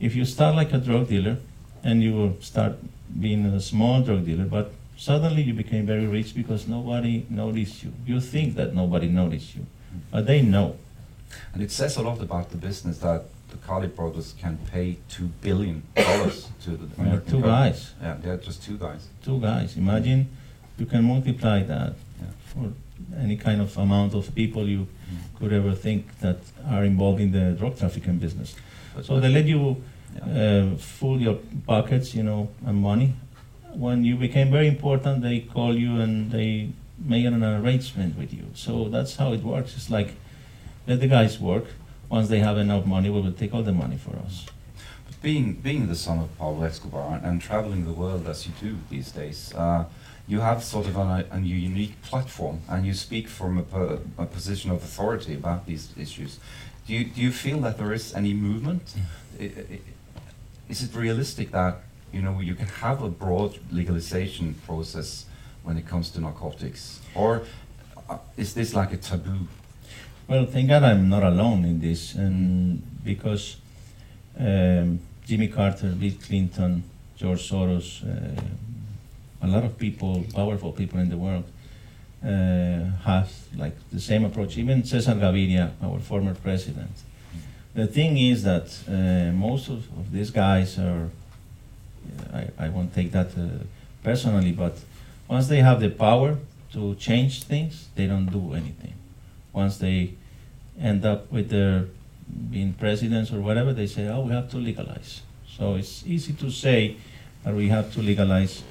if 0.00 0.14
you 0.16 0.24
start 0.24 0.56
like 0.56 0.72
a 0.72 0.78
drug 0.78 1.08
dealer 1.08 1.36
and 1.84 2.02
you 2.02 2.12
will 2.12 2.36
start 2.40 2.74
being 3.20 3.46
a 3.46 3.60
small 3.60 4.02
drug 4.02 4.24
dealer, 4.26 4.44
but 4.44 4.72
suddenly 5.06 5.42
you 5.42 5.54
became 5.54 5.84
very 5.86 6.06
rich 6.06 6.34
because 6.34 6.68
nobody 6.68 7.26
noticed 7.28 7.82
you. 7.82 7.92
You 8.06 8.20
think 8.20 8.54
that 8.56 8.74
nobody 8.74 9.08
noticed 9.08 9.54
you, 9.56 9.66
but 10.12 10.26
they 10.26 10.42
know. 10.42 10.76
And 11.54 11.62
it 11.62 11.70
says 11.72 11.96
a 11.96 12.02
lot 12.02 12.20
about 12.20 12.50
the 12.50 12.56
business 12.56 12.98
that 12.98 13.22
the 13.50 13.56
Cali 13.66 13.88
brothers 13.88 14.34
can 14.42 14.58
pay 14.72 14.96
two 15.08 15.26
billion 15.40 15.82
dollars 15.96 16.48
to 16.64 16.70
the 16.70 16.86
American 17.02 17.30
two 17.32 17.40
government. 17.40 17.74
guys, 17.74 17.94
Yeah, 18.02 18.16
they're 18.22 18.36
just 18.48 18.62
two 18.62 18.76
guys. 18.78 19.02
two 19.24 19.38
guys. 19.40 19.76
Imagine 19.76 20.28
you 20.78 20.86
can 20.86 21.02
multiply 21.04 21.58
that 21.64 21.92
Yeah. 22.20 22.26
for 22.50 22.64
any 23.24 23.36
kind 23.36 23.60
of 23.60 23.76
amount 23.76 24.14
of 24.14 24.32
people 24.34 24.62
you 24.68 24.86
could 25.38 25.52
ever 25.52 25.74
think 25.74 26.02
that 26.20 26.38
are 26.70 26.84
involved 26.84 27.20
in 27.20 27.32
the 27.32 27.52
drug 27.58 27.76
trafficking 27.76 28.18
business. 28.18 28.54
But- 28.94 29.04
So 29.06 29.20
they 29.20 29.28
let 29.38 29.46
you 29.46 29.76
yeah. 30.16 30.22
uh, 30.42 30.76
fill 30.78 31.18
your 31.20 31.38
pockets, 31.66 32.14
you 32.14 32.22
know, 32.22 32.48
and 32.66 32.76
money. 32.92 33.08
When 33.74 34.04
you 34.04 34.16
became 34.16 34.50
very 34.50 34.68
important, 34.68 35.22
they 35.22 35.40
call 35.40 35.76
you 35.76 36.00
and 36.00 36.30
they 36.30 36.70
make 36.98 37.24
an 37.24 37.42
arrangement 37.42 38.16
with 38.18 38.32
you. 38.32 38.44
So 38.54 38.88
that's 38.88 39.16
how 39.16 39.32
it 39.32 39.42
works. 39.42 39.74
It's 39.76 39.90
like 39.90 40.14
let 40.86 41.00
the 41.00 41.06
guys 41.06 41.38
work. 41.40 41.64
Once 42.08 42.28
they 42.28 42.40
have 42.40 42.58
enough 42.58 42.84
money, 42.84 43.08
we 43.08 43.20
will 43.20 43.32
take 43.32 43.54
all 43.54 43.62
the 43.62 43.72
money 43.72 43.96
for 43.96 44.16
us. 44.18 44.46
But 45.06 45.20
being 45.22 45.54
being 45.54 45.88
the 45.88 45.94
son 45.94 46.18
of 46.18 46.38
Pablo 46.38 46.64
Escobar 46.64 47.14
and, 47.14 47.24
and 47.24 47.40
traveling 47.40 47.84
the 47.84 47.92
world 47.92 48.26
as 48.26 48.46
you 48.46 48.52
do 48.60 48.78
these 48.90 49.10
days, 49.12 49.54
uh, 49.54 49.84
you 50.28 50.40
have 50.40 50.62
sort 50.62 50.86
of 50.86 50.96
a, 50.96 51.26
a 51.30 51.40
unique 51.40 52.00
platform, 52.02 52.60
and 52.68 52.86
you 52.86 52.94
speak 52.94 53.28
from 53.28 53.58
a, 53.58 53.98
a 54.22 54.26
position 54.26 54.70
of 54.70 54.82
authority 54.82 55.34
about 55.34 55.66
these 55.66 55.88
issues. 55.96 56.38
Do 56.86 56.92
you 56.92 57.04
do 57.04 57.20
you 57.20 57.32
feel 57.32 57.60
that 57.60 57.78
there 57.78 57.92
is 57.92 58.14
any 58.14 58.34
movement? 58.34 58.94
Is 60.68 60.82
it 60.82 60.94
realistic 60.94 61.50
that 61.52 61.82
you 62.12 62.22
know 62.22 62.40
you 62.40 62.54
can 62.54 62.66
have 62.66 63.02
a 63.02 63.08
broad 63.08 63.58
legalization 63.70 64.54
process 64.66 65.26
when 65.62 65.76
it 65.76 65.86
comes 65.86 66.10
to 66.10 66.20
narcotics, 66.20 67.00
or 67.14 67.42
uh, 68.08 68.18
is 68.36 68.54
this 68.54 68.74
like 68.74 68.92
a 68.92 68.96
taboo? 68.96 69.46
Well, 70.28 70.46
thank 70.46 70.68
God 70.68 70.82
I'm 70.82 71.08
not 71.08 71.22
alone 71.22 71.64
in 71.64 71.80
this, 71.80 72.14
and 72.14 72.82
because 73.04 73.56
um, 74.38 75.00
Jimmy 75.26 75.48
Carter, 75.48 75.88
Bill 75.88 76.12
Clinton, 76.26 76.84
George 77.16 77.48
Soros, 77.48 78.02
uh, 78.02 78.40
a 79.42 79.46
lot 79.46 79.64
of 79.64 79.78
people, 79.78 80.24
powerful 80.34 80.72
people 80.72 80.98
in 81.00 81.08
the 81.08 81.16
world, 81.16 81.44
uh, 82.24 82.84
have 83.04 83.32
like 83.56 83.76
the 83.90 84.00
same 84.00 84.24
approach. 84.24 84.56
Even 84.56 84.84
Cesar 84.84 85.14
Gaviria, 85.14 85.72
our 85.82 85.98
former 85.98 86.34
president. 86.34 86.90
The 87.74 87.86
thing 87.86 88.18
is 88.18 88.42
that 88.44 88.68
uh, 88.88 89.32
most 89.32 89.68
of, 89.68 89.88
of 89.98 90.12
these 90.12 90.30
guys 90.30 90.78
are, 90.78 91.08
I, 92.32 92.48
I 92.58 92.68
won't 92.68 92.94
take 92.94 93.12
that 93.12 93.28
uh, 93.38 93.64
personally, 94.02 94.52
but 94.52 94.78
once 95.28 95.48
they 95.48 95.58
have 95.58 95.80
the 95.80 95.90
power 95.90 96.38
to 96.72 96.94
change 96.96 97.44
things, 97.44 97.88
they 97.94 98.06
don't 98.06 98.26
do 98.26 98.54
anything. 98.54 98.94
Once 99.52 99.78
they 99.78 100.14
end 100.80 101.04
up 101.04 101.30
with 101.30 101.50
their 101.50 101.86
being 102.50 102.72
presidents 102.72 103.32
or 103.32 103.40
whatever, 103.40 103.72
they 103.72 103.86
say, 103.86 104.08
oh, 104.08 104.20
we 104.20 104.32
have 104.32 104.50
to 104.50 104.56
legalize. 104.56 105.22
So 105.46 105.74
it's 105.74 106.04
easy 106.06 106.32
to 106.34 106.50
say 106.50 106.96
that 107.44 107.54
we 107.54 107.68
have 107.68 107.92
to 107.94 108.00
legalize 108.00 108.62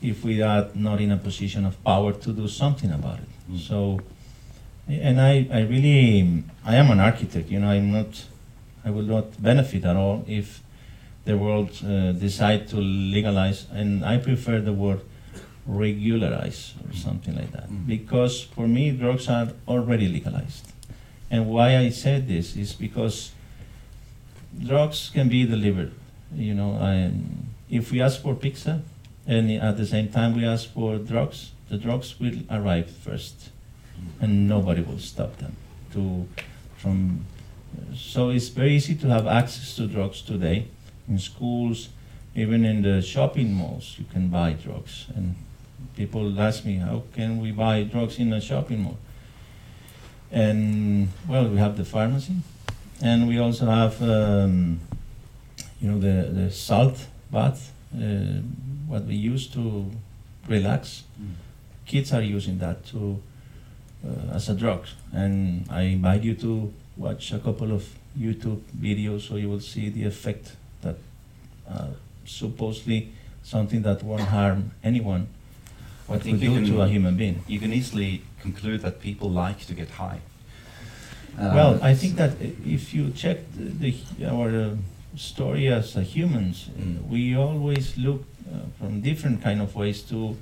if 0.00 0.24
we 0.24 0.42
are 0.42 0.68
not 0.74 1.00
in 1.00 1.12
a 1.12 1.16
position 1.16 1.64
of 1.64 1.82
power 1.84 2.12
to 2.12 2.32
do 2.32 2.48
something 2.48 2.90
about 2.90 3.18
it. 3.18 3.52
Mm. 3.52 3.58
So, 3.60 4.00
and 4.88 5.20
I, 5.20 5.46
I 5.52 5.60
really, 5.60 6.42
I 6.64 6.76
am 6.76 6.90
an 6.90 7.00
architect, 7.00 7.50
you 7.50 7.60
know, 7.60 7.68
I'm 7.68 7.92
not, 7.92 8.24
I 8.84 8.90
will 8.90 9.02
not 9.04 9.40
benefit 9.40 9.84
at 9.84 9.94
all 9.94 10.24
if 10.26 10.62
the 11.24 11.36
world 11.36 11.70
uh, 11.84 12.12
decide 12.12 12.68
to 12.68 12.76
legalize, 12.76 13.66
and 13.72 14.04
I 14.04 14.18
prefer 14.18 14.60
the 14.60 14.72
word 14.72 15.00
regularize 15.66 16.74
or 16.84 16.94
something 16.94 17.36
like 17.36 17.52
that. 17.52 17.70
Mm. 17.70 17.86
Because 17.86 18.42
for 18.42 18.66
me, 18.66 18.90
drugs 18.90 19.28
are 19.28 19.52
already 19.68 20.08
legalized. 20.08 20.72
And 21.30 21.48
why 21.48 21.76
I 21.76 21.90
said 21.90 22.28
this 22.28 22.56
is 22.56 22.72
because 22.72 23.30
drugs 24.58 25.10
can 25.12 25.28
be 25.28 25.46
delivered. 25.46 25.92
You 26.34 26.54
know, 26.54 26.76
and 26.76 27.48
if 27.70 27.92
we 27.92 28.00
ask 28.00 28.20
for 28.20 28.34
pizza, 28.34 28.82
and 29.26 29.50
at 29.52 29.76
the 29.76 29.86
same 29.86 30.08
time 30.08 30.34
we 30.34 30.44
ask 30.44 30.72
for 30.72 30.98
drugs, 30.98 31.52
the 31.68 31.78
drugs 31.78 32.18
will 32.18 32.38
arrive 32.50 32.90
first, 32.90 33.50
and 34.20 34.48
nobody 34.48 34.82
will 34.82 34.98
stop 34.98 35.36
them. 35.38 35.56
To 35.92 36.26
from 36.76 37.24
so 37.94 38.30
it's 38.30 38.48
very 38.48 38.74
easy 38.74 38.94
to 38.96 39.08
have 39.08 39.26
access 39.26 39.76
to 39.76 39.86
drugs 39.86 40.20
today 40.22 40.66
in 41.08 41.18
schools, 41.18 41.88
even 42.34 42.64
in 42.64 42.82
the 42.82 43.02
shopping 43.02 43.52
malls. 43.52 43.96
You 43.98 44.04
can 44.12 44.28
buy 44.28 44.52
drugs, 44.52 45.06
and 45.14 45.34
people 45.96 46.40
ask 46.40 46.64
me, 46.64 46.76
how 46.76 47.02
can 47.14 47.40
we 47.40 47.52
buy 47.52 47.84
drugs 47.84 48.18
in 48.18 48.32
a 48.32 48.40
shopping 48.40 48.82
mall? 48.82 48.98
And 50.30 51.08
well, 51.28 51.48
we 51.48 51.58
have 51.58 51.76
the 51.76 51.84
pharmacy, 51.84 52.36
and 53.02 53.28
we 53.28 53.38
also 53.38 53.66
have, 53.66 54.02
um, 54.02 54.80
you 55.80 55.90
know, 55.90 55.98
the, 55.98 56.30
the 56.30 56.50
salt 56.50 57.06
bath, 57.30 57.72
uh, 57.94 58.40
what 58.86 59.04
we 59.04 59.14
use 59.14 59.46
to 59.48 59.90
relax. 60.48 61.04
Kids 61.84 62.12
are 62.12 62.22
using 62.22 62.58
that 62.58 62.86
to 62.86 63.20
uh, 64.06 64.34
as 64.34 64.48
a 64.48 64.54
drug, 64.54 64.86
and 65.12 65.66
I 65.70 65.82
invite 65.82 66.22
you 66.22 66.34
to 66.36 66.72
watch 66.96 67.32
a 67.32 67.38
couple 67.38 67.72
of 67.72 67.88
YouTube 68.18 68.60
videos 68.78 69.28
so 69.28 69.36
you 69.36 69.48
will 69.48 69.60
see 69.60 69.88
the 69.88 70.04
effect 70.04 70.56
uh, 71.68 71.88
supposedly 72.24 73.12
something 73.42 73.82
that 73.82 74.02
won't 74.02 74.22
harm 74.22 74.70
anyone 74.84 75.26
I 76.08 76.12
what 76.12 76.22
think 76.22 76.40
we 76.40 76.48
you 76.48 76.54
do 76.54 76.66
can- 76.66 76.74
to 76.76 76.82
a 76.82 76.88
human 76.88 77.16
being. 77.16 77.42
You 77.48 77.58
can 77.60 77.72
easily 77.72 78.22
conclude 78.42 78.80
that 78.82 79.00
people 79.00 79.30
like 79.30 79.64
to 79.66 79.74
get 79.74 79.88
high. 79.90 80.20
well, 81.38 81.74
Uh, 81.82 81.90
I 81.90 81.94
think 81.94 82.16
that 82.16 82.32
if 82.66 82.92
you 82.94 83.10
check 83.10 83.38
the, 83.56 83.94
the 84.18 84.26
our 84.30 84.48
uh, 84.50 84.76
story 85.16 85.68
as 85.68 85.96
uh, 85.96 86.00
humans, 86.00 86.68
uh, 86.68 86.80
Mm. 86.82 87.08
we 87.08 87.36
always 87.36 87.96
look 87.96 88.22
uh, 88.52 88.58
from 88.78 89.00
different 89.00 89.42
kind 89.42 89.60
of 89.62 89.74
ways 89.74 90.02
to 90.02 90.36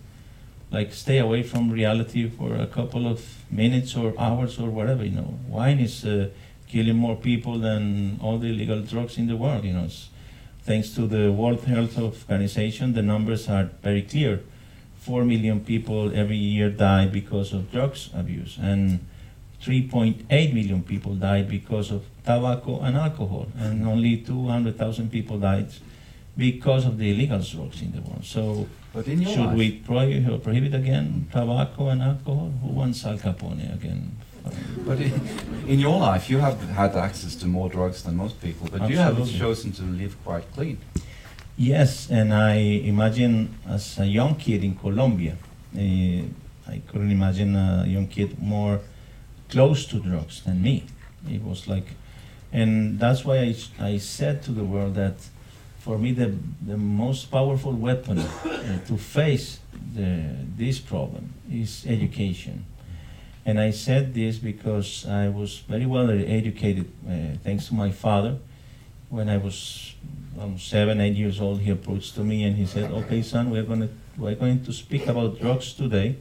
like 0.72 0.92
stay 0.92 1.18
away 1.18 1.42
from 1.42 1.70
reality 1.70 2.28
for 2.28 2.54
a 2.54 2.66
couple 2.66 3.06
of 3.06 3.20
minutes 3.50 3.96
or 3.96 4.12
hours 4.18 4.58
or 4.58 4.70
whatever. 4.70 5.04
You 5.04 5.16
know, 5.16 5.34
wine 5.48 5.78
is 5.80 6.04
uh, 6.04 6.28
killing 6.68 6.96
more 6.96 7.16
people 7.16 7.58
than 7.58 8.18
all 8.22 8.38
the 8.38 8.48
illegal 8.48 8.80
drugs 8.82 9.16
in 9.18 9.26
the 9.26 9.36
world. 9.36 9.64
You 9.64 9.72
know, 9.72 9.84
it's, 9.84 10.08
thanks 10.64 10.90
to 10.94 11.06
the 11.06 11.32
World 11.32 11.64
Health 11.64 11.98
Organization, 11.98 12.92
the 12.92 13.02
numbers 13.02 13.48
are 13.48 13.70
very 13.82 14.02
clear. 14.02 14.40
Four 14.98 15.24
million 15.24 15.60
people 15.60 16.14
every 16.14 16.36
year 16.36 16.70
die 16.70 17.06
because 17.06 17.52
of 17.52 17.72
drugs 17.72 18.10
abuse, 18.14 18.58
and 18.60 19.00
3.8 19.62 20.28
million 20.54 20.82
people 20.82 21.14
died 21.14 21.48
because 21.48 21.90
of 21.90 22.04
tobacco 22.24 22.80
and 22.80 22.96
alcohol, 22.96 23.48
and 23.58 23.86
only 23.86 24.18
200,000 24.18 25.10
people 25.10 25.38
died 25.38 25.68
because 26.36 26.86
of 26.86 26.98
the 26.98 27.10
illegal 27.10 27.40
drugs 27.40 27.82
in 27.82 27.92
the 27.92 28.00
world. 28.00 28.24
So, 28.24 28.68
but 28.92 29.06
in 29.06 29.22
your 29.22 29.30
should 29.32 29.46
life, 29.46 29.56
we 29.56 29.72
prohibit, 29.72 30.42
prohibit 30.42 30.74
again 30.74 31.28
tobacco 31.32 31.88
and 31.88 32.02
alcohol? 32.02 32.52
Who 32.62 32.68
wants 32.68 33.04
Al 33.04 33.18
Capone 33.18 33.72
again? 33.74 34.16
But 34.86 35.00
in, 35.00 35.78
your 35.78 35.98
life, 35.98 36.28
you 36.30 36.38
have 36.38 36.60
had 36.70 36.96
access 36.96 37.34
to 37.36 37.46
more 37.46 37.68
drugs 37.68 38.02
than 38.02 38.16
most 38.16 38.40
people, 38.40 38.68
but 38.70 38.88
you 38.88 38.96
have 38.96 39.16
chosen 39.30 39.72
to 39.72 39.82
live 39.82 40.16
quite 40.24 40.50
clean. 40.52 40.78
Yes, 41.56 42.10
and 42.10 42.32
I 42.32 42.54
imagine 42.54 43.54
as 43.68 43.98
a 43.98 44.06
young 44.06 44.36
kid 44.36 44.64
in 44.64 44.74
Colombia, 44.76 45.36
uh, 45.76 45.78
I 45.78 46.80
couldn't 46.88 47.10
imagine 47.10 47.54
a 47.54 47.84
young 47.86 48.06
kid 48.06 48.40
more 48.40 48.80
close 49.48 49.84
to 49.86 50.00
drugs 50.00 50.42
than 50.42 50.62
me. 50.62 50.84
It 51.28 51.42
was 51.42 51.68
like, 51.68 51.86
and 52.52 52.98
that's 52.98 53.24
why 53.24 53.38
I, 53.38 53.54
I 53.78 53.98
said 53.98 54.42
to 54.44 54.52
the 54.52 54.64
world 54.64 54.94
that 54.94 55.16
for 55.80 55.98
me 55.98 56.12
the, 56.12 56.34
the 56.64 56.76
most 56.76 57.30
powerful 57.30 57.72
weapon 57.72 58.18
uh, 58.18 58.78
to 58.86 58.96
face 58.96 59.60
the, 59.94 60.36
this 60.56 60.78
problem 60.78 61.34
is 61.50 61.84
education. 61.86 62.64
And 63.44 63.58
I 63.58 63.70
said 63.70 64.14
this 64.14 64.38
because 64.38 65.06
I 65.06 65.28
was 65.28 65.58
very 65.68 65.86
well 65.86 66.10
educated, 66.10 66.90
uh, 67.08 67.38
thanks 67.42 67.68
to 67.68 67.74
my 67.74 67.90
father. 67.90 68.38
When 69.08 69.28
I 69.28 69.38
was 69.38 69.94
um, 70.38 70.58
seven, 70.58 71.00
eight 71.00 71.16
years 71.16 71.40
old, 71.40 71.60
he 71.60 71.70
approached 71.70 72.14
to 72.14 72.20
me 72.20 72.44
and 72.44 72.56
he 72.56 72.66
said, 72.66 72.90
"Okay, 72.90 73.22
son, 73.22 73.50
we're 73.50 73.64
going 73.64 73.80
to 73.80 73.88
we're 74.16 74.34
going 74.34 74.64
to 74.64 74.72
speak 74.72 75.06
about 75.06 75.40
drugs 75.40 75.72
today." 75.72 76.16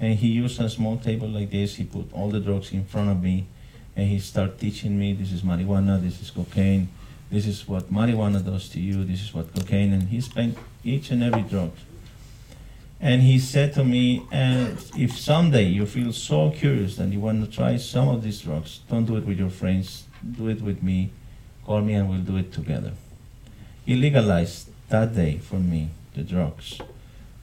And 0.00 0.18
he 0.18 0.28
used 0.28 0.60
a 0.60 0.70
small 0.70 0.96
table 0.96 1.28
like 1.28 1.50
this. 1.50 1.76
He 1.76 1.84
put 1.84 2.12
all 2.12 2.30
the 2.30 2.40
drugs 2.40 2.72
in 2.72 2.84
front 2.84 3.10
of 3.10 3.22
me, 3.22 3.46
and 3.94 4.08
he 4.08 4.18
started 4.18 4.58
teaching 4.58 4.98
me. 4.98 5.12
This 5.12 5.32
is 5.32 5.42
marijuana. 5.42 6.00
This 6.00 6.20
is 6.20 6.30
cocaine. 6.30 6.88
This 7.30 7.46
is 7.46 7.68
what 7.68 7.92
marijuana 7.92 8.44
does 8.44 8.68
to 8.70 8.80
you. 8.80 9.04
This 9.04 9.22
is 9.22 9.34
what 9.34 9.54
cocaine. 9.54 9.92
And 9.92 10.08
he 10.08 10.20
spent 10.20 10.56
each 10.82 11.10
and 11.10 11.22
every 11.22 11.42
drug 11.42 11.72
and 13.00 13.22
he 13.22 13.38
said 13.38 13.72
to 13.74 13.84
me, 13.84 14.26
uh, 14.32 14.70
if 14.96 15.16
someday 15.16 15.64
you 15.64 15.86
feel 15.86 16.12
so 16.12 16.50
curious 16.50 16.98
and 16.98 17.12
you 17.12 17.20
want 17.20 17.44
to 17.44 17.50
try 17.50 17.76
some 17.76 18.08
of 18.08 18.22
these 18.22 18.40
drugs, 18.40 18.80
don't 18.90 19.04
do 19.04 19.16
it 19.16 19.24
with 19.24 19.38
your 19.38 19.50
friends, 19.50 20.04
do 20.32 20.48
it 20.48 20.60
with 20.60 20.82
me. 20.82 21.10
Call 21.64 21.80
me 21.82 21.94
and 21.94 22.08
we'll 22.08 22.20
do 22.20 22.36
it 22.36 22.52
together. 22.52 22.92
He 23.84 23.94
legalized 23.94 24.70
that 24.88 25.14
day 25.14 25.38
for 25.38 25.56
me 25.56 25.90
the 26.14 26.22
drugs. 26.22 26.80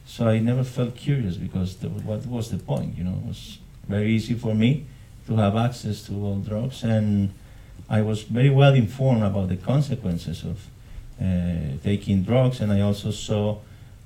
So 0.06 0.28
I 0.28 0.40
never 0.40 0.64
felt 0.64 0.96
curious 0.96 1.38
because 1.38 1.78
the, 1.78 1.90
what 1.90 2.26
was 2.26 2.52
the 2.52 2.58
point? 2.58 2.98
You 2.98 3.06
know, 3.06 3.16
it 3.24 3.28
was 3.28 3.60
very 3.88 4.12
easy 4.12 4.34
for 4.34 4.54
me 4.54 4.86
to 5.28 5.38
have 5.38 5.56
access 5.56 6.04
to 6.08 6.14
all 6.14 6.38
drugs, 6.38 6.84
and 6.84 7.34
I 7.90 8.02
was 8.02 8.24
very 8.24 8.50
well 8.50 8.74
informed 8.74 9.24
about 9.24 9.50
the 9.50 9.58
consequences 9.58 10.44
of 10.44 10.68
uh, 11.22 11.78
taking 11.84 12.24
drugs, 12.24 12.62
and 12.62 12.72
I 12.72 12.82
also 12.82 13.12
saw 13.12 13.58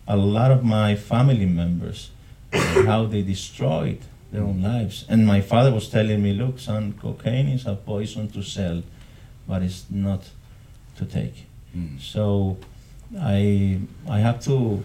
a 0.09 0.17
lot 0.17 0.49
of 0.49 0.63
my 0.63 0.95
family 0.95 1.45
members 1.45 2.09
uh, 2.51 2.83
how 2.85 3.05
they 3.05 3.21
destroyed 3.21 3.99
their 4.31 4.41
own 4.41 4.61
lives. 4.61 5.05
And 5.07 5.25
my 5.25 5.39
father 5.39 5.71
was 5.71 5.87
telling 5.87 6.21
me, 6.23 6.33
look, 6.33 6.59
son, 6.59 6.93
cocaine 6.99 7.47
is 7.47 7.67
a 7.67 7.75
poison 7.75 8.27
to 8.29 8.41
sell, 8.41 8.81
but 9.47 9.61
it's 9.61 9.85
not 9.89 10.23
to 10.97 11.05
take. 11.05 11.45
Mm. 11.77 12.01
So 12.01 12.57
I, 13.19 13.79
I 14.09 14.19
have 14.19 14.43
to 14.45 14.83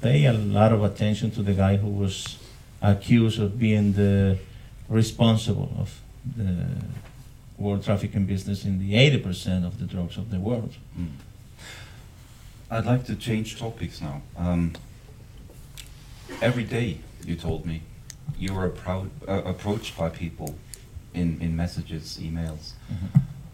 pay 0.00 0.26
a 0.26 0.32
lot 0.32 0.72
of 0.72 0.84
attention 0.84 1.32
to 1.32 1.42
the 1.42 1.54
guy 1.54 1.76
who 1.76 1.88
was 1.88 2.38
accused 2.80 3.40
of 3.40 3.58
being 3.58 3.92
the 3.94 4.38
responsible 4.88 5.72
of 5.78 6.00
the 6.36 6.66
world 7.58 7.84
trafficking 7.84 8.26
business 8.26 8.64
in 8.64 8.78
the 8.78 8.94
80% 8.94 9.66
of 9.66 9.80
the 9.80 9.86
drugs 9.86 10.16
of 10.16 10.30
the 10.30 10.38
world. 10.38 10.74
Mm. 10.98 11.10
I'd 12.72 12.86
like 12.86 13.04
to 13.04 13.16
change 13.16 13.58
topics 13.58 14.00
now. 14.00 14.22
Um, 14.34 14.72
every 16.40 16.64
day, 16.64 17.00
you 17.22 17.36
told 17.36 17.66
me, 17.66 17.82
you 18.38 18.54
were 18.54 18.72
uh, 18.86 19.42
approached 19.44 19.94
by 19.94 20.08
people 20.08 20.54
in, 21.12 21.38
in 21.42 21.54
messages, 21.54 22.18
emails, 22.18 22.72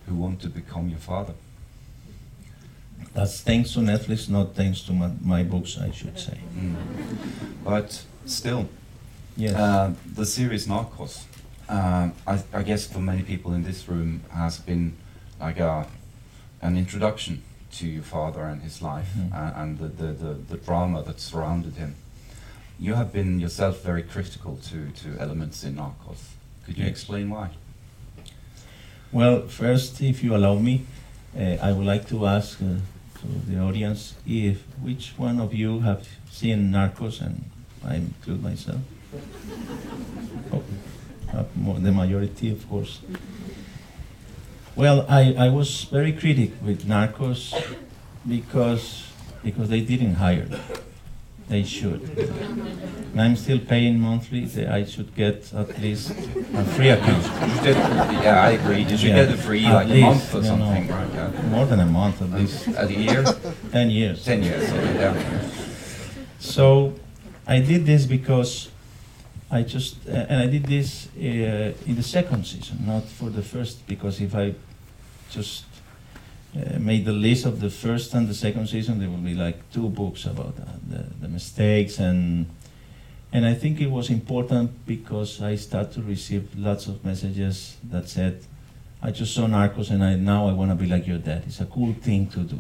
who 0.07 0.15
want 0.15 0.41
to 0.43 0.49
become 0.49 0.89
your 0.89 1.01
father. 1.01 1.35
That's 3.13 3.41
thanks 3.41 3.73
to 3.73 3.81
Netflix, 3.81 4.29
not 4.29 4.55
thanks 4.55 4.83
to 4.83 4.93
my, 4.93 5.11
my 5.21 5.43
books, 5.43 5.77
I 5.79 5.91
should 5.91 6.17
say. 6.17 6.39
Mm. 6.57 6.77
But 7.65 8.05
still, 8.25 8.69
Yes. 9.37 9.55
uh, 9.57 9.95
the 10.15 10.27
series 10.27 10.69
Narcos, 10.69 11.25
uh, 11.69 12.11
I, 12.25 12.43
I 12.53 12.63
guess 12.63 12.87
for 12.87 13.01
many 13.01 13.23
people 13.23 13.53
in 13.53 13.65
this 13.65 13.89
room, 13.89 14.21
has 14.33 14.59
been 14.59 14.97
like 15.41 15.59
a, 15.59 15.89
an 16.63 16.77
introduction 16.77 17.43
to 17.73 17.87
your 17.87 18.03
father 18.03 18.43
and 18.45 18.63
his 18.63 18.81
life 18.83 19.09
Mhm. 19.17 19.33
uh, 19.33 19.61
and 19.61 19.79
the, 19.79 19.89
the, 19.89 20.13
the, 20.13 20.35
the 20.35 20.57
drama 20.57 21.03
that 21.03 21.21
surrounded 21.21 21.75
him. 21.75 21.95
You 22.81 22.95
have 22.95 23.13
been 23.13 23.41
yourself 23.41 23.83
very 23.85 24.03
critical 24.03 24.57
to, 24.71 24.91
to 25.03 25.21
elements 25.21 25.65
in 25.65 25.75
Narcos. 25.77 26.21
Could 26.65 26.79
you 26.79 26.85
Yes. 26.85 26.93
explain 26.93 27.31
why? 27.31 27.51
Well, 29.13 29.43
first, 29.49 30.01
if 30.01 30.23
you 30.23 30.35
allow 30.37 30.55
me, 30.59 30.85
uh, 31.37 31.57
I 31.63 31.73
would 31.73 31.87
like 31.87 32.07
to 32.09 32.27
ask 32.27 32.61
uh, 32.61 32.65
to 33.21 33.27
the 33.51 33.59
audience 33.59 34.15
if 34.27 34.63
which 34.83 35.15
one 35.17 35.41
of 35.41 35.53
you 35.55 35.81
have 35.81 36.07
seen 36.31 36.71
Narcos, 36.71 37.21
and 37.21 37.45
I 37.85 37.97
include 37.97 38.43
myself. 38.43 38.81
Oh, 40.53 40.63
uh, 41.35 41.45
the 41.79 41.93
majority, 41.93 42.51
of 42.51 42.67
course. 42.71 43.01
Well, 44.79 45.05
I, 45.09 45.35
I 45.37 45.49
was 45.49 45.85
very 45.91 46.13
critic 46.13 46.53
with 46.63 46.87
Narcos 46.87 47.53
because 48.29 49.11
because 49.43 49.69
they 49.71 49.81
didn't 49.81 50.15
hire 50.15 50.45
them. 50.45 50.61
They 51.49 51.65
should. 51.65 52.03
And 53.13 53.21
I'm 53.21 53.35
still 53.35 53.59
paying 53.59 53.99
monthly. 53.99 54.45
They, 54.45 54.69
I 54.69 54.85
should 54.85 55.17
get 55.17 55.53
at 55.53 55.81
least 55.83 56.11
a 56.11 56.65
free 56.77 56.91
account. 56.91 57.25
Did, 57.65 57.75
yeah, 58.23 58.41
I 58.41 58.51
agree. 58.51 58.85
Did 58.85 59.03
you 59.03 59.09
Yeah, 59.09 59.25
get 59.25 59.35
a 59.35 59.37
free 59.37 59.67
at 59.67 59.75
like 59.75 59.89
a 59.89 60.01
month 60.01 60.33
or 60.33 60.45
something? 60.45 60.87
Right, 60.87 61.13
yeah. 61.13 61.49
More 61.51 61.67
than 61.67 61.81
a 61.81 61.87
month 61.87 62.23
at 62.23 62.31
least. 62.31 62.69
A 62.77 62.87
year? 62.87 63.25
Ten 63.73 63.91
years. 63.91 64.25
Ten 64.25 64.45
years, 64.45 64.71
yeah. 64.71 65.51
So 66.39 66.95
I 67.49 67.59
did 67.59 67.85
this 67.85 68.07
because 68.07 68.71
I 69.51 69.63
just, 69.63 69.97
uh, 70.07 70.13
and 70.31 70.41
I 70.41 70.47
did 70.47 70.67
this 70.67 71.09
uh, 71.17 71.73
in 71.89 71.97
the 71.97 72.03
second 72.05 72.47
season, 72.47 72.87
not 72.87 73.05
for 73.05 73.29
the 73.29 73.43
first, 73.43 73.85
because 73.89 74.21
if 74.21 74.37
I 74.37 74.55
just 75.31 75.65
uh, 76.57 76.79
made 76.79 77.05
the 77.05 77.13
list 77.13 77.45
of 77.47 77.61
the 77.61 77.71
first 77.71 78.15
and 78.15 78.29
the 78.29 78.35
second 78.35 78.69
season, 78.69 78.99
there 79.01 79.11
will 79.11 79.17
be 79.19 79.35
like 79.35 79.71
two 79.71 79.89
books 79.89 80.25
about 80.25 80.55
uh, 80.61 80.65
the, 80.89 81.05
the 81.21 81.29
mistakes 81.29 81.99
and 81.99 82.47
and 83.33 83.45
I 83.45 83.55
think 83.55 83.81
it 83.81 83.91
was 83.91 84.09
important 84.09 84.87
because 84.87 85.43
I 85.43 85.57
started 85.57 85.93
to 85.95 86.03
receive 86.03 86.49
lots 86.57 86.87
of 86.87 87.05
messages 87.05 87.77
that 87.85 88.09
said, 88.09 88.43
I 89.03 89.11
just 89.11 89.35
saw 89.35 89.47
Narcos 89.47 89.91
and 89.91 90.03
I 90.03 90.17
now 90.17 90.49
I 90.49 90.53
want 90.53 90.71
to 90.71 90.75
be 90.75 90.87
like 90.87 91.07
your 91.07 91.19
dad. 91.19 91.45
It's 91.47 91.61
a 91.61 91.67
cool 91.67 91.93
thing 91.93 92.29
to 92.29 92.41
do. 92.41 92.59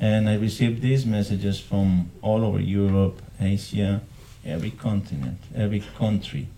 And 0.00 0.28
I 0.28 0.36
received 0.36 0.80
these 0.80 1.04
messages 1.04 1.60
from 1.60 2.10
all 2.22 2.44
over 2.44 2.60
Europe, 2.60 3.20
Asia, 3.40 4.00
every 4.44 4.70
continent, 4.70 5.38
every 5.54 5.82
country. 5.98 6.48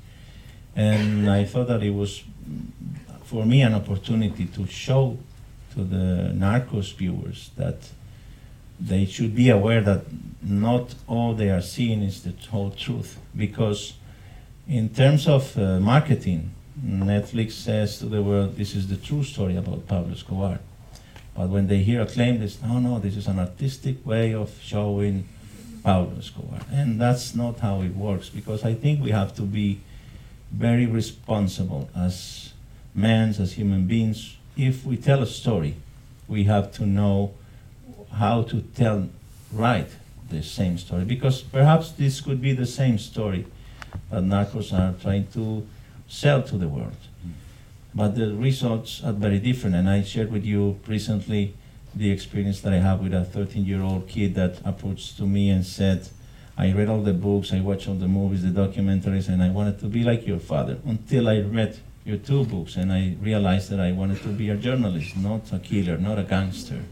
And 0.77 1.29
I 1.29 1.45
thought 1.45 1.67
that 1.67 1.83
it 1.83 1.91
was, 1.91 2.23
for 3.31 3.47
me, 3.47 3.63
an 3.63 3.75
opportunity 3.75 4.47
to 4.47 4.67
show 4.67 5.17
to 5.73 5.85
the 5.85 6.33
Narcos 6.35 6.93
viewers 6.97 7.51
that 7.57 7.77
they 8.81 9.07
should 9.07 9.37
be 9.37 9.51
aware 9.51 9.81
that 9.83 10.03
not 10.43 10.97
all 11.07 11.35
they 11.35 11.49
are 11.49 11.63
seeing 11.63 12.03
is 12.03 12.25
the 12.25 12.33
whole 12.51 12.73
truth. 12.73 13.19
Because, 13.37 13.93
in 14.67 14.89
terms 14.89 15.29
of 15.29 15.57
uh, 15.57 15.79
marketing, 15.79 16.51
Netflix 16.85 17.53
says 17.53 17.99
to 18.01 18.07
the 18.07 18.21
world, 18.21 18.57
this 18.57 18.75
is 18.75 18.89
the 18.89 18.97
true 18.97 19.23
story 19.23 19.57
about 19.57 19.87
Pablo 19.87 20.13
Escobar. 20.13 20.59
But 21.37 21.51
when 21.51 21.69
they 21.69 21.79
hear 21.85 22.03
a 22.03 22.07
claim, 22.07 22.41
they 22.41 22.49
say, 22.49 22.67
no, 22.67 22.81
no, 22.81 22.99
this 22.99 23.17
is 23.17 23.29
an 23.29 23.39
artistic 23.39 24.05
way 24.05 24.35
of 24.35 24.51
showing 24.61 25.29
Pablo 25.85 26.19
Escobar. 26.19 26.63
And 26.73 27.01
that's 27.01 27.37
not 27.37 27.61
how 27.61 27.83
it 27.83 27.95
works, 27.95 28.29
because 28.29 28.65
I 28.65 28.75
think 28.75 29.01
we 29.01 29.11
have 29.13 29.37
to 29.37 29.43
be 29.43 29.83
very 30.51 30.87
responsible 30.87 31.89
as 31.95 32.55
men, 32.95 33.31
as 33.31 33.53
human 33.55 33.87
beings. 33.87 34.37
If 34.57 34.85
we 34.85 34.97
tell 34.97 35.23
a 35.23 35.27
story, 35.27 35.77
we 36.29 36.45
have 36.45 36.73
to 36.73 36.87
know 36.87 37.35
how 38.13 38.43
to 38.43 38.63
tell 38.75 39.09
right 39.53 39.89
the 40.29 40.43
same 40.43 40.79
story, 40.79 41.05
because 41.05 41.43
perhaps 41.43 41.91
this 41.93 42.21
could 42.21 42.41
be 42.41 42.53
the 42.53 42.67
same 42.67 42.99
story 42.99 43.47
that 44.11 44.23
narcos 44.23 44.73
are 44.73 44.95
trying 45.01 45.27
to 45.33 45.67
sell 46.09 46.43
to 46.43 46.57
the 46.57 46.69
world. 46.69 46.97
But 47.95 48.15
the 48.15 48.35
results 48.35 49.03
are 49.03 49.13
very 49.13 49.41
different, 49.41 49.75
and 49.75 49.89
I 49.89 50.03
shared 50.03 50.31
with 50.31 50.45
you 50.45 50.79
recently 50.87 51.55
the 51.95 52.11
experience 52.11 52.61
that 52.61 52.73
I 52.73 52.77
have 52.77 53.01
with 53.01 53.13
a 53.13 53.25
13 53.25 53.65
year 53.65 53.83
old 53.83 54.07
kid 54.07 54.35
that 54.37 54.61
approached 54.65 55.17
to 55.17 55.27
me 55.27 55.51
and 55.51 55.67
said, 55.67 56.09
I 56.57 56.73
read 56.73 56.89
all 56.89 57.03
the 57.03 57.13
books, 57.13 57.53
I 57.53 57.61
watched 57.61 57.89
all 57.89 57.95
the 57.95 58.07
movies, 58.07 58.43
the 58.43 58.51
documentaries, 58.51 59.29
and 59.29 59.43
I 59.43 59.51
wanted 59.51 59.81
to 59.81 59.87
be 59.87 60.05
like 60.05 60.27
your 60.27 60.39
father 60.39 60.79
until 60.85 61.29
I 61.29 61.41
read 61.41 61.79
your 62.05 62.17
two 62.17 62.45
books 62.45 62.77
and 62.77 62.93
I 62.93 63.17
realized 63.21 63.71
that 63.71 63.81
I 63.81 63.93
wanted 63.93 64.23
to 64.23 64.29
be 64.29 64.49
a 64.51 64.57
journalist, 64.57 65.17
not 65.17 65.53
a 65.53 65.59
killer, 65.59 65.99
not 65.99 66.19
a 66.19 66.23
gangster. 66.23 66.83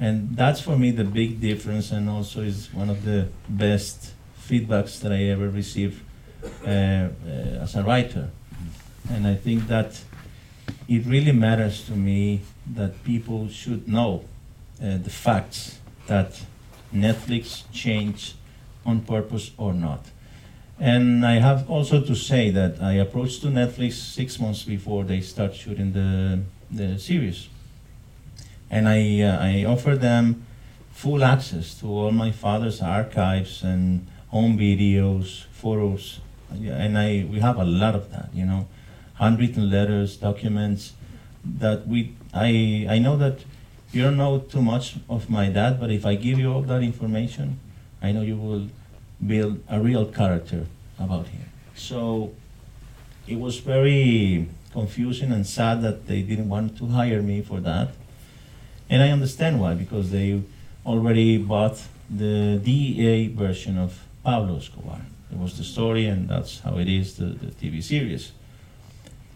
And 0.00 0.36
that's 0.36 0.60
for 0.60 0.76
me 0.76 0.90
the 0.90 1.04
big 1.04 1.40
difference, 1.40 1.92
and 1.92 2.10
also 2.10 2.40
is 2.40 2.72
one 2.74 2.90
of 2.90 3.04
the 3.04 3.28
best 3.48 4.12
feedbacks 4.40 5.00
that 5.00 5.12
I 5.12 5.24
ever 5.24 5.48
received 5.48 6.02
uh, 6.66 6.68
uh, 6.68 7.08
as 7.62 7.76
a 7.76 7.82
writer. 7.82 8.30
And 9.10 9.26
I 9.26 9.34
think 9.34 9.68
that 9.68 10.02
it 10.88 11.06
really 11.06 11.32
matters 11.32 11.86
to 11.86 11.92
me 11.92 12.40
that 12.74 13.04
people 13.04 13.48
should 13.48 13.86
know 13.86 14.24
uh, 14.82 14.96
the 14.98 15.10
facts 15.10 15.78
that 16.06 16.40
Netflix 16.92 17.62
changed 17.72 18.34
on 18.84 19.00
purpose 19.00 19.52
or 19.56 19.72
not. 19.72 20.04
And 20.78 21.24
I 21.24 21.34
have 21.34 21.70
also 21.70 22.00
to 22.00 22.14
say 22.14 22.50
that 22.50 22.82
I 22.82 22.94
approached 22.94 23.42
to 23.42 23.48
Netflix 23.48 23.92
six 23.92 24.40
months 24.40 24.64
before 24.64 25.04
they 25.04 25.20
start 25.20 25.54
shooting 25.54 25.92
the, 25.92 26.40
the 26.70 26.98
series. 26.98 27.48
And 28.70 28.88
I, 28.88 29.20
uh, 29.20 29.38
I 29.38 29.64
offered 29.64 30.00
them 30.00 30.44
full 30.90 31.24
access 31.24 31.74
to 31.80 31.86
all 31.86 32.10
my 32.10 32.30
father's 32.30 32.80
archives 32.80 33.62
and 33.62 34.06
home 34.28 34.58
videos, 34.58 35.44
photos, 35.52 36.20
and 36.50 36.98
I 36.98 37.26
we 37.30 37.40
have 37.40 37.58
a 37.58 37.64
lot 37.64 37.94
of 37.94 38.10
that. 38.12 38.30
You 38.32 38.46
know, 38.46 38.66
handwritten 39.14 39.70
letters, 39.70 40.16
documents 40.16 40.92
that 41.44 41.86
we. 41.86 42.14
I 42.32 42.86
I 42.88 42.98
know 42.98 43.16
that 43.16 43.44
you 43.92 44.02
don't 44.02 44.16
know 44.16 44.38
too 44.38 44.62
much 44.62 44.96
of 45.08 45.28
my 45.28 45.48
dad, 45.50 45.80
but 45.80 45.90
if 45.90 46.04
I 46.06 46.14
give 46.14 46.38
you 46.38 46.52
all 46.52 46.62
that 46.62 46.82
information, 46.82 47.60
I 48.02 48.12
know 48.12 48.22
you 48.22 48.36
will 48.36 48.68
build 49.24 49.62
a 49.68 49.80
real 49.80 50.06
character 50.06 50.66
about 50.98 51.28
him. 51.28 51.50
So 51.74 52.32
it 53.26 53.38
was 53.38 53.58
very 53.58 54.48
confusing 54.72 55.32
and 55.32 55.46
sad 55.46 55.82
that 55.82 56.06
they 56.06 56.22
didn't 56.22 56.48
want 56.48 56.76
to 56.78 56.86
hire 56.86 57.22
me 57.22 57.42
for 57.42 57.60
that. 57.60 57.88
And 58.90 59.02
I 59.02 59.10
understand 59.10 59.60
why, 59.60 59.74
because 59.74 60.10
they 60.10 60.42
already 60.84 61.38
bought 61.38 61.80
the 62.10 62.60
DEA 62.62 63.28
version 63.28 63.78
of 63.78 64.04
Pablo 64.22 64.58
Escobar. 64.58 65.00
It 65.30 65.38
was 65.38 65.56
the 65.56 65.64
story, 65.64 66.06
and 66.06 66.28
that's 66.28 66.60
how 66.60 66.78
it 66.78 66.88
is, 66.88 67.16
the, 67.16 67.26
the 67.26 67.46
TV 67.46 67.82
series. 67.82 68.32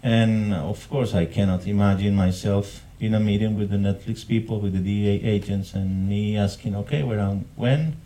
And 0.02 0.54
of 0.54 0.88
course, 0.88 1.14
I 1.14 1.24
cannot 1.24 1.66
imagine 1.66 2.14
myself 2.14 2.82
in 3.00 3.14
a 3.14 3.20
meeting 3.20 3.56
with 3.56 3.70
the 3.70 3.76
Netflix 3.76 4.26
people, 4.26 4.60
with 4.60 4.74
the 4.74 4.80
DEA 4.80 5.22
agents, 5.24 5.74
and 5.74 6.08
me 6.08 6.36
asking, 6.36 6.76
okay, 6.76 7.02
well, 7.02 7.42
when 7.56 7.96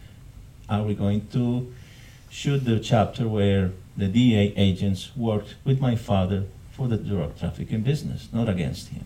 are 0.72 0.82
we 0.84 0.94
going 0.94 1.26
to 1.28 1.72
shoot 2.30 2.64
the 2.64 2.80
chapter 2.80 3.28
where 3.28 3.72
the 3.96 4.08
DEA 4.08 4.54
agents 4.56 5.10
worked 5.16 5.54
with 5.64 5.80
my 5.80 5.94
father 5.96 6.44
for 6.70 6.88
the 6.88 6.96
drug 6.96 7.38
trafficking 7.38 7.82
business, 7.82 8.28
not 8.32 8.48
against 8.48 8.88
him. 8.88 9.04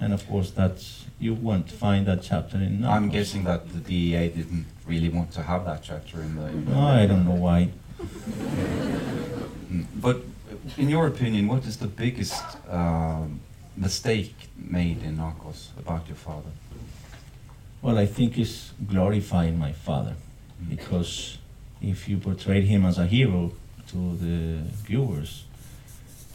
And 0.00 0.12
of 0.12 0.26
course, 0.28 0.50
that's 0.50 1.04
you 1.18 1.32
won't 1.34 1.70
find 1.70 2.04
that 2.06 2.22
chapter 2.22 2.58
in. 2.58 2.80
Narcos. 2.80 2.96
I'm 2.96 3.08
guessing 3.08 3.44
that 3.44 3.72
the 3.72 3.78
DEA 3.78 4.28
didn't 4.28 4.66
really 4.86 5.08
want 5.08 5.32
to 5.32 5.42
have 5.42 5.64
that 5.64 5.82
chapter 5.82 6.20
in 6.20 6.36
the. 6.36 6.46
In 6.48 6.64
the 6.66 6.74
I 6.76 7.06
don't 7.06 7.24
know 7.24 7.40
why. 7.48 7.70
Mm, 9.66 9.84
But 10.00 10.18
in 10.76 10.88
your 10.88 11.08
opinion, 11.08 11.48
what 11.48 11.64
is 11.66 11.76
the 11.78 11.88
biggest 11.88 12.40
um, 12.70 13.40
mistake 13.76 14.34
made 14.56 15.02
in 15.02 15.16
Narcos 15.18 15.70
about 15.76 16.06
your 16.06 16.14
father? 16.28 16.52
Well, 17.82 17.98
I 17.98 18.06
think 18.06 18.38
it's 18.38 18.72
glorifying 18.86 19.58
my 19.58 19.72
father, 19.72 20.14
because 20.68 21.38
if 21.80 22.08
you 22.08 22.18
portray 22.18 22.62
him 22.62 22.84
as 22.84 22.98
a 22.98 23.06
hero 23.06 23.52
to 23.88 24.16
the 24.16 24.62
viewers, 24.84 25.44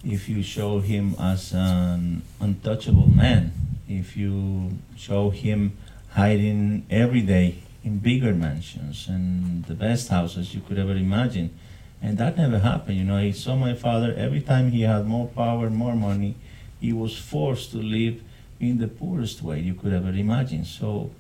if 0.03 0.27
you 0.29 0.41
show 0.41 0.79
him 0.79 1.15
as 1.19 1.53
an 1.53 2.21
untouchable 2.39 3.09
man, 3.09 3.51
if 3.87 4.17
you 4.17 4.77
show 4.95 5.29
him 5.29 5.77
hiding 6.11 6.85
every 6.89 7.21
day 7.21 7.55
in 7.83 7.97
bigger 7.99 8.33
mansions 8.33 9.07
and 9.07 9.65
the 9.65 9.73
best 9.73 10.09
houses 10.09 10.53
you 10.53 10.61
could 10.61 10.77
ever 10.77 10.95
imagine, 10.95 11.53
and 12.01 12.17
that 12.17 12.37
never 12.37 12.59
happened. 12.59 12.97
You 12.97 13.03
know, 13.03 13.17
I 13.17 13.31
saw 13.31 13.55
my 13.55 13.75
father 13.75 14.13
every 14.17 14.41
time 14.41 14.71
he 14.71 14.81
had 14.81 15.05
more 15.05 15.27
power, 15.27 15.69
more 15.69 15.95
money, 15.95 16.35
he 16.79 16.93
was 16.93 17.15
forced 17.15 17.71
to 17.71 17.77
live 17.77 18.21
in 18.59 18.79
the 18.79 18.87
poorest 18.87 19.41
way 19.41 19.59
you 19.59 19.73
could 19.75 19.93
ever 19.93 20.09
imagine. 20.09 20.65
So, 20.65 21.11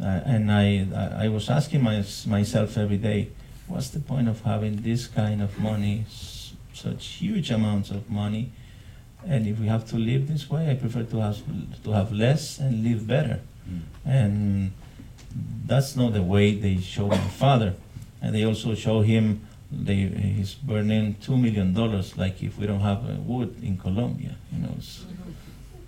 uh, 0.00 0.04
and 0.24 0.50
I, 0.52 0.86
I 1.24 1.28
was 1.28 1.48
asking 1.48 1.82
my, 1.82 2.04
myself 2.26 2.76
every 2.76 2.98
day, 2.98 3.28
what's 3.66 3.88
the 3.90 4.00
point 4.00 4.28
of 4.28 4.42
having 4.42 4.82
this 4.82 5.06
kind 5.06 5.40
of 5.42 5.58
money, 5.58 6.04
s- 6.06 6.52
such 6.74 7.06
huge 7.06 7.50
amounts 7.50 7.90
of 7.90 8.10
money, 8.10 8.52
and 9.26 9.46
if 9.46 9.58
we 9.58 9.66
have 9.66 9.86
to 9.88 9.96
live 9.96 10.28
this 10.28 10.48
way, 10.48 10.70
I 10.70 10.74
prefer 10.74 11.02
to 11.02 11.20
have 11.20 11.38
to 11.84 11.90
have 11.92 12.12
less 12.12 12.58
and 12.60 12.84
live 12.84 13.06
better. 13.06 13.40
Mm. 13.68 13.80
And 14.04 14.72
that's 15.66 15.96
not 15.96 16.12
the 16.12 16.22
way 16.22 16.54
they 16.54 16.76
show 16.78 17.08
my 17.08 17.16
father. 17.18 17.74
And 18.22 18.34
they 18.34 18.44
also 18.44 18.74
show 18.74 19.00
him 19.02 19.40
they, 19.72 19.94
he's 19.96 20.54
burning 20.54 21.16
two 21.20 21.36
million 21.36 21.74
dollars, 21.74 22.16
like 22.16 22.40
if 22.42 22.56
we 22.56 22.66
don't 22.66 22.80
have 22.80 22.98
uh, 23.08 23.14
wood 23.14 23.56
in 23.62 23.78
Colombia. 23.78 24.36
You 24.52 24.62
know, 24.62 24.76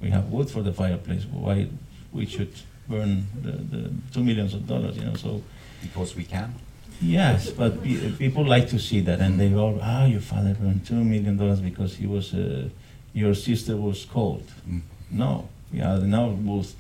we 0.01 0.11
have 0.11 0.27
wood 0.31 0.51
for 0.51 0.63
the 0.63 0.73
fireplace. 0.73 1.25
Why 1.31 1.69
we 2.13 2.27
should 2.27 2.53
burn 2.89 3.27
the, 3.43 3.53
the 3.53 3.91
two 4.13 4.23
millions 4.25 4.55
of 4.55 4.67
dollars? 4.67 4.97
You 4.97 5.05
know, 5.05 5.15
so 5.15 5.43
Because 5.83 6.17
we 6.17 6.25
can. 6.25 6.55
yes, 7.01 7.51
but 7.51 7.83
pe- 7.83 8.11
people 8.19 8.45
like 8.45 8.69
to 8.71 8.79
see 8.79 9.01
that, 9.03 9.21
and 9.21 9.39
they 9.39 9.49
go, 9.51 9.79
"Ah, 9.83 10.05
your 10.07 10.21
father 10.21 10.55
burned 10.55 10.85
two 10.87 11.05
million 11.05 11.37
dollars 11.37 11.61
because 11.61 11.97
he 12.01 12.07
was 12.07 12.35
uh, 12.35 12.69
your 13.15 13.35
sister 13.35 13.77
was 13.77 14.05
cold." 14.05 14.43
Mm. 14.69 14.81
No, 15.11 15.49
we 15.73 15.81
are 15.81 15.99
now 16.01 16.31
both 16.31 16.75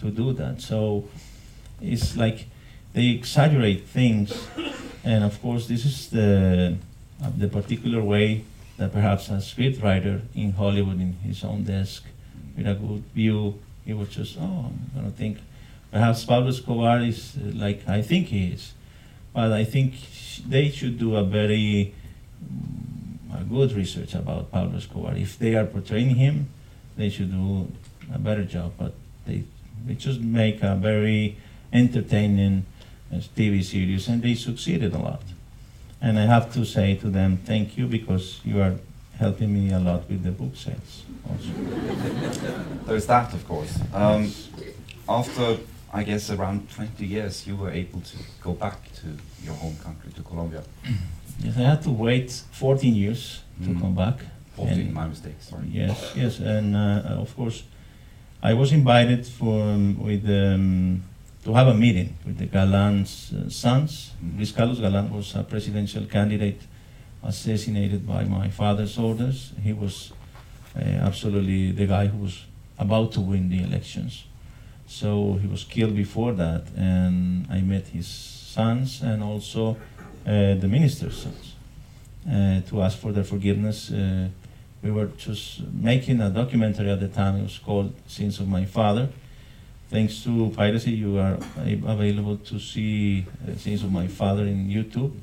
to 0.00 0.10
do 0.10 0.32
that. 0.34 0.60
So 0.60 1.04
it's 1.80 2.16
like 2.16 2.46
they 2.92 3.06
exaggerate 3.10 3.86
things, 3.86 4.28
and 5.04 5.24
of 5.24 5.40
course, 5.40 5.66
this 5.66 5.84
is 5.84 6.10
the 6.10 6.76
uh, 7.24 7.30
the 7.38 7.48
particular 7.48 8.02
way 8.02 8.44
that 8.76 8.92
perhaps 8.92 9.28
a 9.30 9.38
scriptwriter 9.40 10.20
in 10.34 10.52
Hollywood, 10.52 11.00
in 11.00 11.14
his 11.24 11.42
own 11.44 11.64
desk, 11.64 12.04
with 12.56 12.66
a 12.66 12.74
good 12.74 13.02
view, 13.14 13.54
he 13.86 13.92
was 13.94 14.08
just, 14.08 14.36
oh, 14.38 14.66
I'm 14.68 14.90
gonna 14.94 15.10
think. 15.10 15.38
Perhaps 15.92 16.24
Pablo 16.24 16.48
Escobar 16.48 17.00
is 17.00 17.36
like 17.36 17.86
I 17.86 18.02
think 18.02 18.28
he 18.28 18.48
is, 18.48 18.72
but 19.32 19.52
I 19.52 19.64
think 19.64 19.94
they 20.48 20.70
should 20.70 20.98
do 20.98 21.16
a 21.16 21.22
very 21.22 21.94
mm, 22.42 23.40
a 23.40 23.44
good 23.44 23.72
research 23.72 24.14
about 24.14 24.50
Pablo 24.50 24.78
Escobar. 24.78 25.14
If 25.14 25.38
they 25.38 25.54
are 25.54 25.66
portraying 25.66 26.16
him, 26.16 26.48
they 26.96 27.10
should 27.10 27.30
do 27.30 27.70
a 28.12 28.18
better 28.18 28.44
job. 28.44 28.72
But 28.78 28.94
they 29.26 29.44
they 29.86 29.94
just 29.94 30.20
make 30.20 30.62
a 30.62 30.74
very 30.74 31.36
entertaining 31.72 32.64
uh, 33.12 33.16
TV 33.36 33.62
series, 33.62 34.08
and 34.08 34.22
they 34.22 34.34
succeeded 34.34 34.94
a 34.94 34.98
lot. 34.98 35.22
And 36.00 36.18
I 36.18 36.22
have 36.26 36.52
to 36.54 36.64
say 36.64 36.96
to 36.96 37.08
them, 37.08 37.36
thank 37.44 37.78
you 37.78 37.86
because 37.86 38.40
you 38.44 38.60
are 38.60 38.74
helping 39.18 39.52
me 39.54 39.72
a 39.72 39.78
lot 39.78 40.08
with 40.08 40.24
the 40.24 40.32
book 40.32 40.56
sales 40.56 41.04
also. 41.28 41.52
There's 42.86 43.06
that, 43.06 43.32
of 43.32 43.46
course. 43.46 43.78
Um, 43.94 44.32
after, 45.08 45.58
I 45.92 46.02
guess, 46.04 46.30
around 46.30 46.70
20 46.70 47.04
years, 47.06 47.46
you 47.46 47.56
were 47.56 47.70
able 47.70 48.00
to 48.00 48.16
go 48.42 48.52
back 48.54 48.78
to 48.94 49.06
your 49.44 49.54
home 49.54 49.76
country, 49.76 50.10
to 50.12 50.22
Colombia. 50.22 50.62
Yes, 51.42 51.56
I 51.56 51.62
had 51.62 51.82
to 51.82 51.90
wait 51.90 52.30
14 52.52 52.94
years 52.94 53.40
to 53.64 53.70
Mhm. 53.70 53.80
come 53.80 53.94
back. 53.94 54.18
14, 54.54 54.80
And- 54.80 54.92
my 54.94 55.06
mistake, 55.08 55.36
sorry. 55.40 55.66
Yes, 55.72 56.12
yes, 56.14 56.38
and 56.40 56.76
uh, 56.76 57.20
of 57.24 57.34
course, 57.34 57.64
I 58.42 58.52
was 58.54 58.70
invited 58.72 59.26
for 59.26 59.62
um, 59.62 59.96
with 59.98 60.24
um, 60.28 61.02
to 61.44 61.54
have 61.54 61.68
a 61.68 61.74
meeting 61.74 62.14
with 62.26 62.36
the 62.38 62.46
Galan's 62.46 63.32
uh, 63.32 63.48
sons. 63.48 64.12
Mhm. 64.22 64.36
Luis 64.36 64.52
Carlos 64.52 64.78
Galan 64.78 65.10
was 65.10 65.34
a 65.34 65.42
presidential 65.42 66.04
candidate 66.06 66.60
assassinated 67.22 68.06
by 68.06 68.24
my 68.24 68.48
father's 68.50 68.98
orders. 68.98 69.52
He 69.64 69.72
was 69.72 70.12
uh, 70.76 70.80
absolutely 71.08 71.72
the 71.72 71.86
guy 71.86 72.06
who 72.06 72.18
was 72.18 72.44
about 72.78 73.10
to 73.12 73.20
win 73.20 73.48
the 73.48 73.62
elections. 73.62 74.24
So 74.92 75.38
he 75.40 75.46
was 75.46 75.64
killed 75.64 75.96
before 75.96 76.32
that, 76.34 76.64
and 76.76 77.46
I 77.50 77.62
met 77.62 77.86
his 77.88 78.06
sons 78.06 79.00
and 79.00 79.22
also 79.22 79.78
uh, 80.26 80.54
the 80.54 80.68
minister's 80.68 81.16
sons 81.22 81.54
uh, 82.28 82.60
to 82.68 82.82
ask 82.82 82.98
for 82.98 83.10
their 83.10 83.24
forgiveness. 83.24 83.90
Uh, 83.90 84.28
we 84.82 84.90
were 84.90 85.06
just 85.16 85.62
making 85.72 86.20
a 86.20 86.28
documentary 86.28 86.90
at 86.90 87.00
the 87.00 87.08
time. 87.08 87.36
It 87.36 87.44
was 87.44 87.58
called 87.58 87.94
Sins 88.06 88.38
of 88.38 88.48
My 88.48 88.66
Father. 88.66 89.08
Thanks 89.88 90.22
to 90.24 90.52
piracy, 90.54 90.90
you 90.90 91.18
are 91.18 91.38
available 91.56 92.36
to 92.36 92.58
see 92.58 93.24
uh, 93.48 93.56
Sins 93.56 93.82
of 93.82 93.90
My 93.90 94.08
Father 94.08 94.42
in 94.42 94.68
YouTube. 94.68 95.14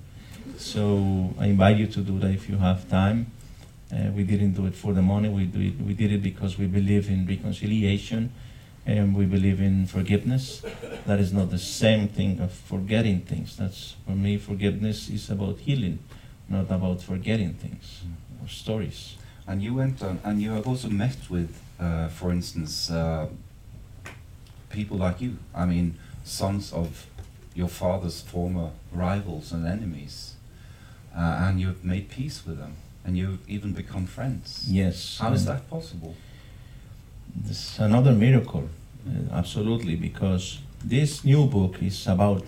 So 0.58 1.32
I 1.38 1.46
invite 1.46 1.78
you 1.78 1.86
to 1.86 2.02
do 2.02 2.18
that 2.20 2.32
if 2.32 2.50
you 2.50 2.58
have 2.58 2.90
time. 2.90 3.28
Uh, 3.94 4.10
we 4.16 4.24
didn't 4.24 4.54
do 4.54 4.66
it 4.66 4.74
for 4.74 4.94
the 4.94 5.04
money. 5.04 5.30
We 5.30 5.46
do 5.46 5.60
it, 5.60 5.80
we 5.80 5.94
did 5.94 6.12
it 6.12 6.24
because 6.24 6.58
we 6.58 6.66
believe 6.66 7.08
in 7.08 7.28
reconciliation 7.28 8.34
and 8.98 9.16
we 9.16 9.26
believe 9.26 9.62
in 9.62 9.86
forgiveness. 9.86 10.64
That 11.06 11.20
is 11.20 11.32
not 11.32 11.52
the 11.52 11.60
same 11.60 12.08
thing 12.08 12.40
of 12.40 12.52
forgetting 12.52 13.22
things. 13.22 13.56
That's 13.56 13.96
for 14.06 14.12
me. 14.12 14.38
Forgiveness 14.38 15.10
is 15.10 15.30
about 15.30 15.60
healing, 15.60 16.00
not 16.48 16.72
about 16.72 17.02
forgetting 17.02 17.54
things 17.54 18.02
or 18.42 18.48
stories. 18.48 19.16
And 19.48 19.62
you 19.62 19.76
went 19.76 20.02
on, 20.02 20.20
and 20.24 20.42
you 20.42 20.52
have 20.52 20.68
also 20.68 20.90
met 20.90 21.18
with, 21.30 21.62
uh, 21.80 22.08
for 22.08 22.32
instance, 22.32 22.90
uh, 22.90 23.28
people 24.70 24.98
like 24.98 25.22
you. 25.22 25.38
I 25.54 25.66
mean, 25.66 25.96
sons 26.24 26.74
of 26.74 27.06
your 27.56 27.68
father's 27.68 28.22
former 28.22 28.72
rivals 28.92 29.52
and 29.52 29.66
enemies, 29.68 30.36
uh, 31.16 31.48
and 31.48 31.60
you've 31.60 31.84
made 31.84 32.10
peace 32.10 32.46
with 32.46 32.58
them, 32.58 32.76
and 33.04 33.18
you've 33.18 33.48
even 33.50 33.74
become 33.74 34.06
friends. 34.06 34.66
Yes. 34.68 35.18
How 35.20 35.34
is 35.34 35.46
that 35.46 35.70
possible? 35.70 36.16
This 37.36 37.74
is 37.74 37.80
another 37.80 38.12
miracle, 38.12 38.70
Uh, 39.08 39.34
absolutely, 39.34 39.95
because 39.95 40.60
this 40.84 41.24
new 41.24 41.45
book 41.45 41.82
is 41.82 42.08
about 42.08 42.43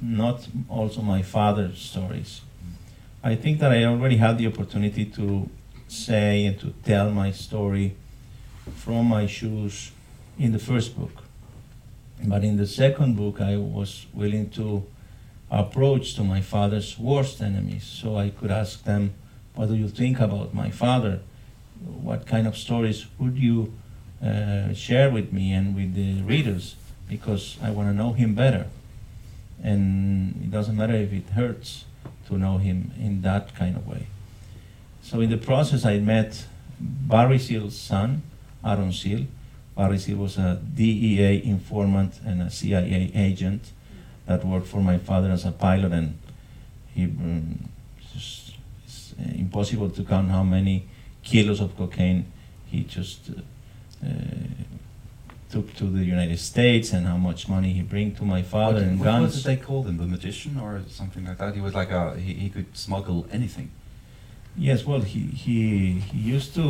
not 0.00 0.46
also 0.68 1.00
my 1.02 1.22
father's 1.22 1.78
stories. 1.78 2.40
I 3.22 3.36
think 3.36 3.58
that 3.60 3.72
I 3.72 3.84
already 3.84 4.16
had 4.16 4.38
the 4.38 4.46
opportunity 4.46 5.06
to 5.06 5.48
say 5.88 6.46
and 6.46 6.58
to 6.60 6.74
tell 6.84 7.10
my 7.10 7.30
story 7.30 7.96
from 8.76 9.06
my 9.06 9.26
shoes 9.26 9.92
in 10.38 10.52
the 10.52 10.58
first 10.58 10.98
book. 10.98 11.22
But 12.22 12.44
in 12.44 12.56
the 12.56 12.66
second 12.66 13.16
book, 13.16 13.40
I 13.40 13.56
was 13.56 14.06
willing 14.12 14.50
to 14.50 14.84
approach 15.50 16.14
to 16.16 16.24
my 16.24 16.40
father's 16.40 16.98
worst 16.98 17.40
enemies. 17.40 17.84
So 17.84 18.16
I 18.16 18.30
could 18.30 18.50
ask 18.50 18.84
them, 18.84 19.14
What 19.54 19.68
do 19.68 19.74
you 19.74 19.88
think 19.88 20.20
about 20.20 20.52
my 20.52 20.70
father? 20.70 21.20
What 22.02 22.26
kind 22.26 22.46
of 22.46 22.56
stories 22.56 23.06
would 23.18 23.38
you 23.38 23.72
uh, 24.24 24.72
share 24.72 25.10
with 25.10 25.32
me 25.32 25.52
and 25.52 25.74
with 25.74 25.94
the 25.94 26.22
readers? 26.22 26.76
Because 27.08 27.56
I 27.62 27.70
want 27.70 27.88
to 27.88 27.94
know 27.94 28.12
him 28.12 28.34
better. 28.34 28.66
And 29.62 30.40
it 30.42 30.50
doesn't 30.50 30.76
matter 30.76 30.94
if 30.94 31.12
it 31.12 31.28
hurts 31.30 31.84
to 32.28 32.38
know 32.38 32.58
him 32.58 32.92
in 32.98 33.22
that 33.22 33.54
kind 33.54 33.76
of 33.76 33.86
way. 33.86 34.06
So 35.02 35.20
in 35.20 35.30
the 35.30 35.36
process, 35.36 35.84
I 35.84 35.98
met 35.98 36.46
Barry 36.80 37.38
Seal's 37.38 37.78
son, 37.78 38.22
Aaron 38.64 38.92
Seal. 38.92 39.26
Barry 39.76 39.98
Seal 39.98 40.16
was 40.16 40.38
a 40.38 40.60
DEA 40.74 41.42
informant 41.44 42.20
and 42.24 42.42
a 42.42 42.50
CIA 42.50 43.10
agent 43.14 43.72
that 44.26 44.44
worked 44.44 44.66
for 44.66 44.80
my 44.80 44.98
father 44.98 45.30
as 45.30 45.44
a 45.44 45.52
pilot, 45.52 45.92
and 45.92 46.18
he 46.94 47.04
um, 47.04 47.68
just, 48.12 48.54
it's 48.84 49.14
uh, 49.18 49.30
impossible 49.34 49.90
to 49.90 50.02
count 50.04 50.30
how 50.30 50.42
many 50.42 50.86
kilos 51.22 51.60
of 51.60 51.76
cocaine 51.76 52.24
he 52.70 52.84
just 52.84 53.30
uh, 53.30 53.40
took 55.54 55.74
to 55.76 55.84
the 55.84 56.04
United 56.16 56.40
States 56.52 56.92
and 56.92 57.06
how 57.06 57.16
much 57.16 57.48
money 57.48 57.72
he 57.78 57.82
bring 57.82 58.08
to 58.16 58.24
my 58.24 58.42
father 58.42 58.80
what, 58.80 58.88
and 58.88 58.98
what 58.98 59.04
guns. 59.04 59.26
was 59.26 59.40
it 59.40 59.48
they 59.50 59.56
called 59.56 59.86
him? 59.86 59.96
The 59.98 60.10
magician 60.16 60.58
or 60.58 60.82
something 60.88 61.24
like 61.28 61.38
that? 61.38 61.54
He 61.54 61.62
was 61.68 61.74
like 61.74 61.90
a 61.90 62.16
he, 62.16 62.32
he 62.44 62.48
could 62.50 62.70
smuggle 62.76 63.18
anything. 63.38 63.70
Yes, 64.56 64.84
well, 64.88 65.00
he, 65.00 65.20
he 65.44 65.58
he 66.10 66.18
used 66.36 66.54
to 66.54 66.66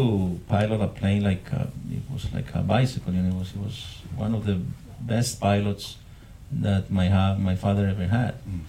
pilot 0.48 0.80
a 0.88 0.90
plane 1.00 1.22
like 1.30 1.46
a, 1.60 1.62
it 1.98 2.04
was 2.12 2.24
like 2.36 2.50
a 2.54 2.62
bicycle, 2.76 3.12
and 3.12 3.26
it 3.32 3.36
was 3.40 3.50
he 3.50 3.58
was 3.58 3.76
one 4.24 4.34
of 4.38 4.42
the 4.50 4.58
best 5.00 5.40
pilots 5.40 5.96
that 6.66 6.90
my 6.90 7.08
ha- 7.08 7.36
my 7.48 7.56
father 7.64 7.84
ever 7.94 8.06
had. 8.06 8.34
Mm. 8.44 8.60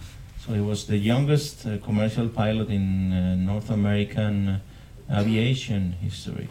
So 0.42 0.52
he 0.58 0.60
was 0.60 0.86
the 0.86 0.98
youngest 1.12 1.66
uh, 1.66 1.78
commercial 1.88 2.28
pilot 2.28 2.68
in 2.78 2.86
uh, 3.12 3.34
North 3.50 3.70
American 3.70 4.48
uh, 4.48 4.60
aviation 5.20 5.82
history. 6.06 6.48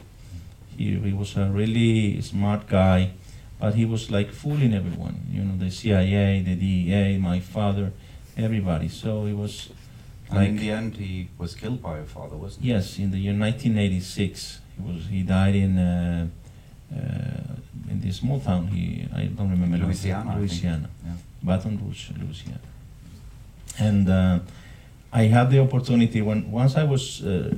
He, 0.77 0.95
he 0.99 1.13
was 1.13 1.35
a 1.37 1.45
really 1.45 2.21
smart 2.21 2.67
guy, 2.67 3.11
but 3.59 3.73
he 3.75 3.85
was 3.85 4.09
like 4.11 4.31
fooling 4.31 4.73
everyone. 4.73 5.15
You 5.31 5.43
know, 5.43 5.57
the 5.57 5.71
CIA, 5.71 6.41
the 6.41 6.55
DEA, 6.55 7.17
my 7.17 7.39
father, 7.39 7.91
everybody. 8.37 8.87
So 8.89 9.25
he 9.25 9.33
was 9.33 9.69
And 10.31 10.47
in 10.47 10.57
the 10.57 10.71
end, 10.71 10.95
he 10.97 11.29
was 11.37 11.53
killed 11.55 11.81
by 11.81 11.97
your 11.97 12.05
father, 12.05 12.35
wasn't 12.35 12.63
he? 12.65 12.69
Yes, 12.71 12.97
in 12.97 13.11
the 13.11 13.19
year 13.19 13.33
1986, 13.33 14.59
he 14.75 14.81
was 14.83 15.05
he 15.07 15.21
died 15.23 15.55
in 15.55 15.77
uh, 15.77 16.27
uh, 16.91 17.91
in 17.91 18.01
this 18.01 18.17
small 18.17 18.39
town. 18.39 18.67
He 18.67 19.07
I 19.15 19.25
don't 19.25 19.49
remember. 19.51 19.77
Louisiana. 19.77 20.35
Louisiana, 20.37 20.89
Yeah. 21.05 21.11
Baton 21.43 21.79
Rouge, 21.83 22.09
Louisiana. 22.19 22.59
And 23.79 24.09
uh, 24.09 24.39
I 25.13 25.23
had 25.23 25.49
the 25.51 25.59
opportunity 25.59 26.21
when 26.21 26.51
once 26.51 26.75
I 26.75 26.83
was 26.83 27.23
uh, 27.23 27.53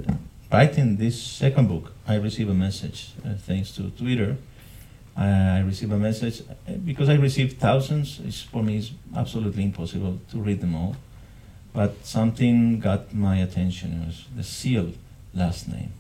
writing 0.52 0.98
this 0.98 1.22
second 1.22 1.68
book, 1.68 1.92
I 2.08 2.16
received 2.16 2.50
a 2.50 2.54
message 2.54 3.12
uh, 3.26 3.34
thanks 3.38 3.72
to 3.72 3.90
Twitter. 3.92 4.38
I 5.16 5.60
received 5.62 5.92
a 5.92 5.98
message 5.98 6.42
uh, 6.42 6.74
because 6.74 7.10
I 7.10 7.16
received 7.16 7.60
thousands. 7.60 8.20
It's, 8.24 8.42
for 8.42 8.62
me, 8.64 8.78
it's 8.78 8.92
absolutely 9.16 9.64
impossible 9.64 10.20
to 10.32 10.38
read 10.38 10.62
them 10.62 10.76
all. 10.76 10.96
But 11.74 12.06
something 12.06 12.80
got 12.80 13.14
my 13.14 13.38
attention. 13.38 14.02
It 14.02 14.08
was 14.08 14.26
the 14.36 14.44
Seal 14.44 14.94
last 15.34 15.68
name, 15.68 15.92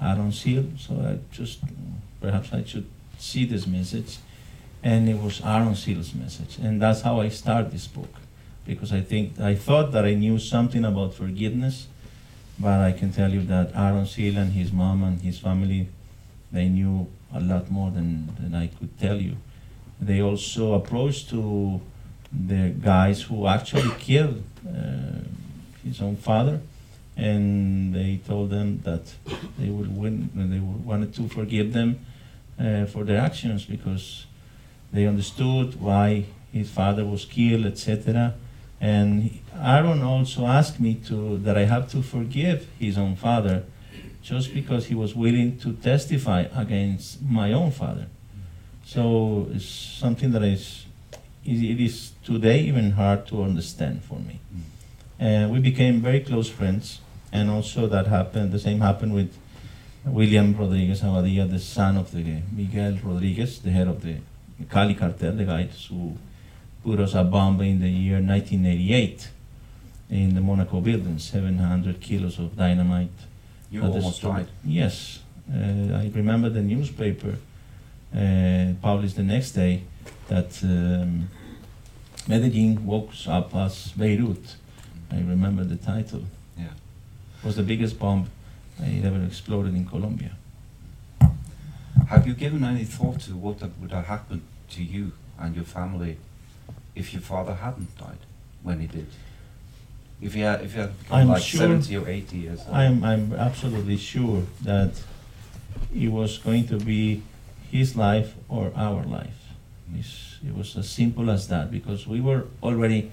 Aaron 0.00 0.32
Seal. 0.32 0.66
So 0.78 0.94
I 0.94 1.18
just 1.34 1.60
perhaps 2.20 2.52
I 2.52 2.64
should 2.64 2.86
see 3.18 3.44
this 3.44 3.66
message, 3.66 4.18
and 4.82 5.08
it 5.08 5.20
was 5.20 5.40
Aaron 5.44 5.74
Seal's 5.74 6.14
message, 6.14 6.58
and 6.58 6.80
that's 6.80 7.02
how 7.02 7.20
I 7.20 7.28
start 7.28 7.70
this 7.70 7.86
book, 7.86 8.14
because 8.64 8.92
I 8.92 9.00
think 9.00 9.40
I 9.40 9.54
thought 9.54 9.92
that 9.92 10.04
I 10.04 10.14
knew 10.14 10.38
something 10.38 10.84
about 10.84 11.14
forgiveness, 11.14 11.88
but 12.58 12.80
I 12.80 12.92
can 12.92 13.12
tell 13.12 13.30
you 13.30 13.42
that 13.44 13.70
Aaron 13.74 14.06
Seal 14.06 14.36
and 14.36 14.52
his 14.52 14.72
mom 14.72 15.02
and 15.04 15.20
his 15.20 15.38
family, 15.38 15.88
they 16.50 16.68
knew 16.68 17.06
a 17.32 17.40
lot 17.40 17.70
more 17.70 17.90
than, 17.90 18.34
than 18.40 18.54
I 18.54 18.68
could 18.68 18.98
tell 18.98 19.20
you. 19.20 19.36
They 20.00 20.20
also 20.20 20.74
approached 20.74 21.30
to 21.30 21.80
the 22.32 22.70
guys 22.70 23.22
who 23.22 23.46
actually 23.46 23.90
killed 23.98 24.42
uh, 24.66 25.20
his 25.84 26.00
own 26.00 26.16
father, 26.16 26.60
and 27.16 27.94
they 27.94 28.20
told 28.26 28.50
them 28.50 28.80
that 28.84 29.12
they 29.58 29.68
would 29.68 29.96
win, 29.96 30.30
and 30.34 30.52
they 30.52 30.60
wanted 30.60 31.14
to 31.14 31.28
forgive 31.28 31.72
them 31.72 32.04
uh, 32.58 32.86
for 32.86 33.04
their 33.04 33.20
actions 33.20 33.64
because 33.64 34.26
they 34.92 35.06
understood 35.06 35.80
why 35.80 36.24
his 36.52 36.70
father 36.70 37.04
was 37.04 37.24
killed, 37.24 37.66
etc. 37.66 38.34
And 38.80 39.40
Aaron 39.54 40.02
also 40.02 40.46
asked 40.46 40.78
me 40.78 40.94
to 41.06 41.38
that 41.38 41.58
I 41.58 41.64
have 41.64 41.90
to 41.90 42.02
forgive 42.02 42.68
his 42.78 42.96
own 42.96 43.16
father, 43.16 43.64
just 44.22 44.54
because 44.54 44.86
he 44.86 44.94
was 44.94 45.14
willing 45.14 45.58
to 45.58 45.72
testify 45.72 46.46
against 46.54 47.22
my 47.22 47.52
own 47.52 47.70
father. 47.70 48.06
So 48.84 49.48
it's 49.52 49.68
something 49.68 50.30
that 50.32 50.42
is 50.42 50.84
it 51.44 51.80
is 51.80 52.12
today 52.24 52.60
even 52.60 52.92
hard 52.92 53.26
to 53.28 53.42
understand 53.42 54.04
for 54.04 54.18
me. 54.18 54.38
And 55.18 55.50
we 55.50 55.60
became 55.60 56.00
very 56.00 56.20
close 56.20 56.48
friends, 56.48 57.00
and 57.32 57.50
also 57.50 57.86
that 57.88 58.06
happened. 58.06 58.52
The 58.52 58.58
same 58.58 58.80
happened 58.80 59.14
with 59.14 59.36
William 60.04 60.56
Rodriguez 60.56 61.00
Abadia, 61.02 61.50
the 61.50 61.58
son 61.58 61.96
of 61.96 62.12
the 62.12 62.42
Miguel 62.52 62.98
Rodriguez, 63.02 63.60
the 63.60 63.70
head 63.70 63.88
of 63.88 64.02
the 64.02 64.16
Cali 64.70 64.94
cartel, 64.94 65.32
the 65.32 65.44
guys 65.44 65.86
who 65.88 66.16
put 66.84 67.00
us 67.00 67.14
a 67.14 67.24
bomb 67.24 67.60
in 67.60 67.80
the 67.80 67.88
year 67.88 68.20
1988 68.20 69.30
in 70.10 70.34
the 70.34 70.40
Monaco 70.40 70.80
building, 70.80 71.18
700 71.18 72.00
kilos 72.00 72.38
of 72.38 72.56
dynamite. 72.56 73.10
You 73.70 73.82
almost 73.82 74.22
died. 74.22 74.48
Yes, 74.64 75.20
uh, 75.52 75.56
I 75.56 76.10
remember 76.14 76.48
the 76.48 76.62
newspaper 76.62 77.36
uh, 78.14 78.72
published 78.80 79.16
the 79.16 79.22
next 79.22 79.52
day 79.52 79.82
that 80.28 80.62
um, 80.62 81.28
Medellin 82.26 82.86
woke 82.86 83.10
up 83.26 83.54
as 83.54 83.92
Beirut. 83.92 84.56
I 85.10 85.16
remember 85.16 85.64
the 85.64 85.76
title. 85.76 86.22
Yeah. 86.56 86.64
It 86.64 87.46
was 87.46 87.56
the 87.56 87.62
biggest 87.62 87.98
bomb 87.98 88.30
it 88.80 89.04
ever 89.04 89.22
exploded 89.24 89.74
in 89.74 89.86
Colombia. 89.86 90.36
Have 92.08 92.26
you 92.26 92.34
given 92.34 92.64
any 92.64 92.84
thought 92.84 93.20
to 93.20 93.32
what 93.32 93.60
would 93.80 93.92
have 93.92 94.06
happened 94.06 94.42
to 94.70 94.82
you 94.82 95.12
and 95.38 95.54
your 95.54 95.64
family 95.64 96.16
if 96.98 97.12
your 97.12 97.22
father 97.22 97.54
hadn't 97.54 97.96
died 97.96 98.18
when 98.62 98.80
he 98.80 98.86
did? 98.86 99.06
If 100.20 100.34
he 100.34 100.40
had, 100.40 100.62
if 100.62 100.72
he 100.74 100.80
had 100.80 100.98
become 100.98 101.18
I'm 101.18 101.28
like 101.28 101.42
sure- 101.42 101.60
70 101.60 101.96
or 101.96 102.08
80 102.08 102.36
years 102.36 102.60
old? 102.66 102.76
I'm, 102.76 103.04
I'm 103.04 103.32
absolutely 103.32 103.96
sure 103.96 104.42
that 104.62 105.00
it 105.94 106.08
was 106.08 106.38
going 106.38 106.66
to 106.68 106.76
be 106.76 107.22
his 107.70 107.96
life 107.96 108.34
or 108.48 108.72
our 108.74 109.04
life. 109.04 109.38
It's, 109.96 110.38
it 110.44 110.54
was 110.56 110.76
as 110.76 110.88
simple 110.90 111.30
as 111.30 111.46
that 111.48 111.70
because 111.70 112.06
we 112.06 112.20
were 112.20 112.46
already 112.62 113.10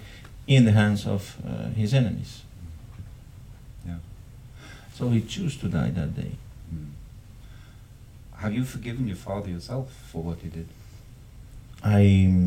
in 0.47 0.65
the 0.65 0.71
hands 0.71 1.05
of 1.05 1.37
uh, 1.47 1.69
his 1.69 1.93
enemies. 1.93 2.41
Yeah. 3.85 3.97
So 4.93 5.09
he 5.09 5.21
chose 5.21 5.55
to 5.57 5.67
die 5.67 5.91
that 5.91 6.15
day. 6.15 6.31
Hmm. 6.69 6.85
Have 8.37 8.53
you 8.53 8.63
forgiven 8.65 9.07
your 9.07 9.15
father 9.15 9.49
yourself 9.49 9.91
for 10.11 10.23
what 10.23 10.39
he 10.39 10.49
did? 10.49 10.67
I, 11.83 12.43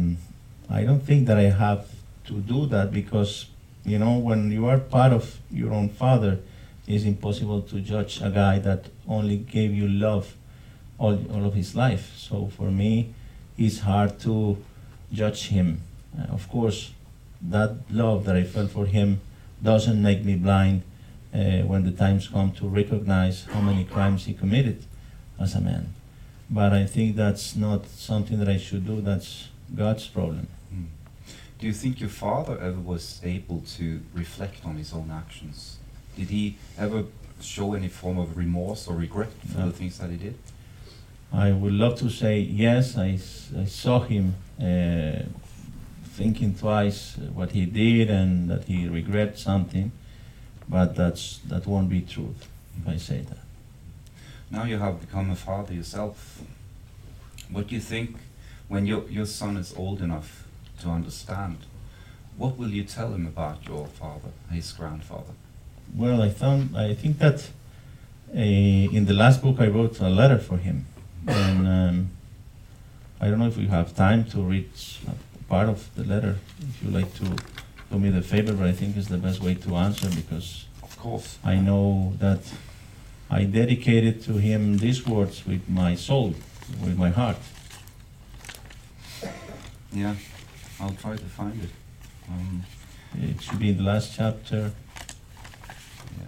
I 0.71 0.85
don't 0.85 1.01
think 1.01 1.27
that 1.27 1.39
I 1.39 1.51
have 1.51 1.89
to 2.27 2.35
do 2.35 2.66
that 2.66 2.93
because, 2.93 3.47
you 3.85 3.99
know, 3.99 4.19
when 4.19 4.51
you 4.53 4.66
are 4.66 4.79
part 4.79 5.12
of 5.12 5.39
your 5.51 5.73
own 5.73 5.89
father, 5.89 6.41
it's 6.87 7.05
impossible 7.05 7.62
to 7.62 7.81
judge 7.81 8.21
a 8.21 8.31
guy 8.31 8.59
that 8.61 8.87
only 9.09 9.39
gave 9.39 9.73
you 9.75 9.89
love 9.89 10.35
all, 10.99 11.19
all 11.33 11.47
of 11.47 11.55
his 11.55 11.75
life. 11.75 12.14
So 12.16 12.51
for 12.57 12.71
me, 12.71 13.14
it's 13.57 13.81
hard 13.81 14.19
to 14.21 14.62
judge 15.12 15.49
him. 15.49 15.81
Uh, 16.19 16.33
of 16.33 16.49
course, 16.51 16.93
that 17.41 17.77
love 17.91 18.25
that 18.27 18.37
I 18.37 18.45
felt 18.45 18.71
for 18.71 18.87
him 18.87 19.21
doesn't 19.62 20.01
make 20.01 20.25
me 20.25 20.37
blind 20.37 20.83
uh, 21.35 21.62
when 21.62 21.85
the 21.85 21.91
times 21.91 22.29
come 22.29 22.53
to 22.53 22.69
recognize 22.69 23.45
how 23.45 23.61
many 23.61 23.85
crimes 23.85 24.27
he 24.27 24.35
committed 24.35 24.85
as 25.41 25.55
a 25.55 25.61
man. 25.61 25.95
But 26.51 26.73
I 26.73 26.85
think 26.87 27.16
that's 27.16 27.57
not 27.57 27.87
something 27.87 28.39
that 28.39 28.49
I 28.49 28.59
should 28.59 28.87
do. 28.87 29.01
That's 29.01 29.49
God's 29.75 30.07
problem. 30.07 30.49
Do 31.59 31.67
you 31.67 31.73
think 31.73 32.01
your 32.01 32.09
father 32.11 32.57
ever 32.61 32.79
was 32.81 33.21
able 33.25 33.63
to 33.77 34.01
reflect 34.15 34.65
on 34.65 34.77
his 34.77 34.93
own 34.93 35.11
actions? 35.11 35.79
Did 36.17 36.29
he 36.29 36.57
ever 36.79 37.05
show 37.41 37.75
any 37.75 37.89
form 37.89 38.19
of 38.19 38.37
remorse 38.37 38.87
or 38.89 38.95
regret 38.97 39.31
for 39.53 39.59
No. 39.59 39.67
the 39.67 39.73
things 39.73 39.99
that 39.99 40.11
he 40.11 40.17
did? 40.17 40.37
I 41.33 41.53
would 41.53 41.73
love 41.73 41.99
to 41.99 42.09
say 42.11 42.41
yes. 42.41 42.97
I, 42.97 43.19
I 43.59 43.65
saw 43.67 44.01
him 44.01 44.35
uh, 44.61 45.23
thinking 46.17 46.55
twice 46.55 47.17
what 47.35 47.51
he 47.53 47.67
did 47.67 48.09
and 48.11 48.49
that 48.51 48.65
he 48.65 48.89
regrets 48.89 49.43
something, 49.43 49.91
but 50.69 50.95
that's 50.95 51.39
that 51.49 51.67
won't 51.67 51.89
be 51.91 52.01
truth 52.01 52.49
if 52.81 52.89
I 52.89 52.97
say 52.97 53.21
that. 53.29 53.39
Now 54.51 54.65
you 54.65 54.79
have 54.79 55.01
become 55.01 55.31
a 55.31 55.37
father 55.37 55.75
yourself. 55.75 56.41
What 57.51 57.67
do 57.69 57.75
you 57.75 57.81
think 57.81 58.17
when 58.69 58.87
your, 58.87 59.07
your 59.09 59.27
son 59.27 59.57
is 59.57 59.75
old 59.77 60.01
enough 60.01 60.45
to 60.81 60.89
understand? 60.89 61.59
what 62.39 62.57
will 62.57 62.68
you 62.70 62.85
tell 62.85 63.12
him 63.12 63.26
about 63.26 63.66
your 63.66 63.87
father, 63.87 64.31
his 64.51 64.72
grandfather? 64.72 65.35
Well, 65.95 66.22
I 66.22 66.31
found 66.31 66.76
I 66.76 66.95
think 66.95 67.18
that 67.18 67.49
uh, 68.35 68.39
in 68.97 69.05
the 69.07 69.14
last 69.14 69.43
book 69.43 69.57
I 69.59 69.66
wrote 69.66 70.01
a 70.01 70.09
letter 70.09 70.39
for 70.39 70.57
him, 70.57 70.87
and 71.26 71.66
um, 71.66 72.11
I 73.20 73.29
don't 73.29 73.41
know 73.41 73.49
if 73.49 73.57
we 73.57 73.66
have 73.66 73.95
time 73.95 74.24
to 74.26 74.41
read 74.41 74.70
part 75.49 75.68
of 75.68 75.91
the 75.97 76.05
letter. 76.05 76.37
If 76.61 76.83
you 76.83 76.91
like 76.91 77.12
to 77.14 77.37
do 77.91 77.99
me 77.99 78.11
the 78.11 78.22
favor, 78.22 78.53
but 78.53 78.66
I 78.66 78.72
think 78.72 78.97
it's 78.97 79.09
the 79.09 79.18
best 79.18 79.43
way 79.43 79.55
to 79.55 79.76
answer 79.76 80.09
because 80.11 80.66
Of 80.83 80.97
course. 80.99 81.39
I 81.43 81.57
know 81.57 82.12
that 82.18 82.41
I 83.31 83.45
dedicated 83.45 84.22
to 84.24 84.35
him 84.35 84.79
these 84.79 85.07
words 85.07 85.45
with 85.45 85.68
my 85.68 85.97
soul, 85.97 86.35
with 86.85 86.97
my 86.97 87.11
heart. 87.11 87.39
Yeah, 89.91 90.14
I'll 90.81 90.93
try 90.93 91.16
to 91.16 91.24
find 91.24 91.62
it. 91.62 91.70
Um, 92.29 92.64
It 93.20 93.41
should 93.43 93.59
be 93.59 93.70
in 93.70 93.79
the 93.79 93.83
last 93.85 94.14
chapter. 94.14 94.72
yeah. 96.18 96.26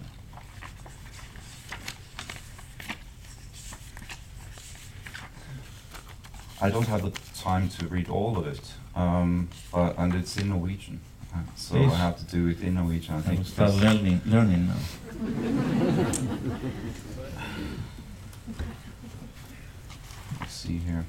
I 6.61 6.69
don't 6.69 6.87
have 6.87 7.01
the 7.03 7.11
time 7.39 7.69
to 7.69 7.87
read 7.87 8.09
all 8.09 8.37
of 8.37 8.45
it, 8.47 8.73
um, 8.95 9.49
but, 9.71 9.97
and 9.97 10.13
it's 10.13 10.37
in 10.37 10.49
Norwegian, 10.49 10.99
uh, 11.33 11.37
so 11.55 11.75
Please. 11.75 11.91
I 11.91 11.95
have 11.95 12.17
to 12.19 12.25
do 12.25 12.47
it 12.49 12.61
in 12.61 12.75
Norwegian. 12.75 13.15
I 13.15 13.17
I 13.17 13.21
think 13.21 13.37
will 13.39 13.45
start 13.45 13.71
because- 13.73 13.83
learning, 13.95 14.21
learning 14.25 14.67
now. 14.67 14.75
Let's 20.39 20.53
see 20.53 20.77
here. 20.77 21.05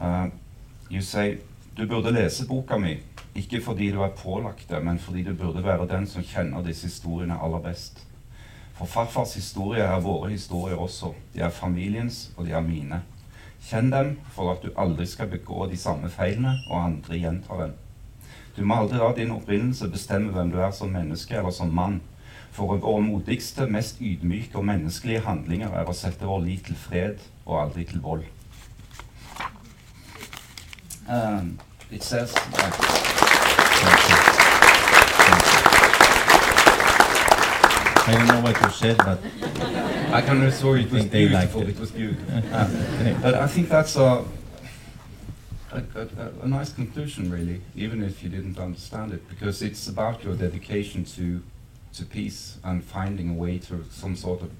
Uh, 0.00 0.28
you 0.90 1.02
say 1.02 1.38
du 1.76 1.86
burde 1.86 2.10
lese 2.10 2.46
boka 2.48 2.78
mi, 2.78 2.96
ikke 3.34 3.60
fordi 3.62 3.90
du 3.92 4.00
er 4.02 4.16
pålagt 4.16 4.68
det, 4.70 4.84
men 4.84 4.98
fordi 4.98 5.22
du 5.22 5.34
burde 5.34 5.64
være 5.64 5.88
den 5.88 6.06
som 6.06 6.22
kjenner 6.22 6.64
disse 6.64 6.88
historiene 6.88 7.38
aller 7.42 7.60
best. 7.64 8.06
For 8.74 8.86
farfars 8.86 9.34
historie 9.34 9.82
er 9.82 10.00
våre 10.00 10.30
historier 10.30 10.76
også. 10.76 11.12
De 11.34 11.40
er 11.40 11.50
familiens, 11.50 12.30
og 12.36 12.46
de 12.46 12.52
er 12.52 12.60
mine. 12.60 13.02
Kjenn 13.60 13.92
dem 13.92 14.14
for 14.32 14.52
at 14.52 14.62
du 14.64 14.70
aldri 14.76 15.06
skal 15.06 15.28
begå 15.28 15.66
de 15.70 15.76
samme 15.76 16.08
feilene, 16.08 16.56
og 16.70 16.84
andre 16.84 17.18
gjentar 17.20 17.60
dem. 17.60 17.74
Du 18.56 18.64
må 18.64 18.80
aldri 18.80 18.98
la 18.98 19.12
din 19.16 19.30
opprinnelse 19.36 19.88
bestemme 19.92 20.32
hvem 20.32 20.50
du 20.50 20.58
er 20.58 20.72
som 20.72 20.90
menneske 20.96 21.36
eller 21.36 21.52
som 21.54 21.68
mann. 21.74 22.00
For 22.50 22.76
våre 22.80 23.02
modigste, 23.04 23.68
mest 23.70 24.00
ydmyke 24.00 24.58
og 24.58 24.64
menneskelige 24.64 25.22
handlinger 25.28 25.76
er 25.76 25.86
å 25.88 25.94
sette 25.94 26.26
vår 26.26 26.44
lit 26.48 26.64
til 26.66 26.76
fred 26.76 27.22
og 27.44 27.60
aldri 27.62 27.84
til 27.84 28.00
vold. 28.04 28.24
Um, 31.10 31.58
it 31.90 32.04
says 32.04 32.32
I 38.06 38.14
don't 38.14 38.26
know 38.28 38.40
what 38.40 38.60
you 38.60 38.70
said, 38.70 38.96
but 38.98 39.18
I 40.14 40.22
can 40.22 40.42
assure 40.44 40.76
you 40.76 40.86
it 40.86 40.92
was 40.92 41.00
think 41.02 41.12
they 41.12 41.28
liked 41.28 41.56
it. 41.56 41.68
It 41.70 41.80
was 41.80 41.90
beautiful. 41.90 42.24
But 43.22 43.34
I 43.34 43.48
think 43.48 43.68
that's 43.68 43.96
a, 43.96 44.24
a, 45.72 45.82
a, 45.96 46.30
a 46.42 46.48
nice 46.48 46.72
conclusion, 46.72 47.28
really, 47.30 47.60
even 47.74 48.04
if 48.04 48.22
you 48.22 48.28
didn't 48.28 48.58
understand 48.58 49.12
it, 49.12 49.28
because 49.28 49.62
it's 49.62 49.88
about 49.88 50.22
your 50.22 50.36
dedication 50.36 51.04
to, 51.16 51.42
to 51.94 52.04
peace 52.04 52.58
and 52.62 52.84
finding 52.84 53.30
a 53.30 53.34
way 53.34 53.58
to 53.58 53.84
some 53.90 54.14
sort 54.14 54.42
of, 54.42 54.50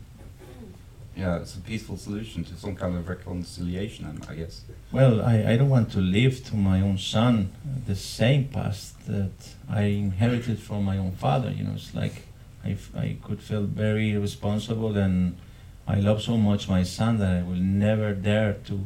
yeah, 1.16 1.36
it's 1.36 1.56
a 1.56 1.60
peaceful 1.60 1.96
solution 1.96 2.44
to 2.44 2.54
some 2.54 2.76
kind 2.76 2.96
of 2.96 3.08
reconciliation, 3.08 4.22
I 4.28 4.34
guess. 4.34 4.62
well, 4.92 5.20
I, 5.22 5.52
I 5.52 5.56
don't 5.56 5.68
want 5.68 5.90
to 5.92 5.98
leave 5.98 6.44
to 6.46 6.56
my 6.56 6.80
own 6.80 6.98
son 6.98 7.52
the 7.86 7.96
same 7.96 8.48
past 8.48 9.06
that 9.06 9.32
I 9.68 9.82
inherited 9.82 10.58
from 10.60 10.84
my 10.84 10.98
own 10.98 11.12
father. 11.12 11.50
You 11.50 11.64
know, 11.64 11.72
it's 11.74 11.94
like 11.94 12.22
I, 12.64 12.76
I 12.96 13.16
could 13.22 13.40
feel 13.40 13.64
very 13.64 14.16
responsible 14.16 14.96
and 14.96 15.36
I 15.86 15.96
love 16.00 16.22
so 16.22 16.36
much 16.36 16.68
my 16.68 16.84
son 16.84 17.18
that 17.18 17.38
I 17.38 17.42
will 17.42 17.56
never 17.56 18.14
dare 18.14 18.54
to 18.66 18.84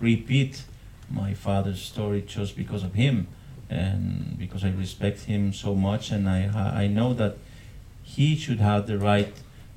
repeat 0.00 0.64
my 1.08 1.34
father's 1.34 1.80
story 1.82 2.22
just 2.22 2.56
because 2.56 2.82
of 2.82 2.94
him 2.94 3.28
and 3.68 4.36
because 4.38 4.64
I 4.64 4.70
respect 4.70 5.20
him 5.20 5.52
so 5.52 5.74
much 5.74 6.10
and 6.10 6.28
I, 6.28 6.82
I 6.82 6.86
know 6.88 7.14
that 7.14 7.36
he 8.02 8.36
should 8.36 8.58
have 8.58 8.86
the 8.86 8.98
right 8.98 9.32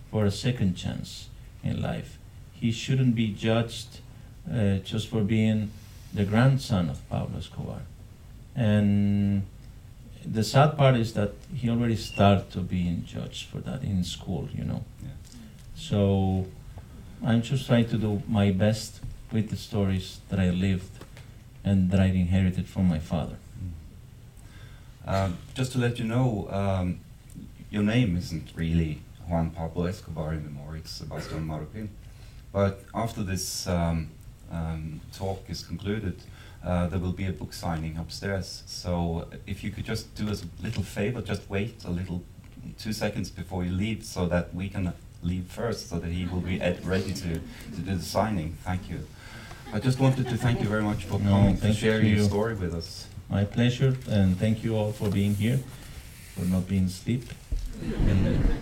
for 0.10 0.26
a 0.26 0.32
second 0.32 0.76
chance 0.76 1.30
in 1.64 1.82
life. 1.82 2.18
He 2.54 2.72
shouldn't 2.72 3.16
be 3.16 3.34
judged 3.34 4.00
uh, 4.52 4.78
just 4.78 5.08
for 5.08 5.22
being 5.22 5.72
the 6.14 6.26
grandson 6.26 6.90
of 6.90 7.08
Pablo 7.10 7.40
Escobar. 7.40 7.82
And 8.56 9.46
the 10.26 10.44
sad 10.44 10.78
part 10.78 10.96
is 10.96 11.14
that 11.14 11.32
he 11.54 11.70
already 11.70 11.96
started 11.96 12.52
to 12.52 12.60
being 12.60 13.04
judged 13.06 13.48
for 13.48 13.60
that 13.60 13.84
in 13.84 14.04
school, 14.04 14.48
you 14.54 14.64
know. 14.64 14.84
Yeah. 15.02 15.10
So 15.76 16.46
I'm 17.26 17.42
just 17.42 17.68
trying 17.68 17.88
to 17.90 17.98
do 17.98 18.22
my 18.28 18.52
best 18.52 19.00
with 19.32 19.50
the 19.50 19.58
stories 19.58 20.20
that 20.30 20.40
I 20.40 20.50
lived 20.52 20.92
and 21.64 21.90
that 21.92 22.00
I 22.00 22.06
inherited 22.06 22.68
from 22.68 22.88
my 22.88 23.00
father. 23.00 23.38
Um, 25.06 25.38
just 25.54 25.74
to 25.74 25.80
let 25.80 26.00
you 26.00 26.06
know, 26.06 26.48
um, 26.50 27.00
your 27.70 27.84
name 27.84 28.16
isn't 28.16 28.50
really 28.56 29.02
Juan 29.28 29.52
Pablo 29.52 29.86
Escobar 29.86 30.34
anymore, 30.34 30.76
it's 30.78 30.92
Sebastian 30.92 31.48
Marroquín. 31.48 31.88
But 32.52 32.82
after 32.94 33.24
this 33.24 33.68
um, 33.68 34.10
um, 34.52 35.02
talk 35.18 35.44
is 35.50 35.64
concluded, 35.64 36.22
uh, 36.64 36.88
there 36.88 37.00
will 37.00 37.12
be 37.12 37.28
a 37.28 37.32
book 37.32 37.54
signing 37.54 37.98
upstairs. 37.98 38.64
So 38.66 39.28
if 39.48 39.64
you 39.64 39.72
could 39.72 39.86
just 39.86 40.14
do 40.16 40.30
us 40.30 40.44
a 40.44 40.64
little 40.64 40.84
favor, 40.84 41.22
just 41.22 41.50
wait 41.50 41.84
a 41.86 41.90
little, 41.90 42.24
two 42.78 42.94
seconds 42.94 43.30
before 43.30 43.64
you 43.66 43.72
leave, 43.72 44.06
so 44.06 44.28
that 44.28 44.54
we 44.54 44.70
can 44.70 44.94
leave 45.24 45.46
first, 45.48 45.90
so 45.90 46.00
that 46.00 46.10
he 46.10 46.26
will 46.26 46.42
be 46.42 46.62
at, 46.62 46.84
ready 46.86 47.14
to, 47.14 47.34
to 47.76 47.82
do 47.82 47.96
the 47.96 48.04
signing. 48.04 48.56
Thank 48.64 48.90
you. 48.90 49.00
I 49.74 49.80
just 49.80 50.00
wanted 50.00 50.28
to 50.30 50.38
thank 50.38 50.62
you 50.62 50.68
very 50.68 50.84
much 50.84 51.06
for 51.06 51.20
No, 51.20 51.30
coming, 51.32 51.58
thank 51.58 51.76
you 51.76 51.90
sharing 51.90 52.04
to 52.04 52.10
your 52.10 52.26
story 52.26 52.54
with 52.54 52.76
us. 52.76 53.08
My 53.30 53.44
pleasure, 53.44 53.98
and 54.08 54.38
thank 54.38 54.64
you 54.64 54.76
all 54.76 54.92
for 54.92 55.10
being 55.10 55.36
here, 55.36 55.60
for 56.36 56.46
not 56.46 56.68
being 56.68 56.86
asleep. 56.86 57.24
And 57.82 58.54